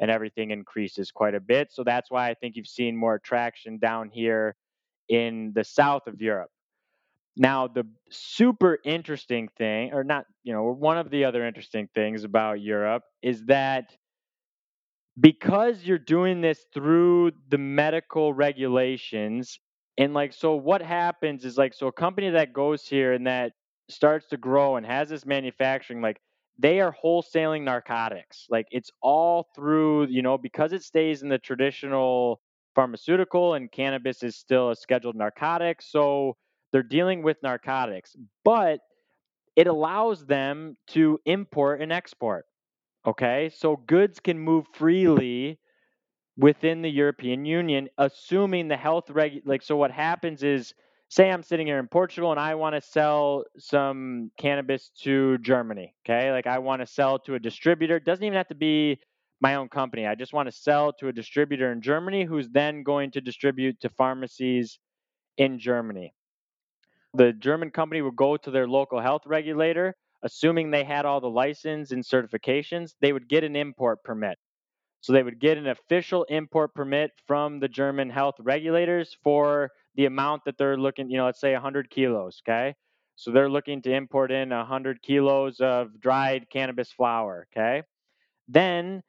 and 0.00 0.10
everything 0.10 0.52
increases 0.52 1.10
quite 1.10 1.34
a 1.34 1.40
bit. 1.40 1.72
So 1.72 1.82
that's 1.82 2.10
why 2.12 2.30
I 2.30 2.34
think 2.34 2.54
you've 2.54 2.68
seen 2.68 2.96
more 2.96 3.18
traction 3.18 3.78
down 3.78 4.10
here 4.10 4.54
in 5.08 5.52
the 5.54 5.64
south 5.64 6.06
of 6.06 6.20
Europe. 6.20 6.50
Now, 7.36 7.66
the 7.66 7.84
super 8.10 8.78
interesting 8.84 9.48
thing, 9.58 9.92
or 9.92 10.04
not, 10.04 10.24
you 10.44 10.52
know, 10.52 10.72
one 10.72 10.98
of 10.98 11.10
the 11.10 11.24
other 11.24 11.44
interesting 11.44 11.88
things 11.92 12.22
about 12.22 12.60
Europe 12.60 13.02
is 13.22 13.42
that 13.46 13.96
because 15.18 15.82
you're 15.82 15.98
doing 15.98 16.40
this 16.40 16.64
through 16.72 17.32
the 17.48 17.58
medical 17.58 18.32
regulations, 18.32 19.58
and 19.98 20.14
like, 20.14 20.32
so 20.32 20.54
what 20.56 20.82
happens 20.82 21.44
is 21.44 21.56
like, 21.56 21.74
so 21.74 21.86
a 21.88 21.92
company 21.92 22.30
that 22.30 22.52
goes 22.52 22.86
here 22.86 23.12
and 23.12 23.26
that 23.26 23.52
starts 23.88 24.26
to 24.28 24.36
grow 24.36 24.76
and 24.76 24.86
has 24.86 25.08
this 25.08 25.26
manufacturing, 25.26 26.00
like, 26.00 26.20
they 26.58 26.80
are 26.80 26.94
wholesaling 27.04 27.62
narcotics. 27.62 28.46
Like, 28.48 28.66
it's 28.70 28.90
all 29.02 29.48
through, 29.54 30.06
you 30.06 30.22
know, 30.22 30.38
because 30.38 30.72
it 30.72 30.82
stays 30.84 31.22
in 31.22 31.28
the 31.28 31.38
traditional 31.38 32.40
pharmaceutical 32.74 33.54
and 33.54 33.70
cannabis 33.70 34.22
is 34.22 34.36
still 34.36 34.70
a 34.70 34.76
scheduled 34.76 35.16
narcotic. 35.16 35.82
So 35.82 36.36
they're 36.72 36.82
dealing 36.82 37.22
with 37.22 37.42
narcotics, 37.42 38.16
but 38.44 38.80
it 39.56 39.66
allows 39.66 40.26
them 40.26 40.76
to 40.88 41.20
import 41.26 41.80
and 41.80 41.92
export. 41.92 42.46
Okay. 43.06 43.50
So 43.54 43.76
goods 43.76 44.20
can 44.20 44.38
move 44.38 44.66
freely 44.74 45.58
within 46.36 46.82
the 46.82 46.90
European 46.90 47.44
Union, 47.44 47.88
assuming 47.98 48.68
the 48.68 48.76
health 48.76 49.10
reg. 49.10 49.42
Like, 49.44 49.62
so 49.62 49.76
what 49.76 49.90
happens 49.90 50.42
is, 50.42 50.74
say 51.08 51.30
I'm 51.30 51.42
sitting 51.42 51.66
here 51.66 51.78
in 51.78 51.86
Portugal 51.86 52.30
and 52.32 52.40
I 52.40 52.54
want 52.56 52.74
to 52.74 52.80
sell 52.80 53.44
some 53.58 54.30
cannabis 54.38 54.90
to 55.02 55.38
Germany. 55.38 55.94
Okay, 56.04 56.32
like 56.32 56.46
I 56.46 56.58
want 56.58 56.80
to 56.82 56.86
sell 56.86 57.18
to 57.20 57.34
a 57.34 57.38
distributor. 57.38 57.96
It 57.96 58.04
doesn't 58.04 58.24
even 58.24 58.36
have 58.36 58.48
to 58.48 58.54
be 58.54 58.98
my 59.40 59.56
own 59.56 59.68
company. 59.68 60.06
I 60.06 60.14
just 60.14 60.32
want 60.32 60.48
to 60.48 60.52
sell 60.52 60.92
to 60.94 61.08
a 61.08 61.12
distributor 61.12 61.70
in 61.70 61.82
Germany 61.82 62.24
who's 62.24 62.48
then 62.48 62.82
going 62.82 63.10
to 63.12 63.20
distribute 63.20 63.80
to 63.80 63.88
pharmacies 63.90 64.78
in 65.36 65.58
Germany. 65.58 66.14
The 67.12 67.32
German 67.32 67.70
company 67.70 68.02
would 68.02 68.16
go 68.16 68.36
to 68.36 68.50
their 68.50 68.66
local 68.66 69.00
health 69.00 69.22
regulator, 69.26 69.94
assuming 70.22 70.70
they 70.70 70.82
had 70.82 71.04
all 71.04 71.20
the 71.20 71.28
license 71.28 71.92
and 71.92 72.02
certifications, 72.02 72.94
they 73.00 73.12
would 73.12 73.28
get 73.28 73.44
an 73.44 73.54
import 73.54 74.02
permit. 74.02 74.38
So 75.04 75.12
they 75.12 75.22
would 75.22 75.38
get 75.38 75.58
an 75.58 75.66
official 75.66 76.24
import 76.30 76.74
permit 76.74 77.10
from 77.26 77.60
the 77.60 77.68
German 77.68 78.08
health 78.08 78.36
regulators 78.38 79.14
for 79.22 79.70
the 79.96 80.06
amount 80.06 80.46
that 80.46 80.56
they're 80.56 80.78
looking, 80.78 81.10
you 81.10 81.18
know, 81.18 81.26
let's 81.26 81.42
say 81.42 81.52
100 81.52 81.90
kilos, 81.90 82.40
okay? 82.42 82.74
So 83.14 83.30
they're 83.30 83.50
looking 83.50 83.82
to 83.82 83.92
import 83.92 84.32
in 84.32 84.48
100 84.48 85.02
kilos 85.02 85.60
of 85.60 86.00
dried 86.00 86.46
cannabis 86.50 86.90
flower, 86.90 87.46
okay? 87.52 87.82
Then 88.48 89.02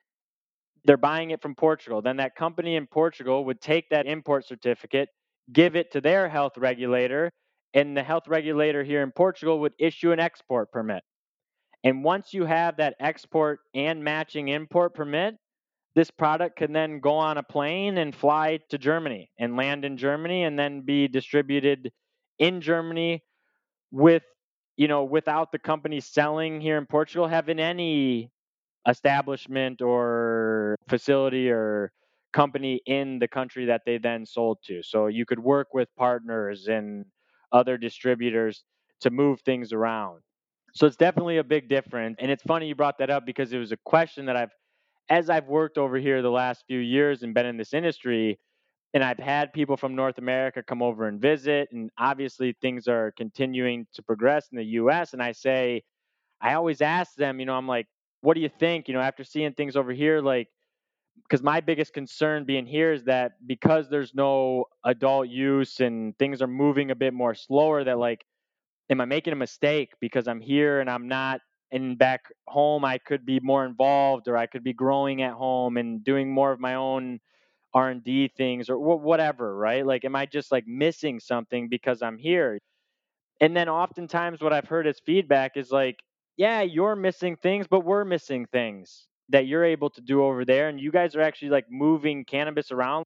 they're 0.84 0.97
buying 0.97 1.31
it 1.31 1.41
from 1.41 1.55
Portugal. 1.55 2.01
Then 2.01 2.17
that 2.17 2.36
company 2.36 2.75
in 2.75 2.88
Portugal 2.88 3.45
would 3.45 3.62
take 3.62 3.88
that 3.91 4.05
import 4.05 4.45
certificate, 4.45 5.08
give 5.53 5.77
it 5.77 5.93
to 5.93 6.01
their 6.01 6.27
health 6.27 6.58
regulator, 6.58 7.31
and 7.73 7.95
the 7.95 8.03
health 8.03 8.27
regulator 8.27 8.84
here 8.84 9.01
in 9.01 9.13
Portugal 9.13 9.62
would 9.62 9.73
issue 9.79 10.12
an 10.12 10.19
export 10.19 10.73
permit. 10.73 11.03
And 11.86 12.03
once 12.03 12.34
you 12.34 12.43
have 12.43 12.75
that 12.77 12.95
export 12.99 13.60
and 13.73 14.03
matching 14.03 14.49
import 14.49 14.93
permit, 14.93 15.36
this 15.95 16.12
product 16.12 16.58
can 16.58 16.73
then 16.73 16.99
go 16.99 17.13
on 17.13 17.38
a 17.38 17.43
plane 17.43 17.97
and 17.97 18.13
fly 18.13 18.60
to 18.69 18.77
Germany 18.77 19.31
and 19.39 19.55
land 19.55 19.86
in 19.86 19.97
Germany 19.97 20.43
and 20.43 20.60
then 20.60 20.81
be 20.81 21.08
distributed 21.08 21.91
in 22.38 22.60
Germany 22.62 23.23
with 23.91 24.23
you 24.75 24.89
know 24.89 25.05
without 25.05 25.51
the 25.53 25.60
company 25.60 26.01
selling 26.01 26.60
here 26.60 26.77
in 26.77 26.86
Portugal 26.86 27.27
having 27.27 27.60
any 27.60 28.29
establishment 28.88 29.81
or 29.81 30.75
facility 30.89 31.49
or 31.49 31.91
company 32.34 32.81
in 32.86 33.17
the 33.19 33.27
country 33.27 33.65
that 33.65 33.81
they 33.86 33.97
then 33.97 34.25
sold 34.25 34.58
to. 34.65 34.84
So 34.84 35.08
you 35.08 35.25
could 35.25 35.39
work 35.39 35.73
with 35.73 35.88
partners 35.95 36.67
and 36.67 37.05
other 37.53 37.77
distributors 37.77 38.63
to 39.01 39.10
move 39.10 39.39
things 39.41 39.71
around. 39.71 40.21
So 40.73 40.86
it's 40.86 40.97
definitely 40.97 41.38
a 41.38 41.43
big 41.43 41.69
difference. 41.69 42.17
And 42.19 42.29
it's 42.29 42.43
funny 42.43 42.67
you 42.67 42.75
brought 42.75 42.97
that 42.97 43.10
up 43.10 43.25
because 43.25 43.53
it 43.53 43.58
was 43.58 43.71
a 43.71 43.77
question 43.86 44.25
that 44.25 44.36
I've 44.36 44.51
as 45.10 45.30
I've 45.30 45.48
worked 45.48 45.78
over 45.78 45.98
here 45.98 46.22
the 46.22 46.32
last 46.32 46.63
few 46.68 46.80
years 46.80 47.24
and 47.24 47.34
been 47.34 47.46
in 47.46 47.58
this 47.58 47.74
industry, 47.74 48.39
and 48.94 49.04
I've 49.04 49.20
had 49.20 49.54
people 49.54 49.78
from 49.78 49.96
North 49.96 50.18
America 50.18 50.63
come 50.63 50.82
over 50.82 51.08
and 51.08 51.22
visit, 51.22 51.70
and 51.72 51.91
obviously 51.98 52.56
things 52.62 52.88
are 52.88 53.13
continuing 53.18 53.88
to 53.94 54.02
progress 54.02 54.48
in 54.52 54.58
the 54.58 54.65
US. 54.80 55.13
And 55.13 55.22
I 55.22 55.34
say, 55.34 55.84
I 56.41 56.54
always 56.54 56.82
ask 56.82 57.15
them, 57.15 57.39
you 57.39 57.46
know, 57.46 57.56
I'm 57.56 57.68
like, 57.68 57.88
what 58.22 58.36
do 58.36 58.41
you 58.41 58.50
think? 58.50 58.88
You 58.88 58.94
know, 58.94 59.02
after 59.02 59.24
seeing 59.24 59.54
things 59.54 59.76
over 59.76 59.91
here, 59.91 60.22
like, 60.22 60.48
because 61.24 61.44
my 61.44 61.62
biggest 61.62 61.94
concern 61.94 62.46
being 62.46 62.65
here 62.65 62.94
is 62.94 63.04
that 63.06 63.34
because 63.46 63.89
there's 63.89 64.13
no 64.13 64.65
adult 64.84 65.28
use 65.30 65.80
and 65.80 66.18
things 66.18 66.41
are 66.41 66.48
moving 66.48 66.91
a 66.91 66.96
bit 66.96 67.13
more 67.13 67.36
slower, 67.36 67.84
that 67.84 67.98
like, 67.98 68.26
am 68.89 69.02
I 69.02 69.06
making 69.06 69.34
a 69.34 69.38
mistake 69.38 69.94
because 70.00 70.28
I'm 70.28 70.41
here 70.41 70.80
and 70.80 70.89
I'm 70.89 71.08
not 71.08 71.41
and 71.71 71.97
back 71.97 72.25
home 72.47 72.86
I 72.86 72.97
could 72.99 73.25
be 73.25 73.39
more 73.41 73.65
involved 73.65 74.28
or 74.28 74.38
I 74.38 74.47
could 74.47 74.63
be 74.63 74.73
growing 74.73 75.21
at 75.21 75.34
home 75.34 75.78
and 75.78 76.04
doing 76.04 76.32
more 76.32 76.51
of 76.51 76.60
my 76.60 76.75
own 76.75 77.19
R&D 77.73 78.30
things 78.38 78.69
or 78.69 78.78
whatever, 78.80 79.56
right? 79.58 79.86
Like 79.86 80.06
am 80.06 80.15
I 80.15 80.25
just 80.25 80.51
like 80.51 80.65
missing 80.67 81.19
something 81.19 81.69
because 81.69 82.01
I'm 82.01 82.17
here? 82.17 82.60
And 83.41 83.56
then 83.56 83.69
oftentimes 83.69 84.41
what 84.41 84.54
I've 84.54 84.67
heard 84.67 84.88
as 84.88 84.99
feedback 85.06 85.58
is 85.58 85.71
like 85.71 85.99
yeah, 86.38 86.62
you're 86.62 86.95
missing 86.97 87.38
things, 87.38 87.65
but 87.67 87.86
we're 87.86 88.04
missing 88.06 88.45
things 88.51 89.08
that 89.30 89.47
you're 89.47 89.63
able 89.65 89.89
to 89.91 90.01
do 90.01 90.23
over 90.23 90.45
there. 90.45 90.67
And 90.69 90.82
you 90.82 90.91
guys 90.91 91.15
are 91.15 91.21
actually 91.21 91.49
like 91.49 91.65
moving 91.71 92.25
cannabis 92.25 92.71
around 92.71 93.06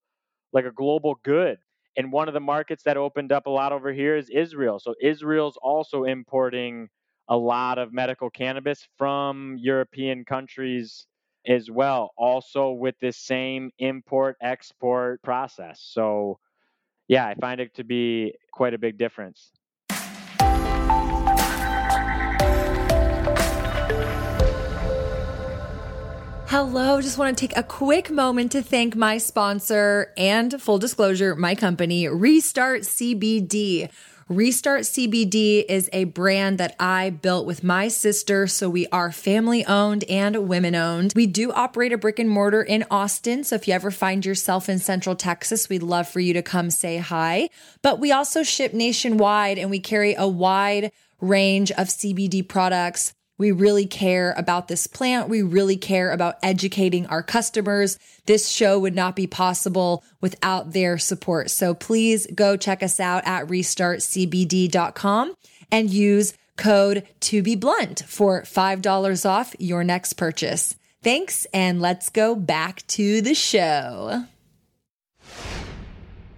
like 0.53 0.65
a 0.65 0.71
global 0.71 1.15
good. 1.23 1.57
And 1.97 2.11
one 2.11 2.27
of 2.27 2.33
the 2.33 2.39
markets 2.39 2.83
that 2.83 2.97
opened 2.97 3.31
up 3.31 3.45
a 3.47 3.49
lot 3.49 3.71
over 3.73 3.93
here 3.93 4.15
is 4.17 4.29
Israel. 4.29 4.79
So 4.79 4.95
Israel's 5.01 5.57
also 5.61 6.05
importing 6.05 6.89
a 7.29 7.37
lot 7.37 7.77
of 7.77 7.93
medical 7.93 8.29
cannabis 8.29 8.87
from 8.97 9.55
European 9.59 10.25
countries 10.25 11.05
as 11.47 11.69
well, 11.69 12.11
also 12.17 12.71
with 12.71 12.95
this 12.99 13.17
same 13.17 13.71
import 13.77 14.35
export 14.41 15.21
process. 15.21 15.79
So, 15.81 16.39
yeah, 17.07 17.27
I 17.27 17.35
find 17.35 17.61
it 17.61 17.75
to 17.75 17.83
be 17.83 18.33
quite 18.51 18.73
a 18.73 18.79
big 18.79 18.97
difference. 18.97 19.51
Hello, 26.47 26.99
just 26.99 27.19
want 27.19 27.37
to 27.37 27.47
take 27.47 27.55
a 27.55 27.61
quick 27.61 28.09
moment 28.09 28.51
to 28.53 28.63
thank 28.63 28.95
my 28.95 29.19
sponsor 29.19 30.11
and 30.17 30.59
full 30.59 30.79
disclosure, 30.79 31.35
my 31.35 31.53
company, 31.53 32.07
Restart 32.07 32.81
CBD. 32.81 33.87
Restart 34.29 34.81
CBD 34.81 35.65
is 35.67 35.89
a 35.91 36.03
brand 36.03 36.59
that 36.59 36.75
I 36.79 37.09
built 37.09 37.47
with 37.47 37.63
my 37.63 37.87
sister. 37.87 38.45
So 38.45 38.69
we 38.69 38.85
are 38.91 39.11
family 39.11 39.65
owned 39.65 40.03
and 40.03 40.47
women 40.47 40.75
owned. 40.75 41.13
We 41.15 41.25
do 41.25 41.51
operate 41.51 41.93
a 41.93 41.97
brick 41.97 42.19
and 42.19 42.29
mortar 42.29 42.61
in 42.61 42.85
Austin. 42.91 43.43
So 43.43 43.55
if 43.55 43.67
you 43.67 43.73
ever 43.73 43.89
find 43.89 44.23
yourself 44.23 44.69
in 44.69 44.77
Central 44.77 45.15
Texas, 45.15 45.67
we'd 45.67 45.81
love 45.81 46.07
for 46.07 46.19
you 46.19 46.33
to 46.33 46.43
come 46.43 46.69
say 46.69 46.97
hi. 46.97 47.49
But 47.81 47.99
we 47.99 48.11
also 48.11 48.43
ship 48.43 48.71
nationwide 48.71 49.57
and 49.57 49.71
we 49.71 49.79
carry 49.79 50.13
a 50.13 50.27
wide 50.27 50.91
range 51.19 51.71
of 51.71 51.87
CBD 51.87 52.47
products 52.47 53.15
we 53.39 53.51
really 53.51 53.87
care 53.87 54.35
about 54.37 54.67
this 54.67 54.85
plant. 54.85 55.29
We 55.29 55.41
really 55.41 55.77
care 55.77 56.11
about 56.11 56.37
educating 56.43 57.07
our 57.07 57.23
customers. 57.23 57.97
This 58.27 58.49
show 58.49 58.77
would 58.77 58.93
not 58.93 59.15
be 59.15 59.25
possible 59.25 60.03
without 60.21 60.73
their 60.73 60.99
support. 60.99 61.49
So 61.49 61.73
please 61.73 62.27
go 62.35 62.55
check 62.57 62.83
us 62.83 62.99
out 62.99 63.25
at 63.25 63.47
restartcbd.com 63.47 65.33
and 65.71 65.89
use 65.89 66.33
code 66.57 67.07
to 67.21 67.41
be 67.41 67.55
blunt 67.55 68.03
for 68.05 68.43
$5 68.43 69.29
off 69.29 69.55
your 69.57 69.83
next 69.83 70.13
purchase. 70.13 70.75
Thanks. 71.01 71.47
And 71.53 71.81
let's 71.81 72.09
go 72.09 72.35
back 72.35 72.85
to 72.87 73.21
the 73.21 73.33
show. 73.33 74.25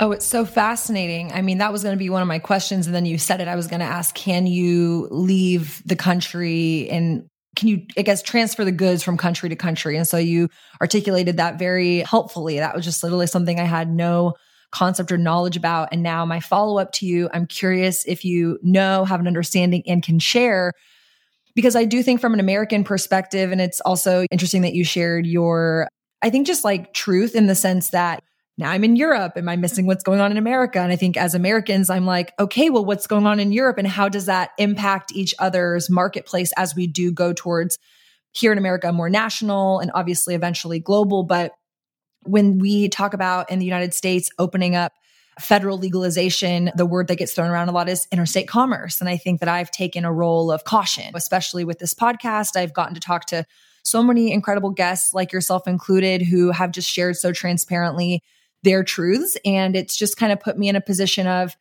Oh, 0.01 0.11
it's 0.11 0.25
so 0.25 0.45
fascinating. 0.45 1.31
I 1.31 1.43
mean, 1.43 1.59
that 1.59 1.71
was 1.71 1.83
going 1.83 1.93
to 1.93 1.99
be 1.99 2.09
one 2.09 2.23
of 2.23 2.27
my 2.27 2.39
questions. 2.39 2.87
And 2.87 2.95
then 2.95 3.05
you 3.05 3.19
said 3.19 3.39
it. 3.39 3.47
I 3.47 3.55
was 3.55 3.67
going 3.67 3.81
to 3.81 3.85
ask, 3.85 4.15
can 4.15 4.47
you 4.47 5.07
leave 5.11 5.83
the 5.85 5.95
country 5.95 6.89
and 6.89 7.27
can 7.55 7.67
you, 7.67 7.85
I 7.95 8.01
guess, 8.01 8.23
transfer 8.23 8.65
the 8.65 8.71
goods 8.71 9.03
from 9.03 9.15
country 9.15 9.47
to 9.49 9.55
country? 9.55 9.95
And 9.97 10.07
so 10.07 10.17
you 10.17 10.49
articulated 10.81 11.37
that 11.37 11.59
very 11.59 11.99
helpfully. 11.99 12.57
That 12.57 12.75
was 12.75 12.83
just 12.83 13.03
literally 13.03 13.27
something 13.27 13.59
I 13.59 13.65
had 13.65 13.91
no 13.91 14.33
concept 14.71 15.11
or 15.11 15.19
knowledge 15.19 15.55
about. 15.55 15.89
And 15.91 16.01
now 16.01 16.25
my 16.25 16.39
follow 16.39 16.79
up 16.79 16.93
to 16.93 17.05
you, 17.05 17.29
I'm 17.31 17.45
curious 17.45 18.03
if 18.05 18.25
you 18.25 18.57
know, 18.63 19.05
have 19.05 19.19
an 19.19 19.27
understanding, 19.27 19.83
and 19.85 20.01
can 20.01 20.17
share. 20.17 20.73
Because 21.53 21.75
I 21.75 21.85
do 21.85 22.01
think 22.01 22.21
from 22.21 22.33
an 22.33 22.39
American 22.39 22.83
perspective, 22.83 23.51
and 23.51 23.61
it's 23.61 23.81
also 23.81 24.25
interesting 24.31 24.63
that 24.63 24.73
you 24.73 24.83
shared 24.83 25.27
your, 25.27 25.89
I 26.23 26.31
think 26.31 26.47
just 26.47 26.63
like 26.63 26.93
truth 26.93 27.35
in 27.35 27.45
the 27.45 27.55
sense 27.55 27.89
that 27.89 28.23
now 28.57 28.69
I'm 28.69 28.83
in 28.83 28.95
Europe. 28.95 29.33
Am 29.37 29.49
I 29.49 29.55
missing 29.55 29.85
what's 29.85 30.03
going 30.03 30.19
on 30.19 30.31
in 30.31 30.37
America? 30.37 30.79
And 30.79 30.91
I 30.91 30.95
think 30.95 31.17
as 31.17 31.33
Americans, 31.33 31.89
I'm 31.89 32.05
like, 32.05 32.33
okay, 32.39 32.69
well, 32.69 32.85
what's 32.85 33.07
going 33.07 33.25
on 33.25 33.39
in 33.39 33.51
Europe 33.51 33.77
and 33.77 33.87
how 33.87 34.09
does 34.09 34.25
that 34.25 34.51
impact 34.57 35.11
each 35.13 35.33
other's 35.39 35.89
marketplace 35.89 36.51
as 36.57 36.75
we 36.75 36.87
do 36.87 37.11
go 37.11 37.33
towards 37.33 37.77
here 38.33 38.51
in 38.51 38.57
America 38.57 38.91
more 38.91 39.09
national 39.09 39.79
and 39.79 39.91
obviously 39.93 40.35
eventually 40.35 40.79
global. 40.79 41.23
But 41.23 41.53
when 42.23 42.59
we 42.59 42.87
talk 42.89 43.13
about 43.13 43.49
in 43.49 43.59
the 43.59 43.65
United 43.65 43.93
States 43.93 44.29
opening 44.37 44.75
up 44.75 44.93
federal 45.39 45.77
legalization, 45.77 46.71
the 46.75 46.85
word 46.85 47.07
that 47.07 47.17
gets 47.17 47.33
thrown 47.33 47.49
around 47.49 47.69
a 47.69 47.71
lot 47.71 47.89
is 47.89 48.07
interstate 48.11 48.47
commerce. 48.47 48.99
And 48.99 49.09
I 49.09 49.17
think 49.17 49.39
that 49.39 49.49
I've 49.49 49.71
taken 49.71 50.05
a 50.05 50.13
role 50.13 50.51
of 50.51 50.65
caution, 50.65 51.11
especially 51.15 51.63
with 51.63 51.79
this 51.79 51.93
podcast. 51.93 52.55
I've 52.55 52.73
gotten 52.73 52.93
to 52.93 53.01
talk 53.01 53.25
to 53.27 53.45
so 53.83 54.03
many 54.03 54.31
incredible 54.31 54.69
guests 54.69 55.13
like 55.13 55.31
yourself 55.31 55.67
included 55.67 56.21
who 56.21 56.51
have 56.51 56.71
just 56.71 56.89
shared 56.89 57.15
so 57.15 57.31
transparently 57.31 58.21
their 58.63 58.83
truths. 58.83 59.37
And 59.45 59.75
it's 59.75 59.95
just 59.95 60.17
kind 60.17 60.31
of 60.31 60.39
put 60.39 60.57
me 60.57 60.69
in 60.69 60.75
a 60.75 60.81
position 60.81 61.27
of 61.27 61.55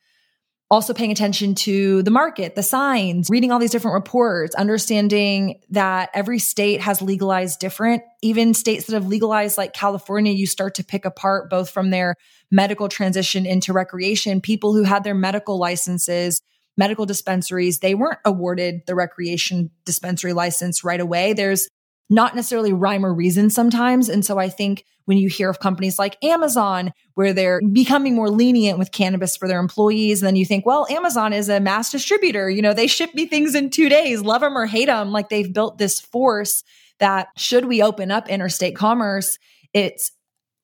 also 0.71 0.93
paying 0.93 1.11
attention 1.11 1.53
to 1.53 2.01
the 2.03 2.11
market, 2.11 2.55
the 2.55 2.63
signs, 2.63 3.29
reading 3.29 3.51
all 3.51 3.59
these 3.59 3.71
different 3.71 3.93
reports, 3.93 4.55
understanding 4.55 5.59
that 5.69 6.09
every 6.13 6.39
state 6.39 6.79
has 6.79 7.01
legalized 7.01 7.59
different. 7.59 8.03
Even 8.21 8.53
states 8.53 8.85
that 8.85 8.93
have 8.93 9.05
legalized, 9.05 9.57
like 9.57 9.73
California, 9.73 10.31
you 10.31 10.47
start 10.47 10.75
to 10.75 10.83
pick 10.83 11.03
apart 11.03 11.49
both 11.49 11.69
from 11.69 11.89
their 11.89 12.15
medical 12.49 12.87
transition 12.87 13.45
into 13.45 13.73
recreation. 13.73 14.39
People 14.39 14.73
who 14.73 14.83
had 14.83 15.03
their 15.03 15.13
medical 15.13 15.59
licenses, 15.59 16.41
medical 16.77 17.05
dispensaries, 17.05 17.79
they 17.79 17.93
weren't 17.93 18.19
awarded 18.23 18.79
the 18.87 18.95
recreation 18.95 19.71
dispensary 19.83 20.31
license 20.31 20.85
right 20.85 21.01
away. 21.01 21.33
There's 21.33 21.67
not 22.11 22.35
necessarily 22.35 22.73
rhyme 22.73 23.05
or 23.05 23.13
reason 23.13 23.49
sometimes. 23.49 24.09
And 24.09 24.23
so 24.23 24.37
I 24.37 24.49
think 24.49 24.83
when 25.05 25.17
you 25.17 25.29
hear 25.29 25.49
of 25.49 25.59
companies 25.59 25.97
like 25.97 26.21
Amazon, 26.23 26.91
where 27.15 27.33
they're 27.33 27.61
becoming 27.71 28.15
more 28.15 28.29
lenient 28.29 28.77
with 28.77 28.91
cannabis 28.91 29.37
for 29.37 29.47
their 29.47 29.59
employees, 29.59 30.21
and 30.21 30.27
then 30.27 30.35
you 30.35 30.45
think, 30.45 30.65
well, 30.65 30.85
Amazon 30.89 31.31
is 31.31 31.47
a 31.47 31.61
mass 31.61 31.89
distributor. 31.89 32.49
You 32.49 32.61
know, 32.61 32.73
they 32.73 32.87
ship 32.87 33.15
me 33.15 33.25
things 33.25 33.55
in 33.55 33.69
two 33.69 33.87
days, 33.87 34.21
love 34.21 34.41
them 34.41 34.57
or 34.57 34.65
hate 34.65 34.87
them. 34.87 35.11
Like 35.11 35.29
they've 35.29 35.51
built 35.51 35.77
this 35.77 36.01
force 36.01 36.63
that 36.99 37.29
should 37.37 37.65
we 37.65 37.81
open 37.81 38.11
up 38.11 38.29
interstate 38.29 38.75
commerce, 38.75 39.39
it's 39.73 40.11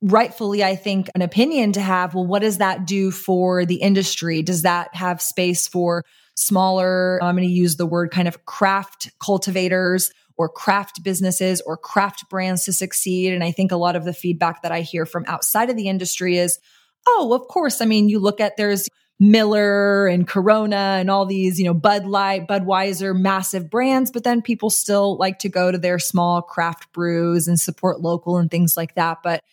rightfully, 0.02 0.64
I 0.64 0.76
think, 0.76 1.10
an 1.16 1.22
opinion 1.22 1.72
to 1.72 1.82
have. 1.82 2.14
Well, 2.14 2.28
what 2.28 2.44
does 2.44 2.60
that 2.60 2.86
do 2.86 3.10
for 3.10 3.66
the 3.66 3.78
industry? 3.78 4.44
Does 4.44 4.62
that 4.62 4.94
have 4.94 5.22
space 5.22 5.68
for 5.68 6.04
smaller, 6.36 7.20
I'm 7.24 7.36
going 7.36 7.48
to 7.48 7.54
use 7.54 7.78
the 7.78 7.86
word 7.86 8.12
kind 8.12 8.28
of 8.28 8.46
craft 8.46 9.10
cultivators 9.20 10.12
or 10.38 10.48
craft 10.48 11.04
businesses 11.04 11.62
or 11.62 11.78
craft 11.78 12.30
brands 12.30 12.66
to 12.66 12.74
succeed. 12.74 13.34
And 13.34 13.44
I 13.44 13.52
think 13.52 13.72
a 13.72 13.78
lot 13.78 13.96
of 13.96 14.06
the 14.06 14.14
feedback 14.14 14.62
that 14.62 14.72
I 14.72 14.82
hear 14.82 15.06
from 15.06 15.26
outside 15.28 15.70
of 15.70 15.76
the 15.76 15.88
industry 15.88 16.38
is, 16.38 16.60
oh, 17.08 17.34
of 17.34 17.48
course. 17.48 17.82
I 17.82 17.86
mean, 17.86 18.10
you 18.10 18.20
look 18.20 18.40
at 18.40 18.58
there's 18.58 18.88
Miller 19.20 20.08
and 20.08 20.28
Corona 20.28 20.98
and 21.00 21.10
all 21.10 21.26
these, 21.26 21.58
you 21.60 21.66
know, 21.66 21.74
Bud 21.74 22.06
Light, 22.06 22.48
Budweiser, 22.48 23.20
massive 23.20 23.70
brands, 23.70 24.12
but 24.12 24.24
then 24.24 24.44
people 24.44 24.70
still 24.70 25.18
like 25.18 25.40
to 25.40 25.50
go 25.50 25.72
to 25.72 25.78
their 25.78 25.98
small 25.98 26.42
craft 26.42 26.92
brews 26.94 27.48
and 27.48 27.60
support 27.60 28.00
local 28.00 28.38
and 28.38 28.52
things 28.52 28.78
like 28.78 28.94
that. 28.94 29.20
But 29.24 29.44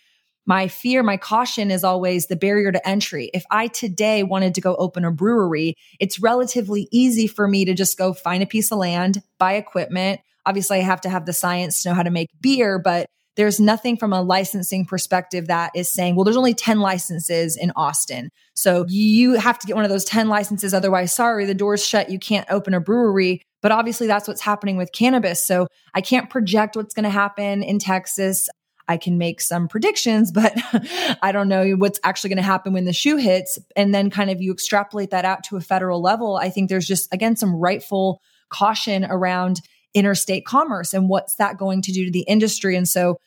my 0.46 0.68
fear, 0.68 1.02
my 1.02 1.16
caution 1.16 1.70
is 1.70 1.84
always 1.84 2.26
the 2.26 2.36
barrier 2.36 2.70
to 2.70 2.86
entry. 2.86 3.30
If 3.32 3.44
I 3.50 3.68
today 3.68 4.22
wanted 4.22 4.54
to 4.56 4.60
go 4.60 4.76
open 4.76 5.06
a 5.06 5.10
brewery, 5.10 5.76
it's 5.98 6.20
relatively 6.20 6.86
easy 6.90 7.26
for 7.26 7.48
me 7.48 7.64
to 7.64 7.72
just 7.72 7.96
go 7.96 8.12
find 8.12 8.42
a 8.42 8.46
piece 8.46 8.70
of 8.70 8.76
land, 8.76 9.22
buy 9.38 9.54
equipment, 9.54 10.20
Obviously, 10.46 10.78
I 10.78 10.82
have 10.82 11.00
to 11.02 11.08
have 11.08 11.26
the 11.26 11.32
science 11.32 11.82
to 11.82 11.88
know 11.88 11.94
how 11.94 12.02
to 12.02 12.10
make 12.10 12.28
beer, 12.40 12.78
but 12.78 13.06
there's 13.36 13.58
nothing 13.58 13.96
from 13.96 14.12
a 14.12 14.22
licensing 14.22 14.84
perspective 14.84 15.48
that 15.48 15.72
is 15.74 15.90
saying, 15.90 16.14
well, 16.14 16.24
there's 16.24 16.36
only 16.36 16.54
10 16.54 16.80
licenses 16.80 17.56
in 17.56 17.72
Austin. 17.74 18.30
So 18.54 18.84
you 18.88 19.34
have 19.34 19.58
to 19.58 19.66
get 19.66 19.74
one 19.74 19.84
of 19.84 19.90
those 19.90 20.04
10 20.04 20.28
licenses. 20.28 20.72
Otherwise, 20.72 21.12
sorry, 21.12 21.44
the 21.44 21.54
door's 21.54 21.84
shut. 21.84 22.10
You 22.10 22.18
can't 22.18 22.46
open 22.48 22.74
a 22.74 22.80
brewery. 22.80 23.42
But 23.60 23.72
obviously, 23.72 24.06
that's 24.06 24.28
what's 24.28 24.42
happening 24.42 24.76
with 24.76 24.92
cannabis. 24.92 25.44
So 25.44 25.66
I 25.94 26.00
can't 26.00 26.30
project 26.30 26.76
what's 26.76 26.94
going 26.94 27.04
to 27.04 27.10
happen 27.10 27.62
in 27.62 27.78
Texas. 27.78 28.48
I 28.86 28.98
can 28.98 29.16
make 29.16 29.40
some 29.40 29.66
predictions, 29.66 30.30
but 30.30 30.52
I 31.22 31.32
don't 31.32 31.48
know 31.48 31.72
what's 31.72 31.98
actually 32.04 32.28
going 32.28 32.36
to 32.36 32.42
happen 32.42 32.74
when 32.74 32.84
the 32.84 32.92
shoe 32.92 33.16
hits. 33.16 33.58
And 33.74 33.94
then 33.94 34.10
kind 34.10 34.30
of 34.30 34.40
you 34.40 34.52
extrapolate 34.52 35.10
that 35.10 35.24
out 35.24 35.42
to 35.44 35.56
a 35.56 35.60
federal 35.60 36.02
level. 36.02 36.36
I 36.36 36.50
think 36.50 36.68
there's 36.68 36.86
just, 36.86 37.12
again, 37.12 37.36
some 37.36 37.56
rightful 37.56 38.20
caution 38.50 39.04
around 39.04 39.60
interstate 39.94 40.44
commerce 40.44 40.92
and 40.92 41.08
what's 41.08 41.36
that 41.36 41.56
going 41.56 41.82
to 41.82 41.92
do 41.92 42.04
to 42.04 42.10
the 42.10 42.24
industry. 42.28 42.76
And 42.76 42.88
so 42.88 43.18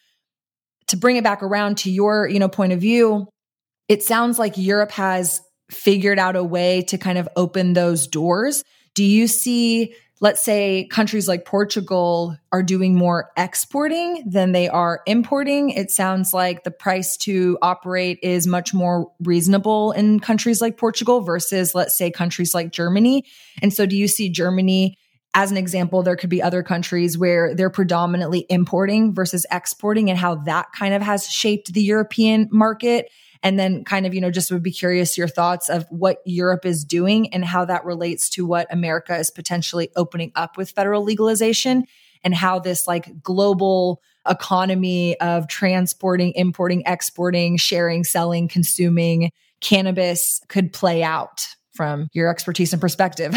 to 0.88 0.98
bring 0.98 1.18
it 1.18 1.24
back 1.24 1.44
around 1.44 1.78
to 1.80 1.92
your 1.92 2.28
you 2.28 2.40
know 2.40 2.50
point 2.50 2.74
of 2.74 2.80
view 2.80 3.28
it 3.88 4.04
sounds 4.04 4.38
like 4.38 4.58
Europe 4.58 4.92
has 4.92 5.42
figured 5.72 6.20
out 6.20 6.36
a 6.36 6.44
way 6.44 6.82
to 6.84 6.98
kind 6.98 7.18
of 7.18 7.28
open 7.36 7.74
those 7.74 8.08
doors. 8.08 8.64
Do 8.96 9.04
you 9.04 9.28
see 9.28 9.94
let's 10.20 10.44
say 10.44 10.88
countries 10.90 11.28
like 11.28 11.46
Portugal 11.46 12.36
are 12.52 12.64
doing 12.64 12.96
more 12.96 13.30
exporting 13.38 14.24
than 14.28 14.52
they 14.52 14.68
are 14.68 15.02
importing? 15.06 15.70
It 15.70 15.92
sounds 15.92 16.34
like 16.34 16.64
the 16.64 16.72
price 16.72 17.18
to 17.18 17.58
operate 17.62 18.18
is 18.24 18.48
much 18.48 18.74
more 18.74 19.12
reasonable 19.20 19.92
in 19.92 20.20
countries 20.20 20.60
like 20.60 20.78
Portugal 20.78 21.22
versus 21.22 21.76
let's 21.76 21.96
say 21.96 22.10
countries 22.10 22.56
like 22.56 22.72
Germany. 22.72 23.26
And 23.62 23.72
so 23.72 23.86
do 23.86 23.96
you 23.96 24.08
see 24.08 24.30
Germany 24.30 24.98
as 25.34 25.52
an 25.52 25.58
example, 25.58 26.04
there 26.04 26.16
could 26.16 26.30
be 26.30 26.42
other 26.42 26.64
countries 26.64 27.18
where 27.18 27.54
they're 27.54 27.70
predominantly 27.70 28.46
importing 28.50 29.14
versus 29.14 29.46
exporting 29.52 30.10
and 30.10 30.18
how 30.18 30.36
that 30.36 30.68
kind 30.76 30.94
of 30.94 31.02
has 31.02 31.28
shaped 31.28 31.74
the 31.74 31.82
European 31.82 32.50
market. 32.52 33.12
And 33.44 33.60
then 33.60 33.84
kind 33.84 34.08
of, 34.08 34.16
you 34.16 34.22
know, 34.22 34.32
just 34.32 34.52
would 34.52 34.64
be 34.64 34.72
curious 34.72 35.18
your 35.18 35.28
thoughts 35.28 35.70
of 35.70 35.86
what 35.92 36.18
Europe 36.26 36.66
is 36.66 36.84
doing 36.84 37.32
and 37.34 37.46
how 37.46 37.66
that 37.66 37.86
relates 37.86 38.30
to 38.32 38.48
what 38.48 38.66
America 38.74 39.16
is 39.16 39.30
potentially 39.30 39.90
opening 39.96 40.32
up 40.36 40.58
with 40.58 40.72
federal 40.72 41.04
legalization 41.04 41.86
and 42.24 42.34
how 42.34 42.58
this 42.58 42.88
like 42.88 43.22
global 43.22 44.02
economy 44.28 45.20
of 45.20 45.48
transporting, 45.48 46.34
importing, 46.36 46.84
exporting, 46.86 47.58
sharing, 47.58 48.04
selling, 48.04 48.48
consuming 48.48 49.32
cannabis 49.62 50.42
could 50.48 50.74
play 50.74 51.04
out 51.04 51.48
from 51.74 52.10
your 52.14 52.30
expertise 52.30 52.74
and 52.74 52.82
perspective. 52.82 53.34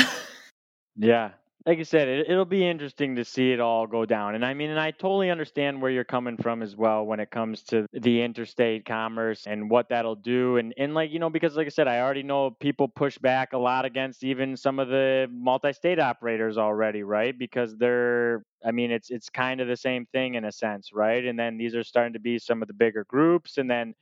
yeah, 0.97 1.31
like 1.67 1.79
I 1.79 1.83
said, 1.83 2.09
it, 2.09 2.31
it'll 2.31 2.47
be 2.47 2.67
interesting 2.67 3.17
to 3.17 3.25
see 3.25 3.53
it 3.53 3.61
all 3.61 3.87
go 3.87 4.07
down. 4.07 4.35
And 4.35 4.45
I 4.45 4.55
mean, 4.55 4.71
and 4.71 4.81
I 4.81 4.93
totally 4.93 5.31
understand 5.31 5.83
where 5.83 5.91
you're 5.91 6.05
coming 6.05 6.37
from 6.39 6.63
as 6.63 6.75
well 6.75 7.05
when 7.05 7.21
it 7.21 7.31
comes 7.31 7.63
to 7.65 7.87
the 7.93 8.23
interstate 8.23 8.87
commerce 8.87 9.47
and 9.47 9.71
what 9.71 9.91
that'll 9.91 10.17
do. 10.17 10.57
And 10.57 10.73
and 10.79 10.95
like 10.95 11.11
you 11.11 11.19
know, 11.19 11.29
because 11.29 11.57
like 11.57 11.67
I 11.67 11.71
said, 11.71 11.87
I 11.87 12.01
already 12.01 12.23
know 12.23 12.51
people 12.51 12.89
push 12.89 13.19
back 13.19 13.53
a 13.53 13.59
lot 13.59 13.85
against 13.85 14.25
even 14.25 14.57
some 14.57 14.79
of 14.79 14.89
the 14.89 15.29
multi-state 15.31 16.01
operators 16.01 16.57
already, 16.57 17.03
right? 17.03 17.39
Because 17.39 17.77
they're, 17.77 18.43
I 18.65 18.71
mean, 18.73 18.91
it's 18.91 19.11
it's 19.11 19.29
kind 19.29 19.61
of 19.61 19.69
the 19.69 19.77
same 19.77 20.07
thing 20.07 20.35
in 20.35 20.45
a 20.47 20.53
sense, 20.53 20.91
right? 20.95 21.25
And 21.25 21.39
then 21.39 21.59
these 21.59 21.75
are 21.75 21.85
starting 21.85 22.15
to 22.15 22.21
be 22.21 22.39
some 22.39 22.63
of 22.63 22.69
the 22.69 22.75
bigger 22.75 23.05
groups, 23.05 23.59
and 23.59 23.71
then 23.71 23.95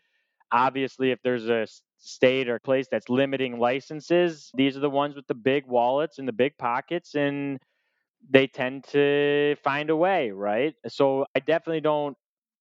obviously 0.53 1.11
if 1.11 1.21
there's 1.23 1.49
a 1.49 1.67
state 1.99 2.49
or 2.49 2.59
place 2.59 2.87
that's 2.91 3.09
limiting 3.09 3.59
licenses, 3.59 4.51
these 4.55 4.77
are 4.77 4.81
the 4.81 4.91
ones 4.91 5.17
with 5.17 5.27
the 5.27 5.35
big 5.35 5.67
wallets 5.67 6.19
and 6.19 6.29
the 6.29 6.33
big 6.33 6.57
pockets, 6.59 7.15
and 7.15 7.59
they 8.31 8.47
tend 8.47 8.85
to 8.85 9.57
find 9.63 9.91
a 9.91 9.97
way, 9.97 10.31
right? 10.31 10.75
So 10.89 11.27
I 11.35 11.41
definitely 11.41 11.81
don't 11.81 12.17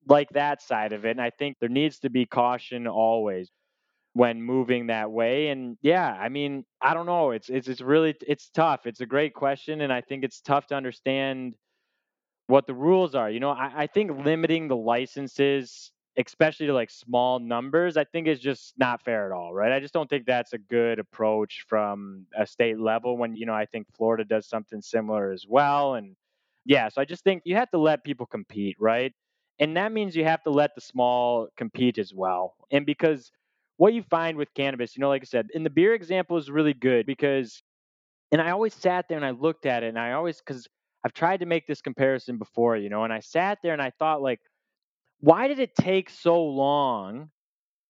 like 0.07 0.29
that 0.31 0.61
side 0.61 0.93
of 0.93 1.05
it. 1.05 1.11
And 1.11 1.21
I 1.21 1.31
think 1.31 1.57
there 1.59 1.69
needs 1.69 1.99
to 1.99 2.09
be 2.09 2.25
caution 2.25 2.88
always 2.88 3.49
when 4.13 4.41
moving 4.41 4.88
that 4.88 5.11
way. 5.11 5.49
And 5.49 5.77
yeah, 5.81 6.11
I 6.11 6.29
mean, 6.29 6.65
I 6.81 6.93
don't 6.93 7.05
know. 7.05 7.31
It's 7.31 7.49
it's 7.49 7.67
it's 7.67 7.81
really 7.81 8.15
it's 8.27 8.49
tough. 8.49 8.85
It's 8.85 9.01
a 9.01 9.05
great 9.05 9.33
question, 9.33 9.81
and 9.81 9.93
I 9.93 10.01
think 10.01 10.23
it's 10.23 10.41
tough 10.41 10.67
to 10.67 10.75
understand 10.75 11.55
what 12.47 12.67
the 12.67 12.73
rules 12.73 13.15
are. 13.15 13.29
You 13.29 13.39
know, 13.39 13.51
I, 13.51 13.71
I 13.83 13.88
think 13.88 14.25
limiting 14.25 14.67
the 14.67 14.75
licenses 14.75 15.91
especially 16.18 16.65
to 16.65 16.74
like 16.74 16.89
small 16.89 17.39
numbers, 17.39 17.95
I 17.95 18.03
think 18.03 18.28
is 18.28 18.39
just 18.39 18.74
not 18.78 19.03
fair 19.03 19.28
at 19.28 19.32
all, 19.32 19.53
right? 19.53 19.72
I 19.72 19.80
just 19.80 19.93
don't 19.93 20.09
think 20.09 20.26
that's 20.26 20.53
a 20.53 20.57
good 20.57 20.99
approach 20.99 21.65
from 21.68 22.26
a 22.38 22.45
state 22.45 22.80
level 22.80 23.18
when, 23.18 23.36
you 23.36 23.45
know, 23.45 23.53
I 23.53 23.65
think 23.65 23.88
Florida 23.95 24.26
does 24.26 24.47
something 24.47 24.82
similar 24.82 25.32
as 25.32 25.45
well. 25.47 25.93
And 25.95 26.15
yeah, 26.65 26.89
so 26.89 27.01
I 27.01 27.05
just 27.05 27.24
think 27.24 27.43
you 27.45 27.55
have 27.55 27.70
to 27.72 27.78
let 27.78 28.03
people 28.03 28.26
compete, 28.26 28.78
right? 28.80 29.13
And 29.59 29.78
that 29.78 29.91
means 29.91 30.15
you 30.15 30.24
have 30.26 30.43
to 30.43 30.49
let 30.49 30.74
the 30.76 30.82
small 30.82 31.47
compete 31.55 31.97
as 31.97 32.13
well. 32.13 32.55
And 32.72 32.86
because 32.86 33.32
what 33.78 33.93
you 33.93 34.03
find 34.03 34.38
with 34.38 34.53
cannabis, 34.55 34.97
you 34.97 35.01
know, 35.01 35.09
like 35.09 35.22
I 35.22 35.26
said, 35.26 35.47
in 35.53 35.63
the 35.63 35.70
beer 35.70 35.93
example 35.93 36.38
is 36.38 36.49
really 36.49 36.74
good 36.74 37.05
because, 37.05 37.61
and 38.32 38.41
I 38.41 38.51
always 38.51 38.74
sat 38.74 39.05
there 39.07 39.18
and 39.18 39.26
I 39.26 39.32
looked 39.32 39.65
at 39.68 39.84
it 39.84 39.88
and 39.89 39.99
I 39.99 40.13
always, 40.13 40.39
because 40.39 40.68
I've 41.03 41.13
tried 41.13 41.41
to 41.41 41.45
make 41.45 41.68
this 41.68 41.82
comparison 41.82 42.38
before, 42.38 42.76
you 42.76 42.89
know, 42.89 43.03
and 43.03 43.13
I 43.13 43.20
sat 43.20 43.59
there 43.63 43.74
and 43.74 43.82
I 43.82 43.91
thought, 43.99 44.22
like, 44.22 44.41
why 45.20 45.47
did 45.47 45.59
it 45.59 45.76
take 45.76 46.09
so 46.09 46.43
long 46.43 47.30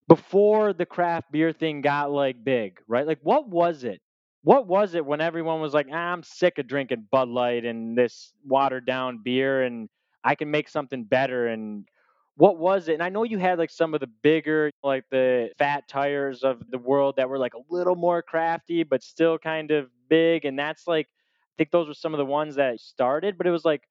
before 0.08 0.74
the 0.74 0.86
craft 0.86 1.32
beer 1.32 1.52
thing 1.52 1.82
got 1.82 2.12
like 2.12 2.44
big, 2.44 2.80
right? 2.88 3.08
Like, 3.08 3.20
what 3.24 3.48
was 3.50 3.84
it? 3.84 4.02
What 4.44 4.68
was 4.68 4.96
it 4.96 5.06
when 5.06 5.20
everyone 5.22 5.60
was 5.60 5.74
like, 5.74 5.88
ah, 5.92 5.96
I'm 6.14 6.24
sick 6.24 6.58
of 6.58 6.68
drinking 6.68 7.08
Bud 7.12 7.28
Light 7.30 7.66
and 7.66 7.98
this 7.98 8.32
watered 8.46 8.86
down 8.86 9.22
beer 9.24 9.64
and 9.64 9.90
I 10.24 10.36
can 10.36 10.50
make 10.52 10.70
something 10.70 11.04
better? 11.04 11.48
And 11.48 11.86
what 12.36 12.58
was 12.58 12.88
it? 12.88 12.94
And 12.94 13.04
I 13.04 13.10
know 13.10 13.24
you 13.24 13.40
had 13.40 13.58
like 13.58 13.72
some 13.72 13.94
of 13.94 14.00
the 14.00 14.10
bigger, 14.24 14.72
like 14.84 15.04
the 15.12 15.50
fat 15.60 15.88
tires 15.90 16.44
of 16.44 16.64
the 16.72 16.78
world 16.78 17.16
that 17.18 17.28
were 17.30 17.40
like 17.40 17.56
a 17.56 17.62
little 17.74 17.96
more 17.96 18.22
crafty, 18.22 18.84
but 18.84 19.04
still 19.04 19.38
kind 19.38 19.72
of 19.72 19.90
big. 20.08 20.46
And 20.46 20.58
that's 20.58 20.88
like, 20.88 21.08
I 21.08 21.54
think 21.58 21.72
those 21.72 21.88
were 21.88 21.94
some 21.94 22.14
of 22.14 22.20
the 22.20 22.26
ones 22.26 22.56
that 22.56 22.80
started, 22.80 23.38
but 23.38 23.48
it 23.48 23.52
was 23.52 23.66
like, 23.66 23.84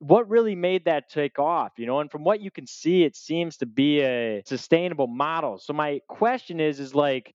what 0.00 0.28
really 0.28 0.54
made 0.54 0.84
that 0.84 1.10
take 1.10 1.38
off 1.38 1.72
you 1.76 1.86
know 1.86 2.00
and 2.00 2.10
from 2.10 2.24
what 2.24 2.40
you 2.40 2.50
can 2.50 2.66
see 2.66 3.02
it 3.02 3.16
seems 3.16 3.56
to 3.58 3.66
be 3.66 4.00
a 4.00 4.42
sustainable 4.46 5.06
model. 5.06 5.58
So 5.58 5.72
my 5.72 6.00
question 6.08 6.60
is 6.60 6.80
is 6.80 6.94
like 6.94 7.34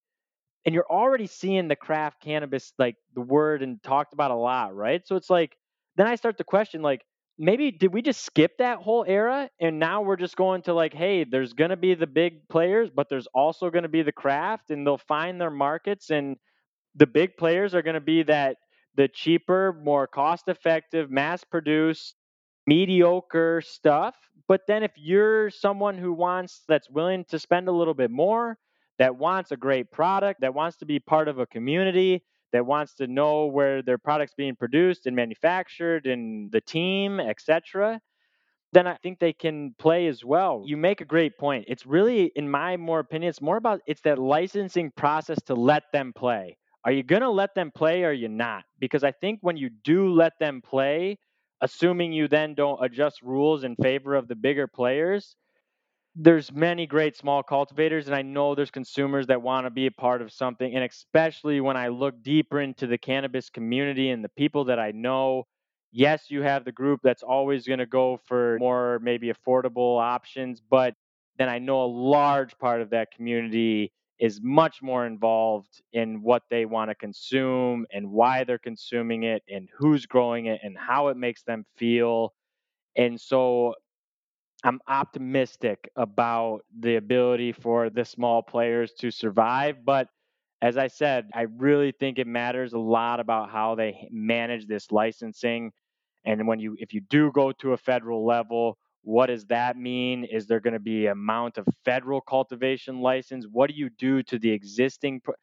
and 0.66 0.74
you're 0.74 0.90
already 0.90 1.28
seeing 1.28 1.68
the 1.68 1.76
craft 1.76 2.22
cannabis 2.22 2.74
like 2.80 2.96
the 3.16 3.22
word 3.22 3.64
and 3.64 3.84
talked 3.84 4.14
about 4.14 4.32
a 4.32 4.36
lot 4.36 4.76
right? 4.76 5.06
So 5.06 5.16
it's 5.16 5.30
like 5.30 5.56
then 5.96 6.08
i 6.08 6.16
start 6.16 6.38
to 6.38 6.44
question 6.44 6.82
like 6.82 7.02
maybe 7.38 7.72
did 7.72 7.94
we 7.94 8.02
just 8.02 8.24
skip 8.24 8.58
that 8.60 8.80
whole 8.80 9.04
era 9.08 9.50
and 9.60 9.80
now 9.80 10.02
we're 10.02 10.16
just 10.16 10.36
going 10.36 10.62
to 10.62 10.74
like 10.74 10.94
hey 10.94 11.24
there's 11.24 11.54
going 11.54 11.70
to 11.70 11.78
be 11.78 11.94
the 11.96 12.08
big 12.08 12.48
players 12.48 12.90
but 12.96 13.10
there's 13.10 13.28
also 13.34 13.70
going 13.70 13.84
to 13.84 13.90
be 13.90 14.04
the 14.04 14.12
craft 14.12 14.70
and 14.72 14.86
they'll 14.86 14.98
find 14.98 15.40
their 15.42 15.50
markets 15.52 16.10
and 16.12 16.38
the 16.96 17.08
big 17.08 17.36
players 17.38 17.74
are 17.74 17.82
going 17.82 17.96
to 17.96 18.02
be 18.02 18.24
that 18.24 18.58
the 18.96 19.08
cheaper 19.08 19.74
more 19.84 20.06
cost 20.06 20.48
effective 20.48 21.10
mass 21.10 21.44
produced 21.44 22.16
mediocre 22.68 23.62
stuff. 23.62 24.16
But 24.48 24.62
then 24.68 24.84
if 24.84 24.92
you're 24.96 25.50
someone 25.50 25.98
who 25.98 26.14
wants 26.14 26.62
that's 26.68 26.90
willing 26.90 27.26
to 27.26 27.40
spend 27.40 27.68
a 27.68 27.72
little 27.72 27.94
bit 27.94 28.12
more, 28.12 28.58
that 29.00 29.16
wants 29.16 29.52
a 29.52 29.58
great 29.58 29.92
product, 29.92 30.42
that 30.42 30.54
wants 30.54 30.78
to 30.78 30.86
be 30.86 31.00
part 31.00 31.28
of 31.28 31.40
a 31.40 31.46
community, 31.48 32.24
that 32.52 32.66
wants 32.66 32.94
to 32.96 33.08
know 33.08 33.48
where 33.48 33.82
their 33.82 33.98
product's 33.98 34.36
being 34.36 34.56
produced 34.56 35.08
and 35.08 35.16
manufactured 35.16 36.06
and 36.06 36.52
the 36.52 36.62
team, 36.62 37.20
etc., 37.20 38.00
then 38.74 38.88
I 38.88 38.96
think 38.96 39.20
they 39.20 39.34
can 39.34 39.76
play 39.78 40.08
as 40.08 40.26
well. 40.26 40.64
You 40.66 40.78
make 40.78 41.00
a 41.00 41.06
great 41.06 41.38
point. 41.38 41.66
It's 41.68 41.86
really, 41.86 42.32
in 42.36 42.50
my 42.50 42.76
more 42.76 43.00
opinion, 43.00 43.30
it's 43.30 43.42
more 43.42 43.58
about 43.58 43.82
it's 43.86 44.02
that 44.02 44.18
licensing 44.18 44.92
process 44.98 45.40
to 45.44 45.54
let 45.54 45.84
them 45.94 46.12
play. 46.12 46.58
Are 46.84 46.92
you 46.92 47.04
going 47.04 47.22
to 47.22 47.30
let 47.30 47.54
them 47.54 47.72
play 47.72 48.04
or 48.04 48.10
are 48.10 48.14
you 48.14 48.28
not? 48.28 48.64
Because 48.80 49.04
I 49.04 49.12
think 49.12 49.40
when 49.42 49.58
you 49.58 49.70
do 49.70 50.12
let 50.12 50.34
them 50.40 50.60
play, 50.62 51.20
assuming 51.64 52.14
you 52.14 52.28
then 52.28 52.56
don't 52.56 52.84
adjust 52.86 53.24
rules 53.24 53.64
in 53.64 53.76
favor 53.78 54.16
of 54.16 54.28
the 54.28 54.36
bigger 54.36 54.68
players 54.68 55.38
there's 56.16 56.52
many 56.52 56.86
great 56.86 57.18
small 57.18 57.42
cultivators 57.42 58.08
and 58.08 58.16
i 58.16 58.22
know 58.22 58.54
there's 58.54 58.70
consumers 58.70 59.28
that 59.28 59.42
want 59.42 59.66
to 59.66 59.72
be 59.72 59.88
a 59.88 59.92
part 59.92 60.22
of 60.22 60.32
something 60.32 60.76
and 60.76 60.84
especially 60.84 61.62
when 61.62 61.78
i 61.78 61.88
look 61.88 62.22
deeper 62.22 62.62
into 62.62 62.86
the 62.86 62.98
cannabis 63.00 63.50
community 63.50 64.12
and 64.12 64.24
the 64.24 64.30
people 64.30 64.66
that 64.66 64.80
i 64.80 64.92
know 64.92 65.46
yes 65.92 66.26
you 66.30 66.44
have 66.44 66.66
the 66.66 66.72
group 66.74 67.00
that's 67.04 67.24
always 67.24 67.66
going 67.68 67.80
to 67.80 67.88
go 67.88 68.20
for 68.28 68.58
more 68.60 69.00
maybe 69.02 69.32
affordable 69.34 70.00
options 70.00 70.62
but 70.70 70.94
then 71.40 71.50
i 71.50 71.60
know 71.60 71.84
a 71.84 71.88
large 71.88 72.58
part 72.60 72.82
of 72.82 72.92
that 72.92 73.12
community 73.12 73.92
is 74.24 74.40
much 74.42 74.82
more 74.82 75.06
involved 75.06 75.82
in 75.92 76.22
what 76.22 76.44
they 76.50 76.66
want 76.66 76.90
to 76.90 76.96
consume 76.96 77.86
and 77.92 78.10
why 78.10 78.46
they're 78.46 78.58
consuming 78.58 79.24
it 79.24 79.44
and 79.50 79.68
who's 79.78 80.06
growing 80.06 80.46
it 80.46 80.62
and 80.64 80.78
how 80.78 81.10
it 81.10 81.18
makes 81.18 81.44
them 81.44 81.66
feel. 81.76 82.34
And 82.96 83.20
so 83.20 83.76
I'm 84.64 84.80
optimistic 84.88 85.90
about 85.98 86.62
the 86.80 86.96
ability 86.96 87.52
for 87.52 87.90
the 87.90 88.06
small 88.06 88.42
players 88.42 88.94
to 89.00 89.12
survive. 89.12 89.84
But 89.84 90.08
as 90.62 90.78
I 90.78 90.88
said, 90.88 91.30
I 91.34 91.42
really 91.58 91.92
think 91.92 92.18
it 92.18 92.26
matters 92.26 92.72
a 92.72 92.80
lot 92.80 93.20
about 93.20 93.50
how 93.50 93.76
they 93.76 94.08
manage 94.10 94.68
this 94.68 94.90
licensing. 94.90 95.74
And 96.24 96.48
when 96.48 96.62
you, 96.62 96.78
if 96.80 96.94
you 96.94 97.02
do 97.10 97.30
go 97.34 97.52
to 97.52 97.74
a 97.74 97.78
federal 97.78 98.26
level, 98.26 98.78
what 99.04 99.28
does 99.28 99.46
that 99.46 99.78
mean? 99.78 100.24
Is 100.24 100.48
there 100.48 100.62
going 100.62 100.74
to 100.74 100.80
be 100.80 101.08
amount 101.08 101.58
of 101.58 101.68
federal 101.84 102.22
cultivation 102.22 103.02
license? 103.02 103.46
What 103.52 103.70
do 103.70 103.76
you 103.76 103.90
do 103.90 104.24
to 104.24 104.40
the 104.40 104.52
existing? 104.52 105.20
Pro- 105.22 105.36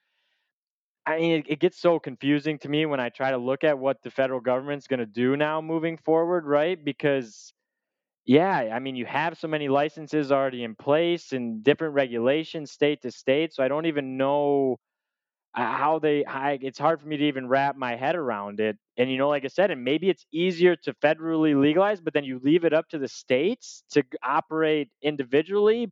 I 1.06 1.18
mean, 1.18 1.32
it, 1.32 1.46
it, 1.48 1.61
gets 1.61 1.78
so 1.78 1.98
confusing 1.98 2.58
to 2.61 2.68
me 2.68 2.86
when 2.86 3.00
I 3.00 3.11
try 3.11 3.30
to 3.30 3.38
look 3.38 3.64
at 3.64 3.78
what 3.78 4.02
the 4.02 4.11
federal 4.11 4.40
government's 4.40 4.86
going 4.86 5.00
to 5.00 5.06
do 5.06 5.36
now 5.36 5.61
moving 5.61 5.98
forward, 5.98 6.46
right? 6.46 6.82
Because, 6.82 7.52
yeah, 8.24 8.70
I 8.72 8.78
mean, 8.78 8.96
you 8.96 9.04
have 9.06 9.36
so 9.36 9.48
many 9.48 9.68
licenses 9.68 10.32
already 10.32 10.64
in 10.64 10.74
place 10.74 11.32
and 11.32 11.62
different 11.62 11.94
regulations 11.94 12.70
state 12.70 13.02
to 13.02 13.11
state. 13.11 13.52
So 13.52 13.62
I 13.62 13.68
don't 13.68 13.86
even 13.86 14.16
know 14.16 14.78
how 15.55 15.98
they 15.98 16.24
I, 16.24 16.59
it's 16.62 16.78
hard 16.78 17.01
for 17.01 17.09
me 17.09 17.16
to 17.16 17.24
even 17.24 17.48
wrap 17.48 17.76
my 17.76 17.96
head 17.96 18.16
around 18.16 18.61
it 18.61 18.76
and 18.96 19.11
you 19.11 19.18
know 19.18 19.28
like 19.28 19.44
i 19.44 19.48
said 19.48 19.70
and 19.70 19.82
maybe 19.84 20.09
it's 20.09 20.24
easier 20.32 20.76
to 20.76 20.94
federally 20.94 21.61
legalize 21.61 22.01
but 22.01 22.14
then 22.14 22.24
you 22.24 22.40
leave 22.42 22.64
it 22.64 22.72
up 22.72 22.88
to 22.90 22.98
the 22.98 23.09
states 23.09 23.82
to 23.90 24.05
operate 24.22 24.88
individually 25.03 25.90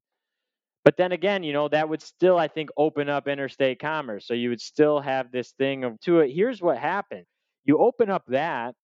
but 0.84 0.96
then 0.96 1.12
again 1.12 1.42
you 1.42 1.52
know 1.52 1.68
that 1.68 1.88
would 1.88 2.02
still 2.02 2.38
i 2.38 2.48
think 2.48 2.70
open 2.76 3.08
up 3.08 3.28
interstate 3.28 3.80
commerce 3.80 4.26
so 4.26 4.34
you 4.34 4.50
would 4.50 4.60
still 4.60 5.00
have 5.00 5.30
this 5.32 5.52
thing 5.52 5.84
of 5.84 5.98
to 6.00 6.20
it 6.20 6.30
here's 6.32 6.62
what 6.62 6.78
happened. 6.78 7.24
You 7.64 7.78
open 7.78 8.10
up 8.10 8.24
that 8.28 8.74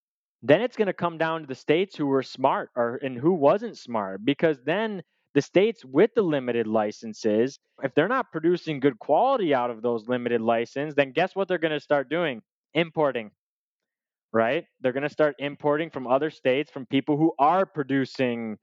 then 0.42 0.60
it's 0.60 0.76
going 0.76 0.86
to 0.86 0.92
come 0.92 1.18
down 1.18 1.42
to 1.42 1.46
the 1.46 1.54
states 1.54 1.96
who 1.96 2.06
were 2.06 2.22
smart 2.22 2.70
or 2.76 2.96
and 3.02 3.16
who 3.18 3.32
wasn't 3.32 3.78
smart 3.78 4.24
because 4.24 4.58
then 4.64 5.02
the 5.34 5.42
states 5.42 5.84
with 5.84 6.10
the 6.14 6.22
limited 6.22 6.66
licenses, 6.66 7.58
if 7.82 7.94
they're 7.94 8.08
not 8.08 8.30
producing 8.30 8.80
good 8.80 8.98
quality 8.98 9.52
out 9.52 9.70
of 9.70 9.82
those 9.82 10.08
limited 10.08 10.40
licenses, 10.40 10.94
then 10.94 11.12
guess 11.12 11.34
what 11.34 11.48
they're 11.48 11.58
going 11.58 11.72
to 11.72 11.80
start 11.80 12.08
doing? 12.08 12.40
Importing. 12.72 13.32
Right? 14.32 14.64
They're 14.80 14.92
going 14.92 15.02
to 15.02 15.08
start 15.08 15.34
importing 15.38 15.90
from 15.90 16.06
other 16.06 16.30
states 16.30 16.70
from 16.70 16.86
people 16.86 17.16
who 17.16 17.32
are 17.38 17.66
producing 17.66 18.58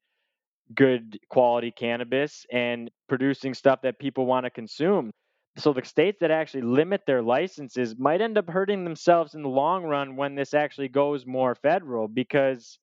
good 0.73 1.19
quality 1.29 1.71
cannabis 1.71 2.45
and 2.51 2.89
producing 3.09 3.53
stuff 3.53 3.81
that 3.81 3.99
people 3.99 4.25
want 4.25 4.45
to 4.45 4.49
consume. 4.49 5.11
So 5.57 5.73
the 5.73 5.83
states 5.83 6.19
that 6.21 6.31
actually 6.31 6.61
limit 6.61 7.01
their 7.05 7.21
licenses 7.21 7.95
might 7.97 8.21
end 8.21 8.37
up 8.37 8.49
hurting 8.49 8.85
themselves 8.85 9.35
in 9.35 9.43
the 9.43 9.49
long 9.49 9.83
run 9.83 10.15
when 10.15 10.35
this 10.35 10.53
actually 10.53 10.87
goes 10.87 11.25
more 11.25 11.55
federal 11.55 12.07
because 12.07 12.79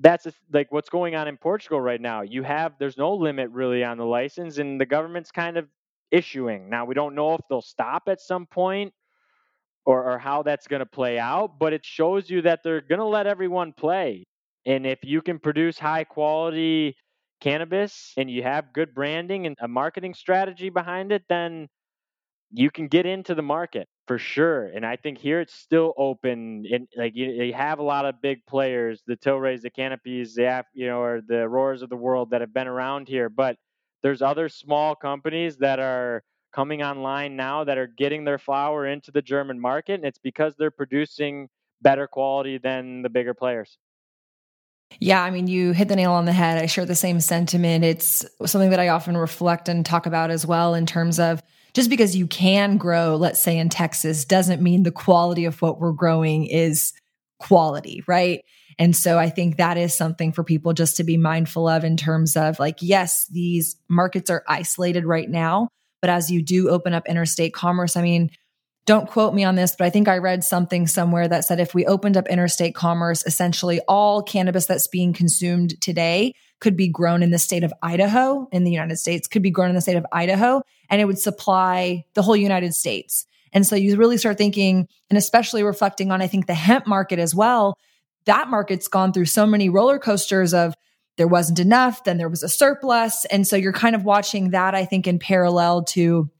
that's 0.00 0.26
a, 0.26 0.32
like 0.52 0.72
what's 0.72 0.88
going 0.90 1.14
on 1.14 1.28
in 1.28 1.36
Portugal 1.36 1.80
right 1.80 2.00
now. 2.00 2.22
You 2.22 2.42
have 2.44 2.74
there's 2.78 2.98
no 2.98 3.14
limit 3.14 3.50
really 3.50 3.84
on 3.84 3.98
the 3.98 4.06
license 4.06 4.58
and 4.58 4.80
the 4.80 4.86
government's 4.86 5.30
kind 5.32 5.56
of 5.56 5.68
issuing. 6.10 6.70
Now 6.70 6.84
we 6.86 6.94
don't 6.94 7.14
know 7.14 7.34
if 7.34 7.40
they'll 7.48 7.62
stop 7.62 8.04
at 8.08 8.20
some 8.20 8.46
point 8.46 8.92
or, 9.86 10.12
or 10.12 10.18
how 10.18 10.42
that's 10.42 10.66
going 10.68 10.80
to 10.80 10.86
play 10.86 11.18
out, 11.18 11.58
but 11.58 11.72
it 11.72 11.84
shows 11.84 12.30
you 12.30 12.42
that 12.42 12.60
they're 12.62 12.80
going 12.80 12.98
to 12.98 13.04
let 13.06 13.26
everyone 13.26 13.72
play. 13.72 14.26
And 14.66 14.86
if 14.86 15.00
you 15.02 15.22
can 15.22 15.38
produce 15.38 15.78
high 15.78 16.04
quality 16.04 16.96
cannabis 17.40 18.12
and 18.16 18.30
you 18.30 18.42
have 18.42 18.72
good 18.72 18.94
branding 18.94 19.46
and 19.46 19.56
a 19.60 19.68
marketing 19.68 20.14
strategy 20.14 20.70
behind 20.70 21.12
it, 21.12 21.24
then 21.28 21.68
you 22.52 22.70
can 22.70 22.88
get 22.88 23.06
into 23.06 23.34
the 23.34 23.42
market 23.42 23.88
for 24.10 24.18
sure. 24.18 24.64
And 24.64 24.84
I 24.84 24.96
think 24.96 25.18
here 25.18 25.40
it's 25.40 25.54
still 25.54 25.94
open. 25.96 26.64
And 26.68 26.88
like 26.96 27.14
you, 27.14 27.26
you 27.26 27.54
have 27.54 27.78
a 27.78 27.84
lot 27.84 28.04
of 28.04 28.20
big 28.20 28.44
players, 28.44 29.04
the 29.06 29.14
Tilrays, 29.14 29.62
the 29.62 29.70
Canopies, 29.70 30.34
the 30.34 30.64
you 30.74 30.88
know, 30.88 31.00
or 31.00 31.20
the 31.20 31.48
Roars 31.48 31.82
of 31.82 31.90
the 31.90 31.96
world 31.96 32.30
that 32.30 32.40
have 32.40 32.52
been 32.52 32.66
around 32.66 33.06
here. 33.06 33.28
But 33.28 33.56
there's 34.02 34.20
other 34.20 34.48
small 34.48 34.96
companies 34.96 35.58
that 35.58 35.78
are 35.78 36.24
coming 36.52 36.82
online 36.82 37.36
now 37.36 37.62
that 37.62 37.78
are 37.78 37.86
getting 37.86 38.24
their 38.24 38.38
flower 38.38 38.84
into 38.84 39.12
the 39.12 39.22
German 39.22 39.60
market, 39.60 39.94
and 39.94 40.04
it's 40.04 40.18
because 40.18 40.56
they're 40.58 40.72
producing 40.72 41.48
better 41.80 42.08
quality 42.08 42.58
than 42.58 43.02
the 43.02 43.08
bigger 43.08 43.32
players. 43.32 43.78
Yeah, 44.98 45.22
I 45.22 45.30
mean, 45.30 45.46
you 45.46 45.70
hit 45.70 45.86
the 45.86 45.94
nail 45.94 46.10
on 46.10 46.24
the 46.24 46.32
head. 46.32 46.60
I 46.60 46.66
share 46.66 46.84
the 46.84 46.96
same 46.96 47.20
sentiment. 47.20 47.84
It's 47.84 48.24
something 48.44 48.70
that 48.70 48.80
I 48.80 48.88
often 48.88 49.16
reflect 49.16 49.68
and 49.68 49.86
talk 49.86 50.06
about 50.06 50.32
as 50.32 50.44
well 50.44 50.74
in 50.74 50.84
terms 50.84 51.20
of 51.20 51.44
just 51.74 51.90
because 51.90 52.16
you 52.16 52.26
can 52.26 52.76
grow, 52.76 53.16
let's 53.16 53.42
say 53.42 53.58
in 53.58 53.68
Texas, 53.68 54.24
doesn't 54.24 54.62
mean 54.62 54.82
the 54.82 54.90
quality 54.90 55.44
of 55.44 55.60
what 55.62 55.80
we're 55.80 55.92
growing 55.92 56.46
is 56.46 56.92
quality, 57.38 58.02
right? 58.06 58.44
And 58.78 58.96
so 58.96 59.18
I 59.18 59.28
think 59.28 59.56
that 59.56 59.76
is 59.76 59.94
something 59.94 60.32
for 60.32 60.42
people 60.42 60.72
just 60.72 60.96
to 60.96 61.04
be 61.04 61.16
mindful 61.16 61.68
of 61.68 61.84
in 61.84 61.96
terms 61.96 62.36
of 62.36 62.58
like, 62.58 62.78
yes, 62.80 63.26
these 63.30 63.76
markets 63.88 64.30
are 64.30 64.44
isolated 64.48 65.04
right 65.04 65.28
now, 65.28 65.68
but 66.00 66.10
as 66.10 66.30
you 66.30 66.42
do 66.42 66.70
open 66.70 66.94
up 66.94 67.06
interstate 67.06 67.52
commerce, 67.52 67.96
I 67.96 68.02
mean, 68.02 68.30
don't 68.86 69.08
quote 69.08 69.34
me 69.34 69.44
on 69.44 69.54
this, 69.54 69.76
but 69.76 69.84
I 69.84 69.90
think 69.90 70.08
I 70.08 70.18
read 70.18 70.42
something 70.42 70.86
somewhere 70.86 71.28
that 71.28 71.44
said 71.44 71.60
if 71.60 71.74
we 71.74 71.86
opened 71.86 72.16
up 72.16 72.26
interstate 72.28 72.74
commerce, 72.74 73.24
essentially 73.26 73.80
all 73.86 74.22
cannabis 74.22 74.66
that's 74.66 74.88
being 74.88 75.12
consumed 75.12 75.80
today 75.80 76.32
could 76.60 76.76
be 76.76 76.88
grown 76.88 77.22
in 77.22 77.30
the 77.30 77.38
state 77.38 77.64
of 77.64 77.72
Idaho 77.82 78.48
in 78.52 78.64
the 78.64 78.70
United 78.70 78.96
States, 78.96 79.26
could 79.26 79.42
be 79.42 79.50
grown 79.50 79.70
in 79.70 79.74
the 79.74 79.80
state 79.80 79.96
of 79.96 80.06
Idaho, 80.12 80.62
and 80.88 81.00
it 81.00 81.06
would 81.06 81.18
supply 81.18 82.04
the 82.14 82.22
whole 82.22 82.36
United 82.36 82.74
States. 82.74 83.26
And 83.52 83.66
so 83.66 83.74
you 83.76 83.96
really 83.96 84.18
start 84.18 84.38
thinking, 84.38 84.86
and 85.08 85.16
especially 85.16 85.62
reflecting 85.62 86.12
on, 86.12 86.22
I 86.22 86.26
think, 86.26 86.46
the 86.46 86.54
hemp 86.54 86.86
market 86.86 87.18
as 87.18 87.34
well. 87.34 87.76
That 88.26 88.48
market's 88.48 88.88
gone 88.88 89.12
through 89.12 89.24
so 89.24 89.46
many 89.46 89.68
roller 89.68 89.98
coasters 89.98 90.54
of 90.54 90.74
there 91.16 91.26
wasn't 91.26 91.58
enough, 91.58 92.04
then 92.04 92.18
there 92.18 92.28
was 92.28 92.42
a 92.42 92.48
surplus. 92.48 93.24
And 93.26 93.46
so 93.46 93.56
you're 93.56 93.72
kind 93.72 93.96
of 93.96 94.04
watching 94.04 94.50
that, 94.50 94.74
I 94.74 94.84
think, 94.84 95.06
in 95.06 95.18
parallel 95.18 95.84
to 95.84 96.30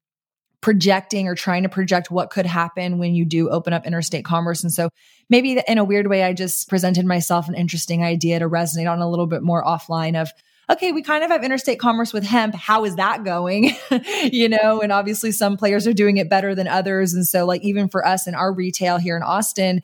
projecting 0.61 1.27
or 1.27 1.35
trying 1.35 1.63
to 1.63 1.69
project 1.69 2.11
what 2.11 2.31
could 2.31 2.47
happen 2.47 2.99
when 2.99 3.15
you 3.15 3.25
do 3.25 3.49
open 3.49 3.73
up 3.73 3.87
interstate 3.87 4.25
commerce. 4.25 4.63
And 4.63 4.73
so 4.73 4.91
maybe 5.29 5.61
in 5.67 5.79
a 5.79 5.85
weird 5.85 6.09
way, 6.09 6.23
I 6.23 6.33
just 6.33 6.69
presented 6.69 7.07
myself 7.07 7.49
an 7.49 7.55
interesting 7.55 8.05
idea 8.05 8.39
to 8.39 8.49
resonate 8.49 8.91
on 8.91 9.01
a 9.01 9.09
little 9.09 9.27
bit 9.27 9.43
more 9.43 9.65
offline 9.65 10.21
of, 10.21 10.31
okay, 10.71 10.93
we 10.93 11.03
kind 11.03 11.25
of 11.25 11.31
have 11.31 11.43
interstate 11.43 11.81
commerce 11.81 12.13
with 12.13 12.25
hemp. 12.25 12.55
How 12.55 12.85
is 12.85 12.97
that 12.97 13.25
going? 13.25 13.75
you 14.31 14.49
know, 14.49 14.81
and 14.81 14.93
obviously 14.93 15.33
some 15.33 15.57
players 15.57 15.87
are 15.87 15.95
doing 15.95 16.19
it 16.19 16.29
better 16.29 16.55
than 16.55 16.69
others. 16.69 17.15
And 17.15 17.27
so 17.27 17.47
like 17.47 17.63
even 17.63 17.89
for 17.89 18.07
us 18.07 18.27
in 18.27 18.35
our 18.35 18.53
retail 18.53 18.99
here 18.99 19.17
in 19.17 19.23
Austin, 19.23 19.83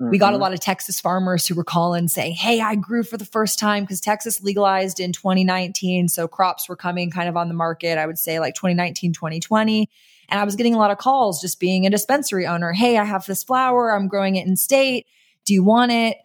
Mm-hmm. 0.00 0.10
We 0.10 0.18
got 0.18 0.32
a 0.32 0.34
mm-hmm. 0.34 0.42
lot 0.42 0.52
of 0.52 0.60
Texas 0.60 1.00
farmers 1.00 1.46
who 1.46 1.54
were 1.54 1.64
calling 1.64 2.08
saying, 2.08 2.34
Hey, 2.34 2.60
I 2.60 2.74
grew 2.74 3.04
for 3.04 3.16
the 3.16 3.24
first 3.24 3.58
time 3.58 3.84
because 3.84 4.00
Texas 4.00 4.42
legalized 4.42 4.98
in 4.98 5.12
2019. 5.12 6.08
So 6.08 6.26
crops 6.26 6.68
were 6.68 6.76
coming 6.76 7.10
kind 7.10 7.28
of 7.28 7.36
on 7.36 7.48
the 7.48 7.54
market, 7.54 7.96
I 7.96 8.06
would 8.06 8.18
say 8.18 8.40
like 8.40 8.54
2019, 8.54 9.12
2020. 9.12 9.88
And 10.28 10.40
I 10.40 10.44
was 10.44 10.56
getting 10.56 10.74
a 10.74 10.78
lot 10.78 10.90
of 10.90 10.98
calls 10.98 11.40
just 11.40 11.60
being 11.60 11.86
a 11.86 11.90
dispensary 11.90 12.46
owner. 12.46 12.72
Hey, 12.72 12.98
I 12.98 13.04
have 13.04 13.26
this 13.26 13.44
flower. 13.44 13.94
I'm 13.94 14.08
growing 14.08 14.36
it 14.36 14.46
in 14.46 14.56
state. 14.56 15.06
Do 15.44 15.54
you 15.54 15.62
want 15.62 15.92
it? 15.92 16.16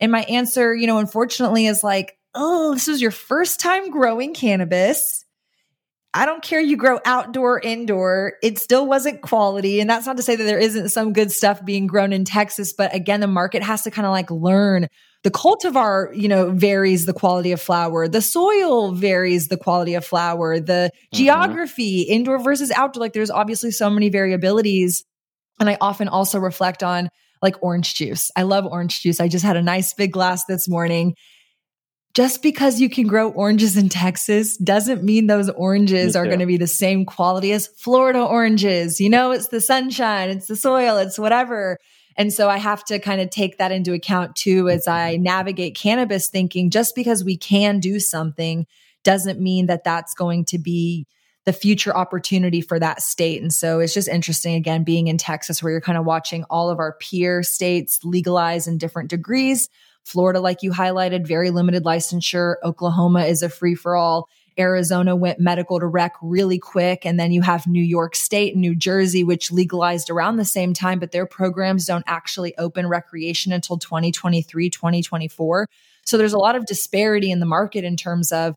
And 0.00 0.10
my 0.10 0.22
answer, 0.22 0.74
you 0.74 0.86
know, 0.86 0.98
unfortunately 0.98 1.66
is 1.66 1.84
like, 1.84 2.16
oh, 2.34 2.74
this 2.74 2.86
was 2.86 3.02
your 3.02 3.10
first 3.10 3.60
time 3.60 3.90
growing 3.90 4.34
cannabis. 4.34 5.24
I 6.12 6.26
don't 6.26 6.42
care 6.42 6.60
you 6.60 6.76
grow 6.76 6.98
outdoor, 7.04 7.60
indoor, 7.60 8.34
it 8.42 8.58
still 8.58 8.86
wasn't 8.86 9.22
quality. 9.22 9.80
And 9.80 9.88
that's 9.88 10.06
not 10.06 10.16
to 10.16 10.22
say 10.22 10.34
that 10.34 10.42
there 10.42 10.58
isn't 10.58 10.88
some 10.88 11.12
good 11.12 11.30
stuff 11.30 11.64
being 11.64 11.86
grown 11.86 12.12
in 12.12 12.24
Texas, 12.24 12.72
but 12.72 12.92
again, 12.94 13.20
the 13.20 13.28
market 13.28 13.62
has 13.62 13.82
to 13.82 13.92
kind 13.92 14.06
of 14.06 14.12
like 14.12 14.30
learn. 14.30 14.88
The 15.22 15.30
cultivar, 15.30 16.16
you 16.16 16.28
know, 16.28 16.50
varies 16.50 17.04
the 17.04 17.12
quality 17.12 17.52
of 17.52 17.60
flower. 17.60 18.08
The 18.08 18.22
soil 18.22 18.92
varies 18.92 19.48
the 19.48 19.58
quality 19.58 19.94
of 19.94 20.04
flower. 20.04 20.58
The 20.60 20.90
mm-hmm. 20.92 21.16
geography, 21.16 22.02
indoor 22.02 22.38
versus 22.38 22.70
outdoor. 22.70 23.02
Like 23.02 23.12
there's 23.12 23.30
obviously 23.30 23.70
so 23.70 23.90
many 23.90 24.10
variabilities. 24.10 25.04
And 25.58 25.68
I 25.68 25.76
often 25.80 26.08
also 26.08 26.38
reflect 26.38 26.82
on 26.82 27.10
like 27.42 27.62
orange 27.62 27.94
juice. 27.94 28.30
I 28.34 28.42
love 28.42 28.66
orange 28.66 29.02
juice. 29.02 29.20
I 29.20 29.28
just 29.28 29.44
had 29.44 29.56
a 29.56 29.62
nice 29.62 29.92
big 29.92 30.12
glass 30.12 30.44
this 30.46 30.68
morning 30.68 31.14
just 32.14 32.42
because 32.42 32.80
you 32.80 32.90
can 32.90 33.06
grow 33.06 33.30
oranges 33.30 33.76
in 33.76 33.88
Texas 33.88 34.56
doesn't 34.56 35.04
mean 35.04 35.26
those 35.26 35.48
oranges 35.48 36.16
are 36.16 36.26
going 36.26 36.40
to 36.40 36.46
be 36.46 36.56
the 36.56 36.66
same 36.66 37.06
quality 37.06 37.52
as 37.52 37.68
Florida 37.68 38.20
oranges. 38.20 39.00
You 39.00 39.10
know, 39.10 39.30
it's 39.30 39.48
the 39.48 39.60
sunshine, 39.60 40.30
it's 40.30 40.48
the 40.48 40.56
soil, 40.56 40.96
it's 40.96 41.18
whatever. 41.18 41.78
And 42.16 42.32
so 42.32 42.48
I 42.48 42.58
have 42.58 42.84
to 42.86 42.98
kind 42.98 43.20
of 43.20 43.30
take 43.30 43.58
that 43.58 43.72
into 43.72 43.92
account 43.92 44.36
too 44.36 44.68
as 44.68 44.86
I 44.88 45.14
mm-hmm. 45.14 45.22
navigate 45.22 45.76
cannabis 45.76 46.28
thinking 46.28 46.70
just 46.70 46.94
because 46.94 47.24
we 47.24 47.36
can 47.36 47.80
do 47.80 48.00
something 48.00 48.66
doesn't 49.02 49.40
mean 49.40 49.66
that 49.66 49.84
that's 49.84 50.14
going 50.14 50.44
to 50.46 50.58
be 50.58 51.06
the 51.46 51.52
future 51.52 51.96
opportunity 51.96 52.60
for 52.60 52.78
that 52.78 53.00
state. 53.00 53.40
And 53.40 53.52
so 53.52 53.80
it's 53.80 53.94
just 53.94 54.08
interesting 54.08 54.54
again 54.54 54.84
being 54.84 55.08
in 55.08 55.16
Texas 55.16 55.62
where 55.62 55.72
you're 55.72 55.80
kind 55.80 55.96
of 55.96 56.04
watching 56.04 56.44
all 56.50 56.68
of 56.68 56.78
our 56.78 56.96
peer 57.00 57.42
states 57.42 58.00
legalize 58.04 58.68
in 58.68 58.76
different 58.76 59.08
degrees 59.08 59.68
Florida, 60.04 60.40
like 60.40 60.62
you 60.62 60.72
highlighted, 60.72 61.26
very 61.26 61.50
limited 61.50 61.84
licensure. 61.84 62.56
Oklahoma 62.64 63.24
is 63.24 63.42
a 63.42 63.48
free 63.48 63.74
for 63.74 63.96
all. 63.96 64.28
Arizona 64.58 65.16
went 65.16 65.40
medical 65.40 65.80
to 65.80 65.86
rec 65.86 66.14
really 66.22 66.58
quick. 66.58 67.04
And 67.04 67.18
then 67.18 67.32
you 67.32 67.42
have 67.42 67.66
New 67.66 67.82
York 67.82 68.14
State 68.16 68.52
and 68.52 68.60
New 68.60 68.74
Jersey, 68.74 69.24
which 69.24 69.52
legalized 69.52 70.10
around 70.10 70.36
the 70.36 70.44
same 70.44 70.72
time, 70.72 70.98
but 70.98 71.12
their 71.12 71.26
programs 71.26 71.86
don't 71.86 72.04
actually 72.06 72.56
open 72.58 72.86
recreation 72.86 73.52
until 73.52 73.78
2023, 73.78 74.70
2024. 74.70 75.66
So 76.04 76.18
there's 76.18 76.32
a 76.32 76.38
lot 76.38 76.56
of 76.56 76.66
disparity 76.66 77.30
in 77.30 77.40
the 77.40 77.46
market 77.46 77.84
in 77.84 77.96
terms 77.96 78.32
of, 78.32 78.56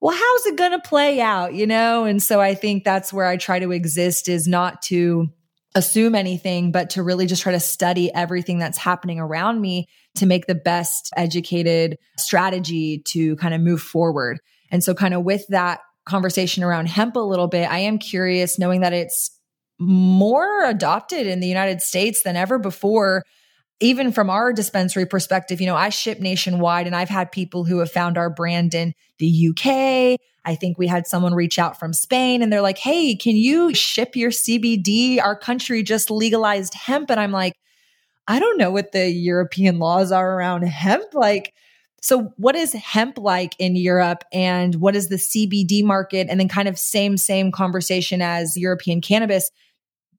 well, 0.00 0.16
how's 0.16 0.46
it 0.46 0.56
going 0.56 0.72
to 0.72 0.80
play 0.80 1.20
out? 1.20 1.54
You 1.54 1.66
know? 1.66 2.04
And 2.04 2.22
so 2.22 2.40
I 2.40 2.54
think 2.54 2.84
that's 2.84 3.12
where 3.12 3.26
I 3.26 3.36
try 3.36 3.58
to 3.58 3.72
exist 3.72 4.28
is 4.28 4.48
not 4.48 4.82
to 4.82 5.28
assume 5.74 6.14
anything, 6.14 6.72
but 6.72 6.90
to 6.90 7.02
really 7.02 7.26
just 7.26 7.42
try 7.42 7.52
to 7.52 7.60
study 7.60 8.12
everything 8.12 8.58
that's 8.58 8.78
happening 8.78 9.20
around 9.20 9.60
me 9.60 9.88
to 10.16 10.26
make 10.26 10.46
the 10.46 10.54
best 10.54 11.10
educated 11.16 11.96
strategy 12.18 12.98
to 13.06 13.36
kind 13.36 13.54
of 13.54 13.60
move 13.60 13.80
forward. 13.80 14.40
And 14.70 14.82
so, 14.82 14.94
kind 14.94 15.14
of 15.14 15.24
with 15.24 15.46
that 15.48 15.80
conversation 16.06 16.62
around 16.62 16.88
hemp 16.88 17.16
a 17.16 17.20
little 17.20 17.48
bit, 17.48 17.70
I 17.70 17.80
am 17.80 17.98
curious 17.98 18.58
knowing 18.58 18.80
that 18.80 18.92
it's 18.92 19.30
more 19.78 20.64
adopted 20.64 21.26
in 21.26 21.40
the 21.40 21.48
United 21.48 21.80
States 21.80 22.22
than 22.22 22.36
ever 22.36 22.58
before. 22.58 23.24
Even 23.82 24.12
from 24.12 24.28
our 24.28 24.52
dispensary 24.52 25.06
perspective, 25.06 25.58
you 25.58 25.66
know, 25.66 25.76
I 25.76 25.88
ship 25.88 26.20
nationwide 26.20 26.86
and 26.86 26.94
I've 26.94 27.08
had 27.08 27.32
people 27.32 27.64
who 27.64 27.78
have 27.78 27.90
found 27.90 28.18
our 28.18 28.28
brand 28.28 28.74
in 28.74 28.92
the 29.18 29.48
UK, 29.48 30.20
I 30.44 30.54
think 30.54 30.78
we 30.78 30.86
had 30.86 31.06
someone 31.06 31.34
reach 31.34 31.58
out 31.58 31.78
from 31.78 31.92
Spain 31.92 32.42
and 32.42 32.52
they're 32.52 32.60
like, 32.60 32.78
Hey, 32.78 33.14
can 33.14 33.36
you 33.36 33.74
ship 33.74 34.16
your 34.16 34.30
CBD? 34.30 35.20
Our 35.20 35.36
country 35.36 35.82
just 35.82 36.10
legalized 36.10 36.74
hemp. 36.74 37.10
And 37.10 37.20
I'm 37.20 37.32
like, 37.32 37.54
I 38.26 38.38
don't 38.38 38.58
know 38.58 38.70
what 38.70 38.92
the 38.92 39.10
European 39.10 39.78
laws 39.78 40.12
are 40.12 40.36
around 40.36 40.62
hemp. 40.62 41.14
Like, 41.14 41.54
so 42.00 42.32
what 42.36 42.56
is 42.56 42.72
hemp 42.72 43.18
like 43.18 43.54
in 43.58 43.76
Europe 43.76 44.24
and 44.32 44.74
what 44.76 44.96
is 44.96 45.08
the 45.08 45.16
CBD 45.16 45.84
market? 45.84 46.28
And 46.30 46.40
then 46.40 46.48
kind 46.48 46.66
of 46.66 46.78
same, 46.78 47.18
same 47.18 47.52
conversation 47.52 48.22
as 48.22 48.56
European 48.56 49.02
cannabis. 49.02 49.50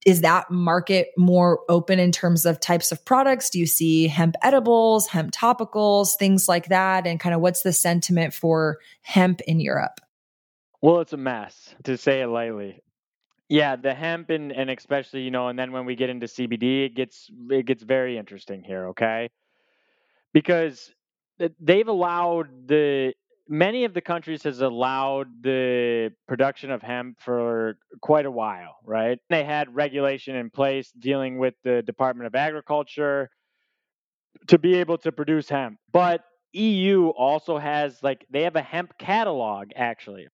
Is 0.06 0.22
that 0.22 0.50
market 0.50 1.10
more 1.18 1.60
open 1.70 2.00
in 2.00 2.12
terms 2.12 2.46
of 2.46 2.60
types 2.60 2.92
of 2.92 3.04
products? 3.04 3.50
Do 3.50 3.60
you 3.60 3.66
see 3.66 4.08
hemp 4.08 4.36
edibles, 4.44 5.08
hemp 5.08 5.32
topicals, 5.32 6.12
things 6.18 6.48
like 6.48 6.68
that? 6.68 7.08
And 7.08 7.20
kind 7.20 7.34
of 7.34 7.42
what's 7.42 7.64
the 7.64 7.74
sentiment 7.74 8.34
for 8.34 8.78
hemp 9.02 9.42
in 9.42 9.60
Europe? 9.60 10.00
Well, 10.82 11.02
it's 11.02 11.14
a 11.14 11.18
mess 11.18 11.76
to 11.84 11.98
say 11.98 12.22
it 12.22 12.28
lightly. 12.28 12.82
Yeah, 13.50 13.76
the 13.76 13.94
hemp 13.94 14.30
and, 14.30 14.52
and 14.52 14.70
especially, 14.70 15.22
you 15.24 15.32
know, 15.32 15.50
and 15.50 15.60
then 15.60 15.72
when 15.72 15.86
we 15.86 15.96
get 15.96 16.10
into 16.10 16.26
CBD, 16.26 16.86
it 16.86 16.96
gets 16.96 17.30
it 17.50 17.66
gets 17.66 17.84
very 17.84 18.18
interesting 18.18 18.64
here, 18.64 18.88
okay? 18.88 19.30
Because 20.34 20.92
they've 21.60 21.88
allowed 21.88 22.68
the 22.68 23.14
many 23.48 23.84
of 23.84 23.94
the 23.94 24.02
countries 24.02 24.44
has 24.44 24.62
allowed 24.62 25.28
the 25.44 26.12
production 26.28 26.72
of 26.72 26.82
hemp 26.82 27.20
for 27.20 27.78
quite 28.02 28.26
a 28.26 28.32
while, 28.32 28.78
right? 28.86 29.20
They 29.30 29.44
had 29.44 29.76
regulation 29.76 30.36
in 30.36 30.50
place 30.50 30.92
dealing 30.98 31.38
with 31.38 31.56
the 31.64 31.82
Department 31.82 32.28
of 32.28 32.36
Agriculture 32.36 33.30
to 34.48 34.58
be 34.58 34.76
able 34.76 34.98
to 35.00 35.12
produce 35.12 35.50
hemp. 35.50 35.78
But 35.92 36.24
EU 36.54 37.10
also 37.10 37.58
has 37.58 38.02
like 38.02 38.26
they 38.30 38.44
have 38.44 38.56
a 38.56 38.62
hemp 38.62 38.98
catalog 38.98 39.72
actually. 39.76 40.28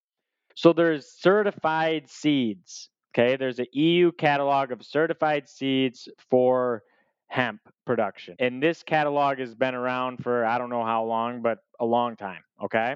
So 0.55 0.73
there's 0.73 1.07
certified 1.19 2.09
seeds. 2.09 2.89
Okay, 3.13 3.35
there's 3.35 3.59
an 3.59 3.67
EU 3.73 4.11
catalog 4.11 4.71
of 4.71 4.83
certified 4.83 5.49
seeds 5.49 6.07
for 6.29 6.83
hemp 7.27 7.61
production. 7.85 8.35
And 8.39 8.61
this 8.61 8.83
catalog 8.83 9.39
has 9.39 9.53
been 9.55 9.75
around 9.75 10.23
for 10.23 10.45
I 10.45 10.57
don't 10.57 10.69
know 10.69 10.83
how 10.83 11.03
long, 11.03 11.41
but 11.41 11.59
a 11.79 11.85
long 11.85 12.15
time. 12.15 12.41
Okay. 12.63 12.95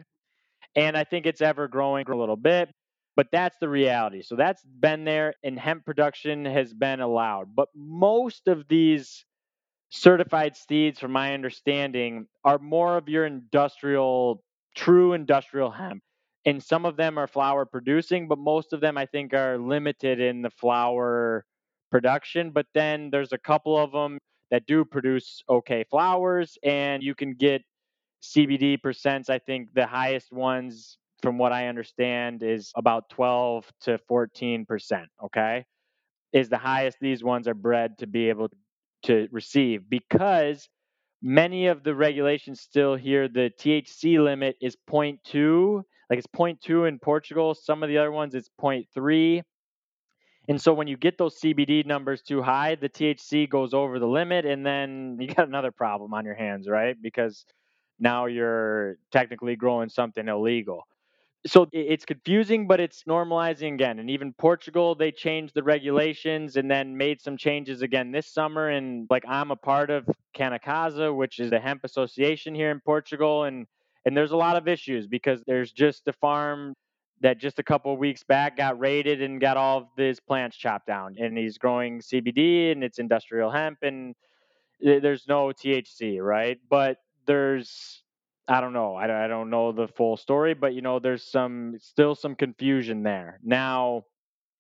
And 0.75 0.97
I 0.97 1.03
think 1.03 1.25
it's 1.25 1.41
ever 1.41 1.67
growing 1.67 2.07
a 2.09 2.15
little 2.15 2.37
bit, 2.37 2.69
but 3.15 3.27
that's 3.31 3.57
the 3.59 3.67
reality. 3.67 4.21
So 4.21 4.35
that's 4.35 4.63
been 4.63 5.03
there, 5.03 5.33
and 5.43 5.59
hemp 5.59 5.85
production 5.85 6.45
has 6.45 6.73
been 6.73 7.01
allowed. 7.01 7.55
But 7.55 7.67
most 7.75 8.47
of 8.47 8.67
these 8.69 9.25
certified 9.89 10.55
seeds, 10.55 10.99
from 10.99 11.11
my 11.11 11.33
understanding, 11.33 12.27
are 12.45 12.57
more 12.57 12.97
of 12.97 13.09
your 13.09 13.25
industrial, 13.25 14.41
true 14.75 15.13
industrial 15.13 15.71
hemp. 15.71 16.01
And 16.45 16.63
some 16.63 16.85
of 16.85 16.95
them 16.95 17.19
are 17.19 17.27
flower 17.27 17.65
producing, 17.65 18.27
but 18.27 18.39
most 18.39 18.73
of 18.73 18.79
them 18.79 18.97
I 18.97 19.05
think 19.05 19.33
are 19.33 19.57
limited 19.57 20.19
in 20.19 20.41
the 20.41 20.49
flower 20.49 21.45
production. 21.91 22.51
But 22.51 22.65
then 22.73 23.09
there's 23.11 23.33
a 23.33 23.37
couple 23.37 23.77
of 23.77 23.91
them 23.91 24.17
that 24.49 24.65
do 24.65 24.83
produce 24.83 25.43
okay 25.49 25.85
flowers, 25.89 26.57
and 26.63 27.03
you 27.03 27.15
can 27.15 27.35
get 27.35 27.61
CBD 28.21 28.77
percents, 28.79 29.29
I 29.29 29.39
think 29.39 29.69
the 29.73 29.87
highest 29.87 30.31
ones, 30.31 30.97
from 31.21 31.37
what 31.37 31.51
I 31.51 31.67
understand, 31.67 32.43
is 32.43 32.71
about 32.75 33.09
12 33.09 33.65
to 33.81 33.97
14 34.07 34.65
percent. 34.65 35.07
Okay, 35.23 35.65
is 36.33 36.49
the 36.49 36.57
highest 36.57 36.97
these 37.01 37.23
ones 37.23 37.47
are 37.47 37.53
bred 37.53 37.97
to 37.99 38.07
be 38.07 38.29
able 38.29 38.49
to 39.03 39.27
receive 39.31 39.89
because 39.89 40.69
many 41.21 41.67
of 41.67 41.83
the 41.83 41.95
regulations 41.95 42.61
still 42.61 42.95
here 42.95 43.27
the 43.27 43.51
THC 43.59 44.23
limit 44.23 44.55
is 44.61 44.77
0.2, 44.89 45.81
like 46.09 46.19
it's 46.19 46.27
0.2 46.27 46.87
in 46.87 46.99
Portugal. 46.99 47.55
Some 47.55 47.83
of 47.83 47.89
the 47.89 47.97
other 47.97 48.11
ones 48.11 48.35
it's 48.35 48.49
0.3. 48.61 49.41
And 50.47 50.61
so 50.61 50.73
when 50.73 50.87
you 50.87 50.97
get 50.97 51.17
those 51.17 51.39
CBD 51.39 51.85
numbers 51.85 52.21
too 52.21 52.41
high, 52.41 52.75
the 52.75 52.89
THC 52.89 53.47
goes 53.47 53.73
over 53.73 53.99
the 53.99 54.07
limit, 54.07 54.45
and 54.45 54.65
then 54.65 55.17
you 55.21 55.27
got 55.27 55.47
another 55.47 55.71
problem 55.71 56.13
on 56.13 56.25
your 56.25 56.35
hands, 56.35 56.67
right? 56.67 56.95
Because 57.01 57.45
now 57.99 58.25
you're 58.25 58.97
technically 59.11 59.55
growing 59.55 59.89
something 59.89 60.27
illegal. 60.27 60.87
So 61.47 61.67
it's 61.71 62.05
confusing, 62.05 62.67
but 62.67 62.79
it's 62.79 63.03
normalizing 63.05 63.73
again. 63.73 63.97
And 63.99 64.11
even 64.11 64.31
Portugal, 64.33 64.93
they 64.93 65.11
changed 65.11 65.55
the 65.55 65.63
regulations 65.63 66.55
and 66.55 66.69
then 66.69 66.97
made 66.97 67.19
some 67.19 67.35
changes 67.35 67.81
again 67.81 68.11
this 68.11 68.27
summer. 68.27 68.69
And 68.69 69.07
like 69.09 69.23
I'm 69.27 69.49
a 69.49 69.55
part 69.55 69.89
of 69.89 70.07
Canacasa, 70.37 71.15
which 71.15 71.39
is 71.39 71.51
a 71.51 71.59
hemp 71.59 71.81
association 71.83 72.53
here 72.53 72.69
in 72.69 72.79
Portugal, 72.79 73.45
and 73.45 73.65
and 74.05 74.15
there's 74.15 74.31
a 74.31 74.37
lot 74.37 74.55
of 74.55 74.67
issues 74.67 75.07
because 75.07 75.43
there's 75.47 75.71
just 75.71 76.07
a 76.07 76.13
farm 76.13 76.75
that 77.21 77.37
just 77.37 77.59
a 77.59 77.63
couple 77.63 77.95
weeks 77.97 78.23
back 78.23 78.57
got 78.57 78.79
raided 78.79 79.21
and 79.21 79.39
got 79.39 79.57
all 79.57 79.77
of 79.79 79.87
his 79.97 80.19
plants 80.19 80.57
chopped 80.57 80.87
down, 80.87 81.15
and 81.19 81.37
he's 81.37 81.57
growing 81.57 81.99
CBD 81.99 82.71
and 82.71 82.83
it's 82.83 82.99
industrial 82.99 83.51
hemp, 83.51 83.79
and 83.83 84.15
there's 84.81 85.27
no 85.27 85.47
THC, 85.47 86.19
right? 86.21 86.59
But 86.69 86.97
there's 87.25 88.03
I 88.47 88.59
don't 88.59 88.73
know. 88.73 88.95
I, 88.95 89.25
I 89.25 89.27
don't 89.27 89.49
know 89.49 89.71
the 89.71 89.87
full 89.87 90.17
story, 90.17 90.53
but 90.53 90.73
you 90.73 90.81
know, 90.81 90.99
there's 90.99 91.23
some 91.23 91.75
still 91.79 92.15
some 92.15 92.35
confusion 92.35 93.03
there. 93.03 93.39
Now, 93.43 94.03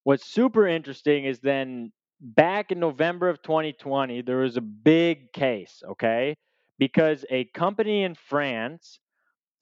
what's 0.03 0.25
super 0.25 0.67
interesting 0.67 1.25
is 1.25 1.39
then 1.39 1.91
back 2.21 2.71
in 2.71 2.79
November 2.79 3.29
of 3.29 3.41
2020, 3.41 4.21
there 4.21 4.37
was 4.37 4.57
a 4.57 4.61
big 4.61 5.33
case, 5.33 5.81
okay? 5.89 6.35
Because 6.77 7.25
a 7.29 7.45
company 7.45 8.03
in 8.03 8.15
France, 8.15 8.99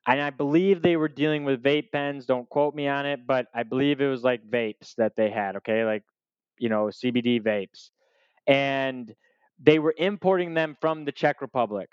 and 0.09 0.21
I 0.21 0.31
believe 0.31 0.81
they 0.81 0.97
were 0.97 1.09
dealing 1.09 1.45
with 1.45 1.63
vape 1.63 1.91
pens, 1.91 2.25
don't 2.25 2.49
quote 2.49 2.75
me 2.75 2.87
on 2.87 3.05
it, 3.05 3.27
but 3.27 3.47
I 3.55 3.63
believe 3.63 4.01
it 4.01 4.07
was 4.07 4.23
like 4.23 4.43
vapes 4.49 4.95
that 4.97 5.15
they 5.15 5.29
had, 5.31 5.57
okay? 5.57 5.85
Like, 5.85 6.03
you 6.59 6.69
know, 6.69 6.85
CBD 6.87 7.41
vapes. 7.41 7.91
And 8.47 9.13
they 9.61 9.79
were 9.79 9.95
importing 9.97 10.53
them 10.55 10.77
from 10.81 11.05
the 11.05 11.11
Czech 11.11 11.41
Republic 11.41 11.89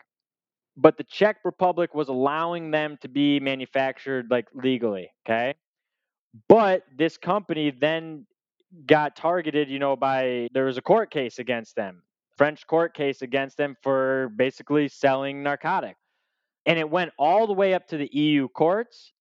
but 0.77 0.99
the 0.99 1.05
Czech 1.05 1.39
Republic 1.45 1.95
was 1.95 2.09
allowing 2.09 2.71
them 2.71 2.99
to 3.01 3.09
be 3.09 3.41
manufactured 3.41 4.29
like 4.31 4.47
legally, 4.55 5.11
okay? 5.27 5.55
But 6.49 6.85
this 6.97 7.17
company 7.17 7.71
then 7.71 8.27
got 8.87 9.17
targeted, 9.17 9.71
you 9.71 9.79
know, 9.79 9.97
by 9.97 10.49
there 10.53 10.67
was 10.67 10.77
a 10.77 10.83
court 10.83 11.11
case 11.11 11.39
against 11.39 11.77
them, 11.77 12.03
French 12.37 12.67
court 12.67 12.95
case 12.95 13.23
against 13.23 13.57
them 13.57 13.77
for 13.83 14.31
basically 14.37 14.89
selling 14.89 15.43
narcotics. 15.43 16.01
And 16.67 16.79
it 16.79 16.91
went 16.91 17.13
all 17.19 17.47
the 17.47 17.53
way 17.53 17.75
up 17.75 17.87
to 17.89 17.97
the 17.97 18.11
EU 18.13 18.49
courts, 18.49 19.13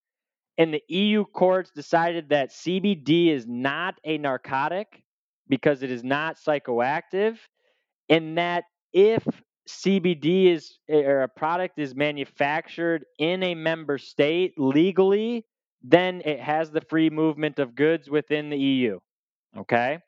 and 0.57 0.73
the 0.73 0.81
EU 0.89 1.25
courts 1.25 1.71
decided 1.71 2.29
that 2.29 2.51
CBD 2.51 3.27
is 3.27 3.45
not 3.47 3.95
a 4.03 4.17
narcotic 4.17 5.03
because 5.47 5.83
it 5.83 5.91
is 5.91 6.03
not 6.03 6.37
psychoactive 6.37 7.37
and 8.09 8.37
that 8.37 8.65
if 8.93 9.25
CBD 9.67 10.53
is 10.53 10.77
eh, 10.89 11.01
or 11.01 11.23
a 11.23 11.27
product 11.27 11.79
is 11.79 11.95
manufactured 11.95 13.05
in 13.19 13.43
a 13.43 13.55
member 13.55 13.97
state 13.97 14.53
legally, 14.57 15.45
then 15.81 16.21
it 16.25 16.39
has 16.39 16.71
the 16.71 16.81
free 16.81 17.09
movement 17.09 17.59
of 17.59 17.75
goods 17.75 18.09
within 18.09 18.49
the 18.49 18.57
EU. 18.57 18.99
Okay? 19.57 19.99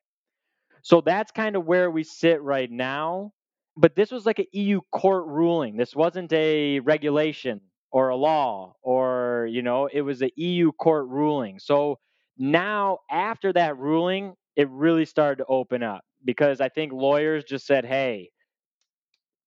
So 0.81 1.01
that's 1.01 1.31
kind 1.31 1.55
of 1.55 1.65
where 1.65 1.91
we 1.91 2.03
sit 2.03 2.41
right 2.41 2.71
now. 2.71 3.31
But 3.78 3.95
this 3.95 4.11
was 4.11 4.25
like 4.25 4.39
an 4.39 4.47
EU 4.53 4.82
court 4.91 5.28
ruling. 5.28 5.78
This 5.78 5.95
wasn't 5.95 6.34
a 6.34 6.80
regulation 6.80 7.61
or 7.91 8.09
a 8.09 8.15
law 8.15 8.75
or, 8.82 9.47
you 9.49 9.61
know, 9.61 9.88
it 9.91 10.01
was 10.01 10.21
an 10.21 10.32
EU 10.36 10.71
court 10.71 11.07
ruling. 11.07 11.59
So 11.59 11.99
now 12.38 12.99
after 13.09 13.53
that 13.53 13.78
ruling, 13.78 14.34
it 14.55 14.67
really 14.69 15.05
started 15.05 15.38
to 15.38 15.45
open 15.45 15.84
up 15.84 16.03
because 16.25 16.59
I 16.59 16.69
think 16.69 16.91
lawyers 16.91 17.43
just 17.43 17.67
said, 17.67 17.86
hey, 17.86 18.32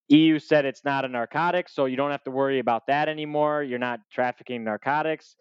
EU 0.09 0.39
said 0.39 0.65
it's 0.65 0.85
not 0.85 1.05
a 1.05 1.09
narcotic, 1.09 1.69
so 1.69 1.85
you 1.85 1.97
don't 1.97 2.11
have 2.11 2.25
to 2.25 2.31
worry 2.31 2.59
about 2.59 2.87
that 2.89 3.09
anymore. 3.09 3.63
You're 3.63 3.79
not 3.79 4.01
trafficking 4.11 4.65
narcotics, 4.65 5.37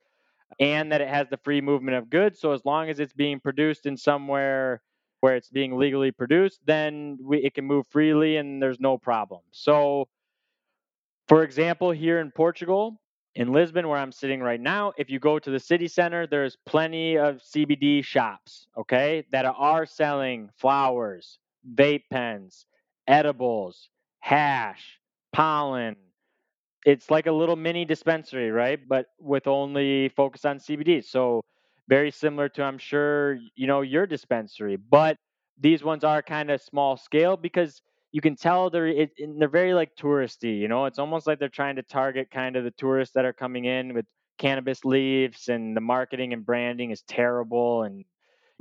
and 0.59 0.91
that 0.91 1.01
it 1.01 1.07
has 1.07 1.27
the 1.29 1.37
free 1.37 1.61
movement 1.61 1.97
of 1.97 2.09
goods. 2.09 2.39
So 2.39 2.51
as 2.51 2.63
long 2.65 2.89
as 2.89 2.99
it's 2.99 3.13
being 3.13 3.39
produced 3.39 3.87
in 3.87 3.97
somewhere 3.97 4.81
where 5.21 5.35
it's 5.35 5.49
being 5.49 5.77
legally 5.77 6.11
produced, 6.11 6.61
then 6.65 7.17
we, 7.21 7.39
it 7.39 7.53
can 7.53 7.65
move 7.65 7.85
freely 7.87 8.37
and 8.37 8.61
there's 8.61 8.79
no 8.79 8.97
problem. 8.97 9.41
So, 9.51 10.07
for 11.27 11.43
example, 11.43 11.91
here 11.91 12.19
in 12.19 12.31
Portugal, 12.31 12.99
in 13.35 13.53
Lisbon, 13.53 13.87
where 13.87 13.97
I'm 13.97 14.11
sitting 14.11 14.41
right 14.41 14.59
now, 14.59 14.93
if 14.97 15.09
you 15.09 15.19
go 15.19 15.39
to 15.39 15.49
the 15.49 15.59
city 15.59 15.87
center, 15.87 16.25
there's 16.25 16.57
plenty 16.65 17.17
of 17.17 17.37
CBD 17.37 18.03
shops, 18.03 18.67
okay, 18.77 19.25
that 19.31 19.45
are 19.45 19.85
selling 19.85 20.49
flowers, 20.57 21.39
vape 21.75 22.03
pens, 22.09 22.65
edibles, 23.07 23.89
hash, 24.19 24.99
pollen. 25.31 25.95
It's 26.85 27.11
like 27.11 27.27
a 27.27 27.31
little 27.31 27.55
mini 27.55 27.85
dispensary, 27.85 28.51
right? 28.51 28.79
But 28.87 29.07
with 29.19 29.47
only 29.47 30.09
focus 30.09 30.45
on 30.45 30.59
CBD. 30.59 31.03
So 31.03 31.43
very 31.89 32.11
similar 32.11 32.49
to 32.51 32.63
I'm 32.63 32.79
sure 32.79 33.39
you 33.55 33.67
know 33.67 33.81
your 33.81 34.07
dispensary, 34.07 34.77
but 34.77 35.17
these 35.59 35.83
ones 35.83 36.05
are 36.05 36.23
kind 36.23 36.51
of 36.51 36.61
small 36.61 36.97
scale 36.97 37.37
because 37.37 37.81
you 38.13 38.21
can 38.21 38.37
tell 38.37 38.71
they're 38.71 38.87
it, 38.87 39.11
they're 39.39 39.49
very 39.49 39.73
like 39.75 39.95
touristy. 39.97 40.59
You 40.59 40.69
know, 40.69 40.85
it's 40.87 40.99
almost 40.99 41.27
like 41.27 41.39
they're 41.39 41.49
trying 41.49 41.77
to 41.77 41.83
target 41.83 42.31
kind 42.31 42.57
of 42.57 42.65
the 42.65 42.71
tourists 42.71 43.15
that 43.15 43.25
are 43.25 43.33
coming 43.33 43.65
in 43.65 43.93
with 43.95 44.07
cannabis 44.39 44.85
leaves, 44.85 45.49
and 45.49 45.77
the 45.77 45.81
marketing 45.81 46.33
and 46.33 46.45
branding 46.45 46.91
is 46.91 47.03
terrible 47.03 47.83
and 47.83 48.05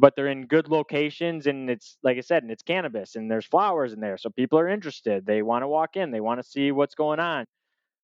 but 0.00 0.14
they're 0.16 0.28
in 0.28 0.46
good 0.46 0.68
locations 0.68 1.46
and 1.46 1.68
it's 1.70 1.98
like 2.04 2.16
I 2.18 2.20
said, 2.20 2.42
and 2.44 2.52
it's 2.52 2.62
cannabis 2.62 3.16
and 3.16 3.30
there's 3.30 3.46
flowers 3.46 3.92
in 3.92 4.00
there. 4.00 4.16
So 4.18 4.30
people 4.30 4.58
are 4.58 4.68
interested. 4.68 5.26
They 5.26 5.42
want 5.42 5.62
to 5.64 5.68
walk 5.68 5.96
in, 5.96 6.10
they 6.12 6.20
want 6.20 6.40
to 6.40 6.48
see 6.48 6.72
what's 6.72 6.94
going 6.96 7.20
on. 7.20 7.46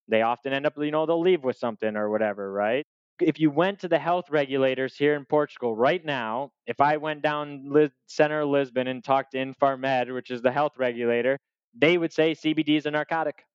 They 0.09 0.23
often 0.23 0.53
end 0.53 0.65
up, 0.67 0.75
you 0.77 0.91
know, 0.91 1.05
they'll 1.07 1.21
leave 1.21 1.43
with 1.43 1.57
something 1.57 1.95
or 1.97 2.09
whatever, 2.11 2.51
right? 2.51 2.87
If 3.21 3.39
you 3.39 3.49
went 3.49 3.79
to 3.79 3.87
the 3.87 3.99
health 3.99 4.29
regulators 4.29 4.97
here 4.97 5.15
in 5.15 5.25
Portugal 5.25 5.75
right 5.75 6.03
now, 6.03 6.51
if 6.67 6.81
I 6.81 6.97
went 6.97 7.21
down 7.21 7.71
Lis- 7.71 7.91
center 8.07 8.41
of 8.41 8.49
Lisbon 8.49 8.87
and 8.87 9.03
talked 9.03 9.31
to 9.31 9.37
Infarmed, 9.37 10.13
which 10.13 10.31
is 10.31 10.41
the 10.41 10.51
health 10.51 10.73
regulator, 10.77 11.39
they 11.73 11.97
would 11.97 12.11
say 12.11 12.33
CBD 12.33 12.77
is 12.77 12.85
a 12.85 12.91
narcotic 12.91 13.45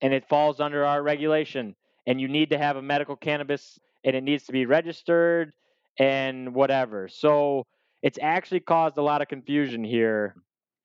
and 0.00 0.12
it 0.12 0.28
falls 0.28 0.60
under 0.60 0.84
our 0.84 1.02
regulation. 1.02 1.74
And 2.06 2.20
you 2.20 2.28
need 2.28 2.50
to 2.50 2.58
have 2.58 2.76
a 2.76 2.82
medical 2.82 3.16
cannabis 3.16 3.78
and 4.04 4.16
it 4.16 4.22
needs 4.22 4.44
to 4.44 4.52
be 4.52 4.66
registered 4.66 5.52
and 5.98 6.54
whatever. 6.54 7.08
So 7.08 7.66
it's 8.02 8.18
actually 8.20 8.60
caused 8.60 8.98
a 8.98 9.02
lot 9.02 9.22
of 9.22 9.28
confusion 9.28 9.84
here 9.84 10.34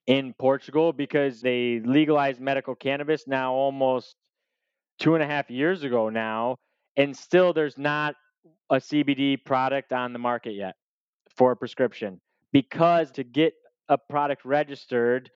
in 0.05 0.33
Portugal 0.33 0.93
because 0.93 1.41
they 1.41 1.81
legalized 1.83 2.39
medical 2.39 2.75
cannabis 2.75 3.27
now 3.27 3.53
almost 3.53 4.15
two 4.99 5.15
and 5.15 5.23
a 5.23 5.27
half 5.27 5.49
years 5.49 5.83
ago 5.83 6.09
now. 6.09 6.57
And 6.97 7.15
still 7.15 7.53
there's 7.53 7.77
not 7.77 8.15
a 8.69 8.77
CBD 8.77 9.43
product 9.43 9.93
on 9.93 10.11
the 10.11 10.19
market 10.19 10.53
yet 10.53 10.75
for 11.35 11.51
a 11.51 11.55
prescription 11.55 12.19
because 12.51 13.11
to 13.11 13.23
get 13.23 13.53
a 13.87 13.97
product 13.97 14.43
registered 14.43 15.29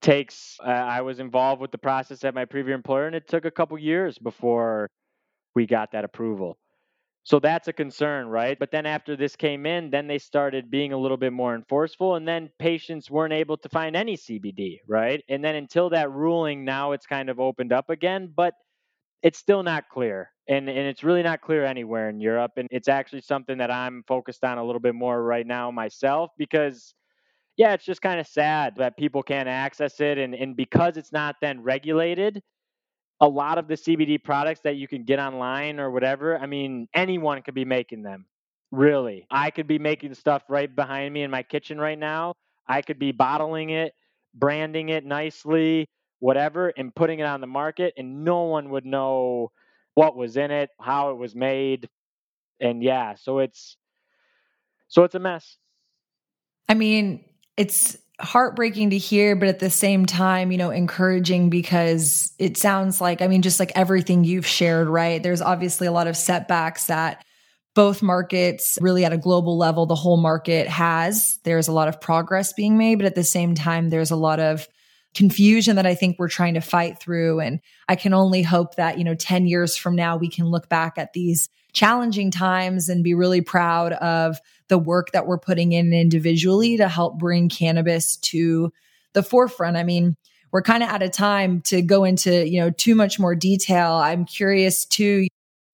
takes 0.00 0.56
uh, 0.64 0.70
I 0.70 1.02
was 1.02 1.20
involved 1.20 1.60
with 1.60 1.70
the 1.70 1.78
process 1.78 2.24
at 2.24 2.34
my 2.34 2.44
previous 2.44 2.74
employer 2.74 3.06
and 3.06 3.14
it 3.14 3.28
took 3.28 3.44
a 3.44 3.50
couple 3.50 3.78
years 3.78 4.18
before 4.18 4.88
we 5.54 5.66
got 5.66 5.92
that 5.92 6.04
approval. 6.04 6.56
So 7.24 7.38
that's 7.38 7.68
a 7.68 7.74
concern, 7.74 8.28
right? 8.28 8.58
But 8.58 8.70
then 8.70 8.86
after 8.86 9.14
this 9.14 9.36
came 9.36 9.66
in, 9.66 9.90
then 9.90 10.06
they 10.06 10.16
started 10.16 10.70
being 10.70 10.94
a 10.94 10.96
little 10.96 11.18
bit 11.18 11.32
more 11.32 11.54
enforceful, 11.54 12.14
and 12.14 12.26
then 12.26 12.48
patients 12.58 13.10
weren't 13.10 13.34
able 13.34 13.58
to 13.58 13.68
find 13.68 13.94
any 13.94 14.16
CBD, 14.16 14.78
right? 14.86 15.22
And 15.28 15.44
then 15.44 15.54
until 15.54 15.90
that 15.90 16.10
ruling, 16.10 16.64
now 16.64 16.92
it's 16.92 17.04
kind 17.04 17.28
of 17.28 17.38
opened 17.38 17.70
up 17.70 17.90
again, 17.90 18.32
but 18.34 18.54
it's 19.22 19.38
still 19.38 19.62
not 19.62 19.88
clear. 19.88 20.30
And, 20.48 20.68
and 20.68 20.78
it's 20.78 21.04
really 21.04 21.22
not 21.22 21.40
clear 21.40 21.64
anywhere 21.64 22.08
in 22.08 22.20
Europe. 22.20 22.52
And 22.56 22.68
it's 22.70 22.88
actually 22.88 23.20
something 23.20 23.58
that 23.58 23.70
I'm 23.70 24.02
focused 24.06 24.44
on 24.44 24.58
a 24.58 24.64
little 24.64 24.80
bit 24.80 24.94
more 24.94 25.22
right 25.22 25.46
now 25.46 25.70
myself 25.70 26.30
because 26.38 26.94
yeah, 27.56 27.72
it's 27.74 27.84
just 27.84 28.00
kind 28.00 28.20
of 28.20 28.26
sad 28.26 28.76
that 28.76 28.96
people 28.96 29.22
can't 29.22 29.48
access 29.48 30.00
it. 30.00 30.16
And, 30.16 30.34
and 30.34 30.56
because 30.56 30.96
it's 30.96 31.12
not 31.12 31.36
then 31.42 31.60
regulated, 31.60 32.40
a 33.20 33.28
lot 33.28 33.58
of 33.58 33.66
the 33.66 33.74
CBD 33.74 34.22
products 34.22 34.60
that 34.62 34.76
you 34.76 34.86
can 34.86 35.02
get 35.02 35.18
online 35.18 35.80
or 35.80 35.90
whatever, 35.90 36.38
I 36.38 36.46
mean, 36.46 36.86
anyone 36.94 37.42
could 37.42 37.54
be 37.54 37.64
making 37.64 38.02
them. 38.02 38.26
Really. 38.70 39.26
I 39.30 39.50
could 39.50 39.66
be 39.66 39.78
making 39.78 40.14
stuff 40.14 40.44
right 40.48 40.74
behind 40.74 41.12
me 41.12 41.22
in 41.22 41.30
my 41.30 41.42
kitchen 41.42 41.78
right 41.80 41.98
now. 41.98 42.34
I 42.68 42.80
could 42.82 42.98
be 42.98 43.12
bottling 43.12 43.70
it, 43.70 43.92
branding 44.34 44.90
it 44.90 45.04
nicely, 45.04 45.88
whatever, 46.20 46.68
and 46.76 46.94
putting 46.94 47.20
it 47.20 47.26
on 47.26 47.40
the 47.40 47.46
market, 47.46 47.94
and 47.96 48.24
no 48.24 48.42
one 48.44 48.70
would 48.70 48.84
know 48.84 49.50
what 49.94 50.16
was 50.16 50.36
in 50.36 50.50
it, 50.50 50.70
how 50.80 51.10
it 51.10 51.16
was 51.16 51.34
made. 51.34 51.88
And 52.60 52.82
yeah, 52.82 53.14
so 53.14 53.38
it's 53.38 53.76
so 54.88 55.04
it's 55.04 55.14
a 55.14 55.18
mess. 55.18 55.56
I 56.68 56.74
mean, 56.74 57.24
it's 57.56 57.96
heartbreaking 58.20 58.90
to 58.90 58.98
hear, 58.98 59.36
but 59.36 59.48
at 59.48 59.60
the 59.60 59.70
same 59.70 60.04
time, 60.04 60.50
you 60.50 60.58
know, 60.58 60.70
encouraging 60.70 61.50
because 61.50 62.32
it 62.38 62.56
sounds 62.56 63.00
like, 63.00 63.22
I 63.22 63.28
mean, 63.28 63.42
just 63.42 63.60
like 63.60 63.72
everything 63.74 64.24
you've 64.24 64.46
shared, 64.46 64.88
right? 64.88 65.22
There's 65.22 65.40
obviously 65.40 65.86
a 65.86 65.92
lot 65.92 66.08
of 66.08 66.16
setbacks 66.16 66.86
that 66.86 67.24
both 67.74 68.02
markets, 68.02 68.76
really 68.80 69.04
at 69.04 69.12
a 69.12 69.18
global 69.18 69.56
level, 69.56 69.86
the 69.86 69.94
whole 69.94 70.16
market 70.16 70.66
has. 70.66 71.38
There's 71.44 71.68
a 71.68 71.72
lot 71.72 71.86
of 71.86 72.00
progress 72.00 72.52
being 72.52 72.76
made, 72.76 72.96
but 72.96 73.06
at 73.06 73.14
the 73.14 73.22
same 73.22 73.54
time, 73.54 73.88
there's 73.88 74.10
a 74.10 74.16
lot 74.16 74.40
of 74.40 74.66
confusion 75.14 75.76
that 75.76 75.86
I 75.86 75.94
think 75.94 76.18
we're 76.18 76.28
trying 76.28 76.54
to 76.54 76.60
fight 76.60 77.00
through. 77.00 77.40
And 77.40 77.60
I 77.88 77.96
can 77.96 78.14
only 78.14 78.42
hope 78.42 78.76
that, 78.76 78.98
you 78.98 79.04
know, 79.04 79.14
10 79.14 79.46
years 79.46 79.76
from 79.76 79.96
now, 79.96 80.16
we 80.16 80.28
can 80.28 80.46
look 80.46 80.68
back 80.68 80.98
at 80.98 81.12
these 81.12 81.48
challenging 81.72 82.30
times 82.30 82.88
and 82.88 83.04
be 83.04 83.14
really 83.14 83.40
proud 83.40 83.92
of 83.94 84.38
the 84.68 84.78
work 84.78 85.12
that 85.12 85.26
we're 85.26 85.38
putting 85.38 85.72
in 85.72 85.92
individually 85.92 86.76
to 86.76 86.88
help 86.88 87.18
bring 87.18 87.48
cannabis 87.48 88.16
to 88.16 88.72
the 89.12 89.22
forefront. 89.22 89.76
I 89.76 89.82
mean, 89.82 90.16
we're 90.52 90.62
kind 90.62 90.82
of 90.82 90.88
out 90.88 91.02
of 91.02 91.12
time 91.12 91.60
to 91.62 91.82
go 91.82 92.04
into, 92.04 92.46
you 92.48 92.60
know, 92.60 92.70
too 92.70 92.94
much 92.94 93.18
more 93.18 93.34
detail. 93.34 93.92
I'm 93.92 94.24
curious 94.24 94.86
too, 94.86 95.26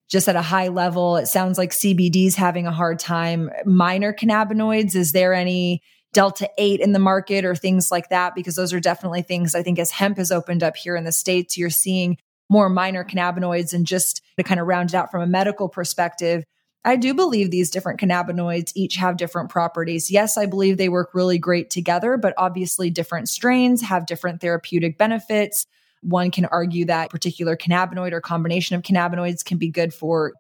just 0.09 0.29
at 0.29 0.37
a 0.37 0.43
high 0.43 0.69
level, 0.69 1.17
it 1.17 1.27
sounds 1.27 1.59
like 1.59 1.71
CBD 1.71 2.27
is 2.27 2.37
having 2.37 2.67
a 2.67 2.73
hard 2.73 2.99
time. 2.99 3.51
Minor 3.65 4.13
cannabinoids, 4.13 4.95
is 4.95 5.13
there 5.13 5.33
any 5.33 5.83
delta 6.15 6.49
8 6.57 6.81
in 6.81 6.93
the 6.93 6.99
market 6.99 7.45
or 7.45 7.55
things 7.55 7.91
like 7.91 8.09
that 8.09 8.35
because 8.35 8.57
those 8.57 8.73
are 8.73 8.81
definitely 8.81 9.23
things 9.23 9.55
I 9.55 9.63
think 9.63 9.79
as 9.79 9.91
hemp 9.91 10.17
has 10.17 10.33
opened 10.33 10.63
up 10.63 10.77
here 10.77 10.97
in 10.97 11.05
the 11.05 11.13
states 11.13 11.59
you're 11.59 11.71
seeing 11.71 12.17
more 12.49 12.71
minor 12.71 13.05
cannabinoids 13.05 13.75
and 13.75 13.87
just 13.87 14.23
to 14.39 14.45
kind 14.45 14.61
of 14.61 14.67
round 14.67 14.91
it 14.91 14.97
out 14.97 15.11
from 15.11 15.21
a 15.21 15.27
medical 15.27 15.69
perspective 15.69 16.45
I 16.85 16.97
do 16.97 17.15
believe 17.15 17.51
these 17.51 17.71
different 17.71 17.99
cannabinoids 17.99 18.73
each 18.75 18.97
have 18.97 19.17
different 19.17 19.49
properties. 19.49 20.11
Yes, 20.11 20.37
I 20.37 20.45
believe 20.45 20.77
they 20.77 20.91
work 20.91 21.15
really 21.15 21.39
great 21.39 21.71
together, 21.71 22.19
but 22.19 22.35
obviously 22.37 22.91
different 22.91 23.31
strains 23.31 23.81
have 23.81 24.05
different 24.05 24.43
therapeutic 24.43 24.99
benefits. 24.99 25.67
One 26.03 26.31
can 26.31 26.45
argue 26.45 26.85
that 26.85 27.09
particular 27.09 27.57
cannabinoid 27.57 28.13
or 28.13 28.21
combination 28.21 28.77
of 28.77 28.83
cannabinoids 28.83 29.43
can 29.43 29.57
be 29.57 29.71
good 29.71 29.95
for 29.95 30.35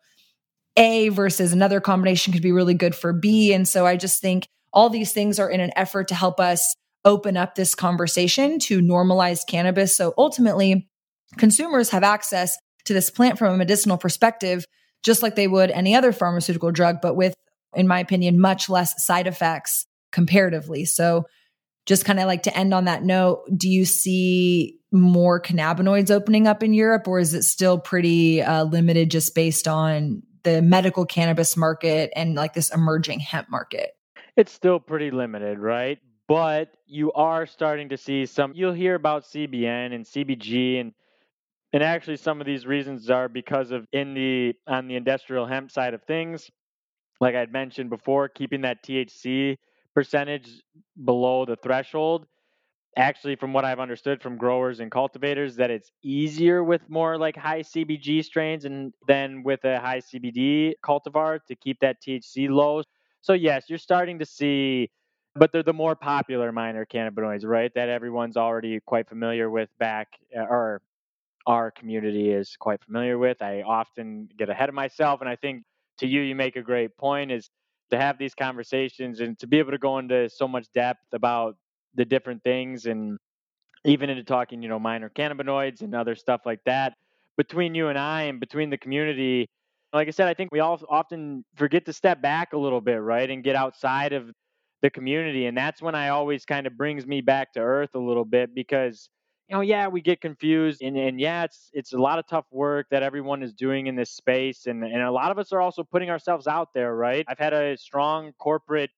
A 0.77 1.09
versus 1.09 1.55
another 1.55 1.81
combination 1.81 2.35
could 2.35 2.43
be 2.43 2.53
really 2.53 2.75
good 2.75 2.95
for 2.95 3.15
B. 3.15 3.55
And 3.55 3.67
so 3.67 3.87
I 3.87 3.97
just 3.97 4.21
think 4.21 4.47
all 4.75 4.91
these 4.91 5.13
things 5.13 5.39
are 5.39 5.49
in 5.49 5.61
an 5.61 5.71
effort 5.77 6.09
to 6.09 6.15
help 6.15 6.39
us 6.39 6.75
open 7.05 7.37
up 7.37 7.55
this 7.55 7.75
conversation 7.75 8.59
to 8.59 8.81
normalize 8.81 9.47
cannabis. 9.47 9.97
So 9.97 10.13
ultimately, 10.19 10.89
consumers 11.37 11.91
have 11.91 12.03
access 12.03 12.57
to 12.85 12.93
this 12.93 13.11
plant 13.11 13.39
from 13.39 13.55
a 13.55 13.57
medicinal 13.57 13.97
perspective 13.97 14.65
just 15.05 15.23
like 15.23 15.37
they 15.37 15.47
would 15.47 15.71
any 15.71 15.95
other 15.95 16.13
pharmaceutical 16.13 16.73
drug, 16.73 16.97
but 17.01 17.15
with, 17.15 17.35
in 17.75 17.87
my 17.87 18.01
opinion, 18.01 18.41
much 18.41 18.69
less 18.69 19.05
side 19.05 19.27
effects 19.27 19.87
comparatively. 20.11 20.85
So, 20.87 21.27
just 21.87 22.07
kind 22.07 22.19
of 22.19 22.25
like 22.25 22.45
to 22.45 22.57
end 22.57 22.73
on 22.73 22.87
that 22.87 23.05
note, 23.05 23.43
do 23.55 23.69
you 23.69 23.85
see 23.85 24.79
more 24.91 25.39
cannabinoids 25.39 26.11
opening 26.11 26.47
up 26.47 26.63
in 26.63 26.73
Europe, 26.73 27.07
or 27.07 27.19
is 27.19 27.35
it 27.35 27.43
still 27.43 27.79
pretty 27.79 28.41
uh, 28.41 28.65
limited 28.65 29.11
just 29.11 29.35
based 29.35 29.69
on 29.69 30.23
the 30.45 30.63
medical 30.63 31.05
cannabis 31.05 31.59
market 31.59 32.11
and 32.17 32.35
like 32.35 32.55
this 32.55 32.73
emerging 32.73 33.21
hemp 33.21 33.51
market? 33.51 33.91
It's 34.37 34.53
still 34.53 34.81
pretty 34.81 35.11
limited, 35.11 35.59
right? 35.59 35.99
But 36.27 36.77
you 36.87 37.13
are 37.13 37.47
starting 37.47 37.91
to 37.91 37.97
see 37.97 38.27
some, 38.27 38.53
you'll 38.55 38.73
hear 38.73 38.95
about 38.95 39.25
CBN 39.25 39.95
and 39.95 40.05
CBG 40.05 40.81
and 40.81 40.93
and 41.75 41.83
actually, 41.83 42.19
some 42.19 42.41
of 42.41 42.47
these 42.47 42.67
reasons 42.67 43.11
are 43.11 43.29
because 43.29 43.73
of 43.73 43.85
in 43.93 44.15
the 44.15 44.55
on 44.69 44.87
the 44.87 44.95
industrial 44.95 45.45
hemp 45.45 45.73
side 45.73 45.93
of 45.93 46.05
things, 46.05 46.49
like 47.21 47.35
I'd 47.35 47.53
mentioned 47.53 47.91
before, 47.91 48.29
keeping 48.29 48.61
that 48.61 48.85
THC 48.85 49.57
percentage 49.93 50.49
below 51.05 51.45
the 51.45 51.57
threshold. 51.57 52.27
Actually, 52.97 53.35
from 53.35 53.53
what 53.53 53.65
I've 53.65 53.81
understood 53.81 54.23
from 54.23 54.37
growers 54.39 54.79
and 54.79 54.89
cultivators, 54.89 55.57
that 55.57 55.73
it's 55.73 55.91
easier 56.05 56.63
with 56.63 56.89
more 56.89 57.19
like 57.19 57.37
high 57.37 57.63
CBG 57.63 58.25
strains 58.25 58.65
and 58.65 58.93
than 59.09 59.43
with 59.43 59.65
a 59.65 59.81
high 59.81 59.99
CBD 60.01 60.75
cultivar 60.85 61.41
to 61.49 61.57
keep 61.57 61.81
that 61.81 62.01
THC 62.01 62.49
low. 62.49 62.85
So 63.25 63.33
yes, 63.33 63.65
you're 63.71 63.79
starting 63.79 64.19
to 64.19 64.27
see 64.27 64.91
but 65.35 65.51
they're 65.51 65.63
the 65.65 65.73
more 65.73 65.97
popular 65.97 66.53
minor 66.53 66.85
cannabinoids, 66.87 67.45
right? 67.45 67.73
That 67.75 67.89
everyone's 67.89 68.37
already 68.37 68.79
quite 68.81 69.09
familiar 69.09 69.49
with 69.51 69.71
back 69.79 70.09
uh, 70.37 70.43
or 70.43 70.83
our 71.47 71.71
community 71.71 72.31
is 72.33 72.57
quite 72.59 72.85
familiar 72.85 73.19
with. 73.19 73.43
I 73.43 73.63
often 73.63 74.29
get 74.39 74.51
ahead 74.51 74.69
of 74.69 74.77
myself, 74.77 75.21
and 75.23 75.29
I 75.31 75.37
think 75.37 75.65
to 75.99 76.07
you, 76.07 76.23
you 76.23 76.35
make 76.35 76.57
a 76.57 76.63
great 76.63 76.97
point 76.99 77.33
is 77.33 77.51
to 77.91 77.99
have 77.99 78.19
these 78.19 78.35
conversations 78.35 79.21
and 79.21 79.39
to 79.41 79.47
be 79.47 79.59
able 79.59 79.73
to 79.73 79.79
go 79.79 79.99
into 79.99 80.29
so 80.31 80.49
much 80.49 80.67
depth 80.75 81.13
about 81.13 81.57
the 81.95 82.05
different 82.05 82.45
things 82.45 82.87
and 82.87 83.19
even 83.85 84.11
into 84.11 84.25
talking, 84.25 84.63
you 84.63 84.69
know, 84.69 84.79
minor 84.79 85.11
cannabinoids 85.11 85.83
and 85.83 85.95
other 85.95 86.15
stuff 86.15 86.43
like 86.47 86.63
that 86.65 86.95
between 87.37 87.75
you 87.75 87.89
and 87.89 87.99
I 87.99 88.23
and 88.25 88.41
between 88.41 88.71
the 88.71 88.79
community. 88.79 89.49
Like 89.95 90.09
I 90.09 90.11
said, 90.11 90.29
I 90.29 90.35
think 90.35 90.53
we 90.53 90.61
all 90.61 90.81
often 90.91 91.45
forget 91.57 91.87
to 91.87 91.93
step 91.93 92.21
back 92.21 92.53
a 92.53 92.59
little 92.59 92.81
bit, 92.81 93.01
right, 93.01 93.31
and 93.31 93.45
get 93.45 93.57
outside 93.57 94.13
of 94.13 94.31
the 94.83 94.91
community, 94.91 95.47
and 95.47 95.57
that's 95.57 95.81
when 95.81 95.95
I 95.95 96.11
always 96.11 96.45
kind 96.45 96.67
of 96.67 96.77
brings 96.77 97.07
me 97.07 97.21
back 97.23 97.53
to 97.55 97.61
earth 97.61 97.95
a 97.95 97.99
little 97.99 98.25
bit 98.25 98.55
because 98.55 99.09
you 99.49 99.57
know, 99.57 99.61
yeah, 99.61 99.89
we 99.89 100.01
get 100.01 100.21
confused 100.21 100.83
and, 100.83 100.97
and 100.97 101.21
yeah, 101.21 101.45
it's 101.45 101.71
it's 101.75 101.93
a 101.93 101.99
lot 101.99 102.19
of 102.19 102.27
tough 102.27 102.47
work 102.51 102.87
that 102.91 103.03
everyone 103.03 103.43
is 103.43 103.53
doing 103.53 103.87
in 103.87 103.97
this 103.97 104.11
space 104.11 104.67
and, 104.67 104.83
and 104.85 105.03
a 105.03 105.11
lot 105.13 105.31
of 105.31 105.39
us 105.39 105.53
are 105.53 105.61
also 105.61 105.85
putting 105.85 106.11
ourselves 106.11 106.47
out 106.47 106.69
there, 106.75 106.95
right? 106.97 107.25
I've 107.29 107.39
had 107.39 107.53
a 107.53 107.77
strong 107.77 108.33
corporate 108.39 108.91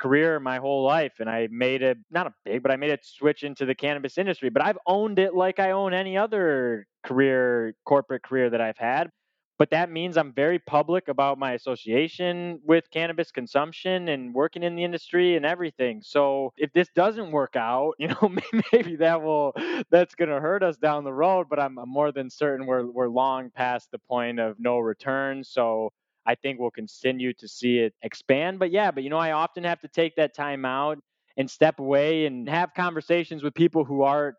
career 0.00 0.40
my 0.40 0.58
whole 0.58 0.82
life 0.84 1.14
and 1.20 1.30
I 1.30 1.48
made 1.50 1.82
a 1.82 1.94
not 2.10 2.26
a 2.26 2.34
big, 2.44 2.62
but 2.62 2.72
I 2.72 2.76
made 2.76 2.90
a 2.90 2.98
switch 3.02 3.44
into 3.44 3.66
the 3.66 3.74
cannabis 3.74 4.18
industry. 4.18 4.50
But 4.50 4.64
I've 4.64 4.78
owned 4.86 5.18
it 5.20 5.34
like 5.34 5.60
I 5.60 5.70
own 5.70 5.94
any 5.94 6.16
other 6.16 6.86
career, 7.04 7.74
corporate 7.86 8.24
career 8.24 8.50
that 8.50 8.60
I've 8.60 8.78
had 8.78 9.10
but 9.58 9.70
that 9.70 9.90
means 9.90 10.16
I'm 10.16 10.32
very 10.32 10.58
public 10.58 11.08
about 11.08 11.38
my 11.38 11.52
association 11.52 12.60
with 12.64 12.90
cannabis 12.90 13.30
consumption 13.30 14.08
and 14.08 14.34
working 14.34 14.62
in 14.62 14.74
the 14.74 14.84
industry 14.84 15.36
and 15.36 15.46
everything. 15.46 16.02
So 16.02 16.52
if 16.56 16.72
this 16.72 16.88
doesn't 16.94 17.30
work 17.30 17.54
out, 17.56 17.94
you 17.98 18.08
know, 18.08 18.34
maybe 18.72 18.96
that 18.96 19.22
will 19.22 19.54
that's 19.90 20.14
going 20.14 20.30
to 20.30 20.40
hurt 20.40 20.62
us 20.62 20.76
down 20.76 21.04
the 21.04 21.12
road. 21.12 21.46
But 21.48 21.60
I'm, 21.60 21.78
more 21.86 22.12
than 22.12 22.30
certain 22.30 22.66
we're 22.66 22.86
we're 22.86 23.08
long 23.08 23.50
past 23.50 23.90
the 23.90 23.98
point 23.98 24.40
of 24.40 24.56
no 24.58 24.78
return. 24.78 25.44
So 25.44 25.92
I 26.26 26.34
think 26.34 26.58
we'll 26.58 26.70
continue 26.70 27.32
to 27.34 27.48
see 27.48 27.78
it 27.78 27.94
expand. 28.02 28.58
But 28.58 28.70
yeah, 28.70 28.90
but 28.90 29.04
you 29.04 29.10
know, 29.10 29.18
I 29.18 29.32
often 29.32 29.64
have 29.64 29.80
to 29.82 29.88
take 29.88 30.16
that 30.16 30.34
time 30.34 30.64
out 30.64 30.98
and 31.36 31.50
step 31.50 31.78
away 31.78 32.26
and 32.26 32.48
have 32.48 32.74
conversations 32.74 33.42
with 33.42 33.54
people 33.54 33.84
who 33.84 34.02
aren't 34.02 34.36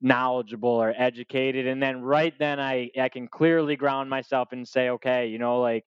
knowledgeable 0.00 0.68
or 0.68 0.94
educated 0.96 1.66
and 1.66 1.82
then 1.82 2.00
right 2.00 2.34
then 2.38 2.60
i 2.60 2.88
i 3.00 3.08
can 3.08 3.26
clearly 3.26 3.74
ground 3.74 4.08
myself 4.08 4.48
and 4.52 4.66
say 4.66 4.90
okay 4.90 5.26
you 5.26 5.38
know 5.38 5.60
like 5.60 5.84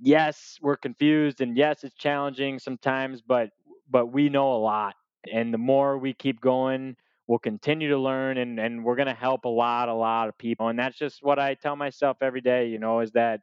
yes 0.00 0.58
we're 0.62 0.76
confused 0.76 1.40
and 1.40 1.56
yes 1.56 1.82
it's 1.82 1.96
challenging 1.96 2.58
sometimes 2.58 3.22
but 3.22 3.50
but 3.90 4.06
we 4.06 4.28
know 4.28 4.52
a 4.52 4.58
lot 4.58 4.94
and 5.32 5.52
the 5.52 5.58
more 5.58 5.98
we 5.98 6.12
keep 6.12 6.40
going 6.40 6.94
we'll 7.26 7.38
continue 7.38 7.88
to 7.88 7.98
learn 7.98 8.38
and, 8.38 8.58
and 8.58 8.84
we're 8.84 8.96
going 8.96 9.08
to 9.08 9.14
help 9.14 9.44
a 9.44 9.48
lot, 9.48 9.88
a 9.88 9.94
lot 9.94 10.28
of 10.28 10.36
people. 10.36 10.68
And 10.68 10.78
that's 10.78 10.98
just 10.98 11.22
what 11.22 11.38
I 11.38 11.54
tell 11.54 11.76
myself 11.76 12.18
every 12.20 12.40
day, 12.40 12.68
you 12.68 12.78
know, 12.78 13.00
is 13.00 13.12
that 13.12 13.40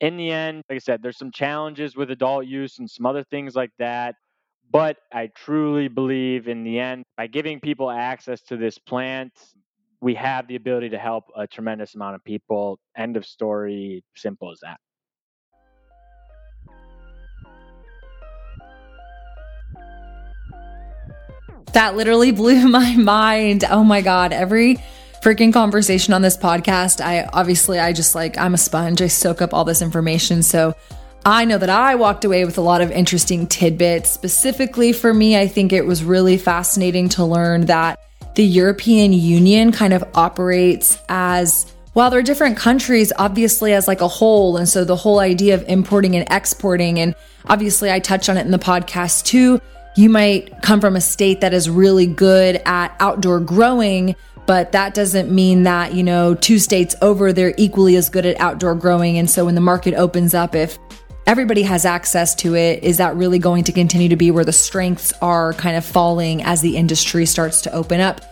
in 0.00 0.16
the 0.16 0.30
end, 0.30 0.62
like 0.68 0.76
I 0.76 0.78
said, 0.78 1.02
there's 1.02 1.18
some 1.18 1.32
challenges 1.32 1.96
with 1.96 2.10
adult 2.10 2.46
use 2.46 2.78
and 2.78 2.88
some 2.88 3.04
other 3.04 3.24
things 3.24 3.54
like 3.54 3.72
that. 3.78 4.14
But 4.70 4.98
I 5.12 5.30
truly 5.34 5.88
believe 5.88 6.46
in 6.46 6.62
the 6.62 6.78
end, 6.78 7.04
by 7.16 7.26
giving 7.26 7.58
people 7.58 7.90
access 7.90 8.42
to 8.42 8.56
this 8.56 8.76
plant, 8.76 9.32
we 10.00 10.14
have 10.14 10.46
the 10.46 10.56
ability 10.56 10.90
to 10.90 10.98
help 10.98 11.24
a 11.34 11.46
tremendous 11.46 11.94
amount 11.94 12.16
of 12.16 12.24
people. 12.24 12.78
End 12.96 13.16
of 13.16 13.24
story. 13.24 14.04
Simple 14.14 14.52
as 14.52 14.60
that. 14.60 14.78
That 21.72 21.96
literally 21.96 22.30
blew 22.32 22.68
my 22.68 22.94
mind. 22.96 23.64
Oh 23.68 23.84
my 23.84 24.02
God. 24.02 24.32
Every 24.32 24.76
freaking 25.22 25.52
conversation 25.52 26.14
on 26.14 26.22
this 26.22 26.36
podcast, 26.36 27.00
I 27.04 27.24
obviously, 27.32 27.80
I 27.80 27.92
just 27.92 28.14
like, 28.14 28.38
I'm 28.38 28.54
a 28.54 28.58
sponge. 28.58 29.02
I 29.02 29.08
soak 29.08 29.42
up 29.42 29.52
all 29.52 29.64
this 29.64 29.82
information. 29.82 30.42
So 30.42 30.74
I 31.24 31.44
know 31.44 31.58
that 31.58 31.70
I 31.70 31.94
walked 31.96 32.24
away 32.24 32.44
with 32.44 32.58
a 32.58 32.62
lot 32.62 32.80
of 32.80 32.90
interesting 32.90 33.46
tidbits. 33.46 34.10
Specifically 34.10 34.92
for 34.92 35.12
me, 35.12 35.36
I 35.36 35.46
think 35.46 35.72
it 35.72 35.84
was 35.84 36.02
really 36.02 36.38
fascinating 36.38 37.08
to 37.10 37.24
learn 37.24 37.66
that 37.66 38.00
the 38.34 38.44
European 38.44 39.12
Union 39.12 39.72
kind 39.72 39.92
of 39.92 40.04
operates 40.14 40.98
as 41.08 41.66
while 41.92 42.10
there 42.10 42.20
are 42.20 42.22
different 42.22 42.56
countries, 42.56 43.12
obviously 43.18 43.72
as 43.72 43.88
like 43.88 44.00
a 44.00 44.08
whole. 44.08 44.56
And 44.56 44.68
so 44.68 44.84
the 44.84 44.94
whole 44.94 45.18
idea 45.18 45.54
of 45.54 45.64
importing 45.68 46.14
and 46.14 46.26
exporting, 46.30 47.00
and 47.00 47.14
obviously 47.46 47.90
I 47.90 47.98
touched 47.98 48.28
on 48.28 48.36
it 48.36 48.42
in 48.46 48.52
the 48.52 48.58
podcast 48.58 49.24
too. 49.24 49.60
You 49.96 50.08
might 50.08 50.62
come 50.62 50.80
from 50.80 50.94
a 50.94 51.00
state 51.00 51.40
that 51.40 51.52
is 51.52 51.68
really 51.68 52.06
good 52.06 52.62
at 52.64 52.94
outdoor 53.00 53.40
growing, 53.40 54.14
but 54.46 54.70
that 54.72 54.94
doesn't 54.94 55.30
mean 55.30 55.64
that, 55.64 55.92
you 55.92 56.04
know, 56.04 56.36
two 56.36 56.60
states 56.60 56.94
over, 57.02 57.32
they're 57.32 57.54
equally 57.58 57.96
as 57.96 58.08
good 58.08 58.24
at 58.24 58.40
outdoor 58.40 58.76
growing. 58.76 59.18
And 59.18 59.28
so 59.28 59.44
when 59.44 59.56
the 59.56 59.60
market 59.60 59.94
opens 59.94 60.34
up, 60.34 60.54
if 60.54 60.78
everybody 61.28 61.62
has 61.62 61.84
access 61.84 62.34
to 62.34 62.56
it, 62.56 62.82
is 62.82 62.96
that 62.96 63.14
really 63.14 63.38
going 63.38 63.62
to 63.62 63.70
continue 63.70 64.08
to 64.08 64.16
be 64.16 64.30
where 64.30 64.46
the 64.46 64.52
strengths 64.52 65.12
are 65.20 65.52
kind 65.52 65.76
of 65.76 65.84
falling 65.84 66.42
as 66.42 66.62
the 66.62 66.74
industry 66.74 67.26
starts 67.26 67.60
to 67.60 67.72
open 67.74 68.00
up? 68.00 68.22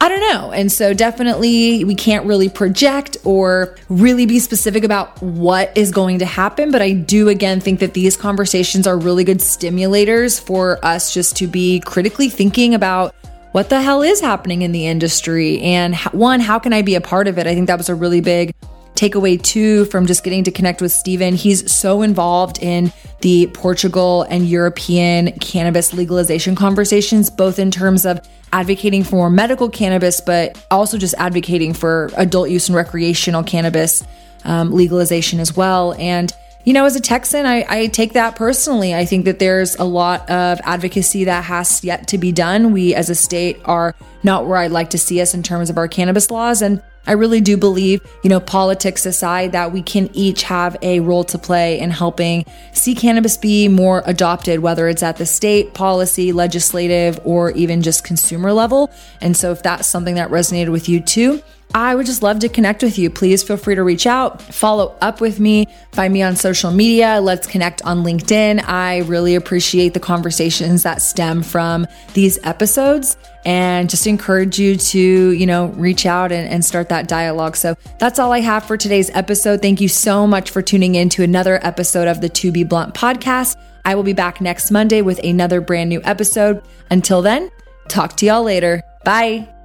I 0.00 0.08
don't 0.08 0.20
know. 0.20 0.52
And 0.52 0.70
so 0.70 0.94
definitely 0.94 1.82
we 1.82 1.96
can't 1.96 2.24
really 2.24 2.48
project 2.48 3.16
or 3.24 3.74
really 3.88 4.26
be 4.26 4.38
specific 4.38 4.84
about 4.84 5.20
what 5.20 5.76
is 5.76 5.90
going 5.90 6.20
to 6.20 6.24
happen. 6.24 6.70
But 6.70 6.82
I 6.82 6.92
do 6.92 7.28
again 7.28 7.58
think 7.60 7.80
that 7.80 7.94
these 7.94 8.16
conversations 8.16 8.86
are 8.86 8.96
really 8.96 9.24
good 9.24 9.38
stimulators 9.38 10.40
for 10.40 10.78
us 10.84 11.12
just 11.12 11.34
to 11.38 11.48
be 11.48 11.80
critically 11.80 12.28
thinking 12.28 12.74
about 12.74 13.12
what 13.52 13.70
the 13.70 13.82
hell 13.82 14.02
is 14.02 14.20
happening 14.20 14.62
in 14.62 14.70
the 14.70 14.86
industry. 14.86 15.60
And 15.62 15.96
one, 16.12 16.38
how 16.38 16.60
can 16.60 16.72
I 16.72 16.82
be 16.82 16.94
a 16.94 17.00
part 17.00 17.26
of 17.26 17.38
it? 17.38 17.48
I 17.48 17.54
think 17.54 17.66
that 17.66 17.78
was 17.78 17.88
a 17.88 17.94
really 17.96 18.20
big 18.20 18.54
takeaway 18.96 19.40
too 19.40 19.84
from 19.86 20.06
just 20.06 20.24
getting 20.24 20.44
to 20.44 20.50
connect 20.50 20.80
with 20.80 20.92
Steven. 20.92 21.34
He's 21.34 21.70
so 21.70 22.02
involved 22.02 22.58
in 22.62 22.92
the 23.20 23.46
Portugal 23.48 24.22
and 24.28 24.48
European 24.48 25.32
cannabis 25.38 25.92
legalization 25.92 26.54
conversations, 26.54 27.30
both 27.30 27.58
in 27.58 27.70
terms 27.70 28.04
of 28.04 28.20
advocating 28.52 29.04
for 29.04 29.30
medical 29.30 29.68
cannabis, 29.68 30.20
but 30.20 30.66
also 30.70 30.98
just 30.98 31.14
advocating 31.18 31.74
for 31.74 32.10
adult 32.16 32.50
use 32.50 32.68
and 32.68 32.76
recreational 32.76 33.42
cannabis 33.42 34.02
um, 34.44 34.72
legalization 34.72 35.40
as 35.40 35.56
well. 35.56 35.94
And 35.98 36.32
you 36.66 36.72
know, 36.72 36.84
as 36.84 36.96
a 36.96 37.00
Texan, 37.00 37.46
I, 37.46 37.64
I, 37.68 37.86
take 37.86 38.14
that 38.14 38.34
personally. 38.34 38.92
I 38.92 39.04
think 39.04 39.24
that 39.24 39.38
there's 39.38 39.76
a 39.76 39.84
lot 39.84 40.28
of 40.28 40.60
advocacy 40.64 41.22
that 41.24 41.44
has 41.44 41.84
yet 41.84 42.08
to 42.08 42.18
be 42.18 42.32
done. 42.32 42.72
We 42.72 42.92
as 42.92 43.08
a 43.08 43.14
state 43.14 43.60
are 43.64 43.94
not 44.24 44.48
where 44.48 44.58
I'd 44.58 44.72
like 44.72 44.90
to 44.90 44.98
see 44.98 45.20
us 45.20 45.32
in 45.32 45.44
terms 45.44 45.70
of 45.70 45.78
our 45.78 45.86
cannabis 45.86 46.28
laws. 46.28 46.62
And 46.62 46.82
I 47.06 47.12
really 47.12 47.40
do 47.40 47.56
believe, 47.56 48.04
you 48.24 48.30
know, 48.30 48.40
politics 48.40 49.06
aside, 49.06 49.52
that 49.52 49.70
we 49.70 49.80
can 49.80 50.10
each 50.12 50.42
have 50.42 50.76
a 50.82 50.98
role 50.98 51.22
to 51.24 51.38
play 51.38 51.78
in 51.78 51.92
helping 51.92 52.44
see 52.72 52.96
cannabis 52.96 53.36
be 53.36 53.68
more 53.68 54.02
adopted, 54.04 54.58
whether 54.58 54.88
it's 54.88 55.04
at 55.04 55.18
the 55.18 55.26
state, 55.26 55.72
policy, 55.72 56.32
legislative, 56.32 57.20
or 57.24 57.52
even 57.52 57.80
just 57.80 58.02
consumer 58.02 58.52
level. 58.52 58.90
And 59.20 59.36
so 59.36 59.52
if 59.52 59.62
that's 59.62 59.86
something 59.86 60.16
that 60.16 60.30
resonated 60.30 60.72
with 60.72 60.88
you 60.88 60.98
too, 60.98 61.44
I 61.74 61.94
would 61.94 62.06
just 62.06 62.22
love 62.22 62.38
to 62.38 62.48
connect 62.48 62.82
with 62.82 62.98
you. 62.98 63.10
Please 63.10 63.42
feel 63.42 63.56
free 63.56 63.74
to 63.74 63.82
reach 63.82 64.06
out, 64.06 64.40
follow 64.40 64.96
up 65.00 65.20
with 65.20 65.40
me, 65.40 65.66
find 65.92 66.12
me 66.12 66.22
on 66.22 66.36
social 66.36 66.70
media. 66.70 67.20
Let's 67.20 67.46
connect 67.46 67.82
on 67.82 68.02
LinkedIn. 68.02 68.66
I 68.66 68.98
really 69.00 69.34
appreciate 69.34 69.92
the 69.92 70.00
conversations 70.00 70.84
that 70.84 71.02
stem 71.02 71.42
from 71.42 71.86
these 72.14 72.38
episodes 72.44 73.16
and 73.44 73.90
just 73.90 74.06
encourage 74.06 74.58
you 74.58 74.76
to, 74.76 75.30
you 75.32 75.46
know, 75.46 75.66
reach 75.68 76.06
out 76.06 76.32
and, 76.32 76.48
and 76.48 76.64
start 76.64 76.88
that 76.88 77.08
dialogue. 77.08 77.56
So 77.56 77.76
that's 77.98 78.18
all 78.18 78.32
I 78.32 78.40
have 78.40 78.64
for 78.64 78.76
today's 78.76 79.10
episode. 79.10 79.60
Thank 79.60 79.80
you 79.80 79.88
so 79.88 80.26
much 80.26 80.50
for 80.50 80.62
tuning 80.62 80.94
in 80.94 81.08
to 81.10 81.22
another 81.22 81.64
episode 81.64 82.08
of 82.08 82.20
the 82.20 82.28
To 82.28 82.50
Be 82.50 82.64
Blunt 82.64 82.94
podcast. 82.94 83.56
I 83.84 83.94
will 83.94 84.02
be 84.02 84.12
back 84.12 84.40
next 84.40 84.70
Monday 84.70 85.00
with 85.02 85.22
another 85.22 85.60
brand 85.60 85.90
new 85.90 86.00
episode. 86.04 86.62
Until 86.90 87.22
then, 87.22 87.50
talk 87.88 88.16
to 88.16 88.26
y'all 88.26 88.42
later. 88.42 88.82
Bye. 89.04 89.55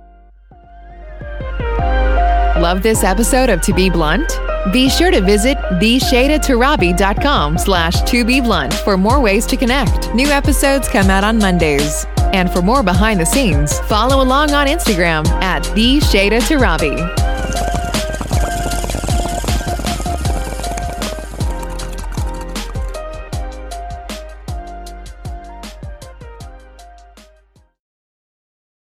Love 2.62 2.84
this 2.84 3.04
episode 3.04 3.50
of 3.50 3.60
To 3.64 3.74
Be 3.74 3.90
Blunt? 3.90 4.40
Be 4.72 4.88
sure 4.88 5.10
to 5.10 5.20
visit 5.20 5.58
theshaydatorabi.com 5.82 7.58
slash 7.58 8.04
to 8.04 8.24
be 8.24 8.40
blunt 8.40 8.72
for 8.72 8.98
more 8.98 9.20
ways 9.20 9.48
to 9.48 9.58
connect. 9.58 10.14
New 10.14 10.28
episodes 10.28 10.88
come 10.88 11.10
out 11.10 11.24
on 11.24 11.40
Mondays. 11.40 12.06
And 12.34 12.52
for 12.52 12.62
more 12.62 12.84
behind 12.84 13.20
the 13.20 13.26
scenes, 13.26 13.80
follow 13.90 14.22
along 14.22 14.52
on 14.52 14.68
Instagram 14.68 15.28
at 15.42 15.64
theshadatarabi. 15.64 16.98
Torabi. 17.00 17.31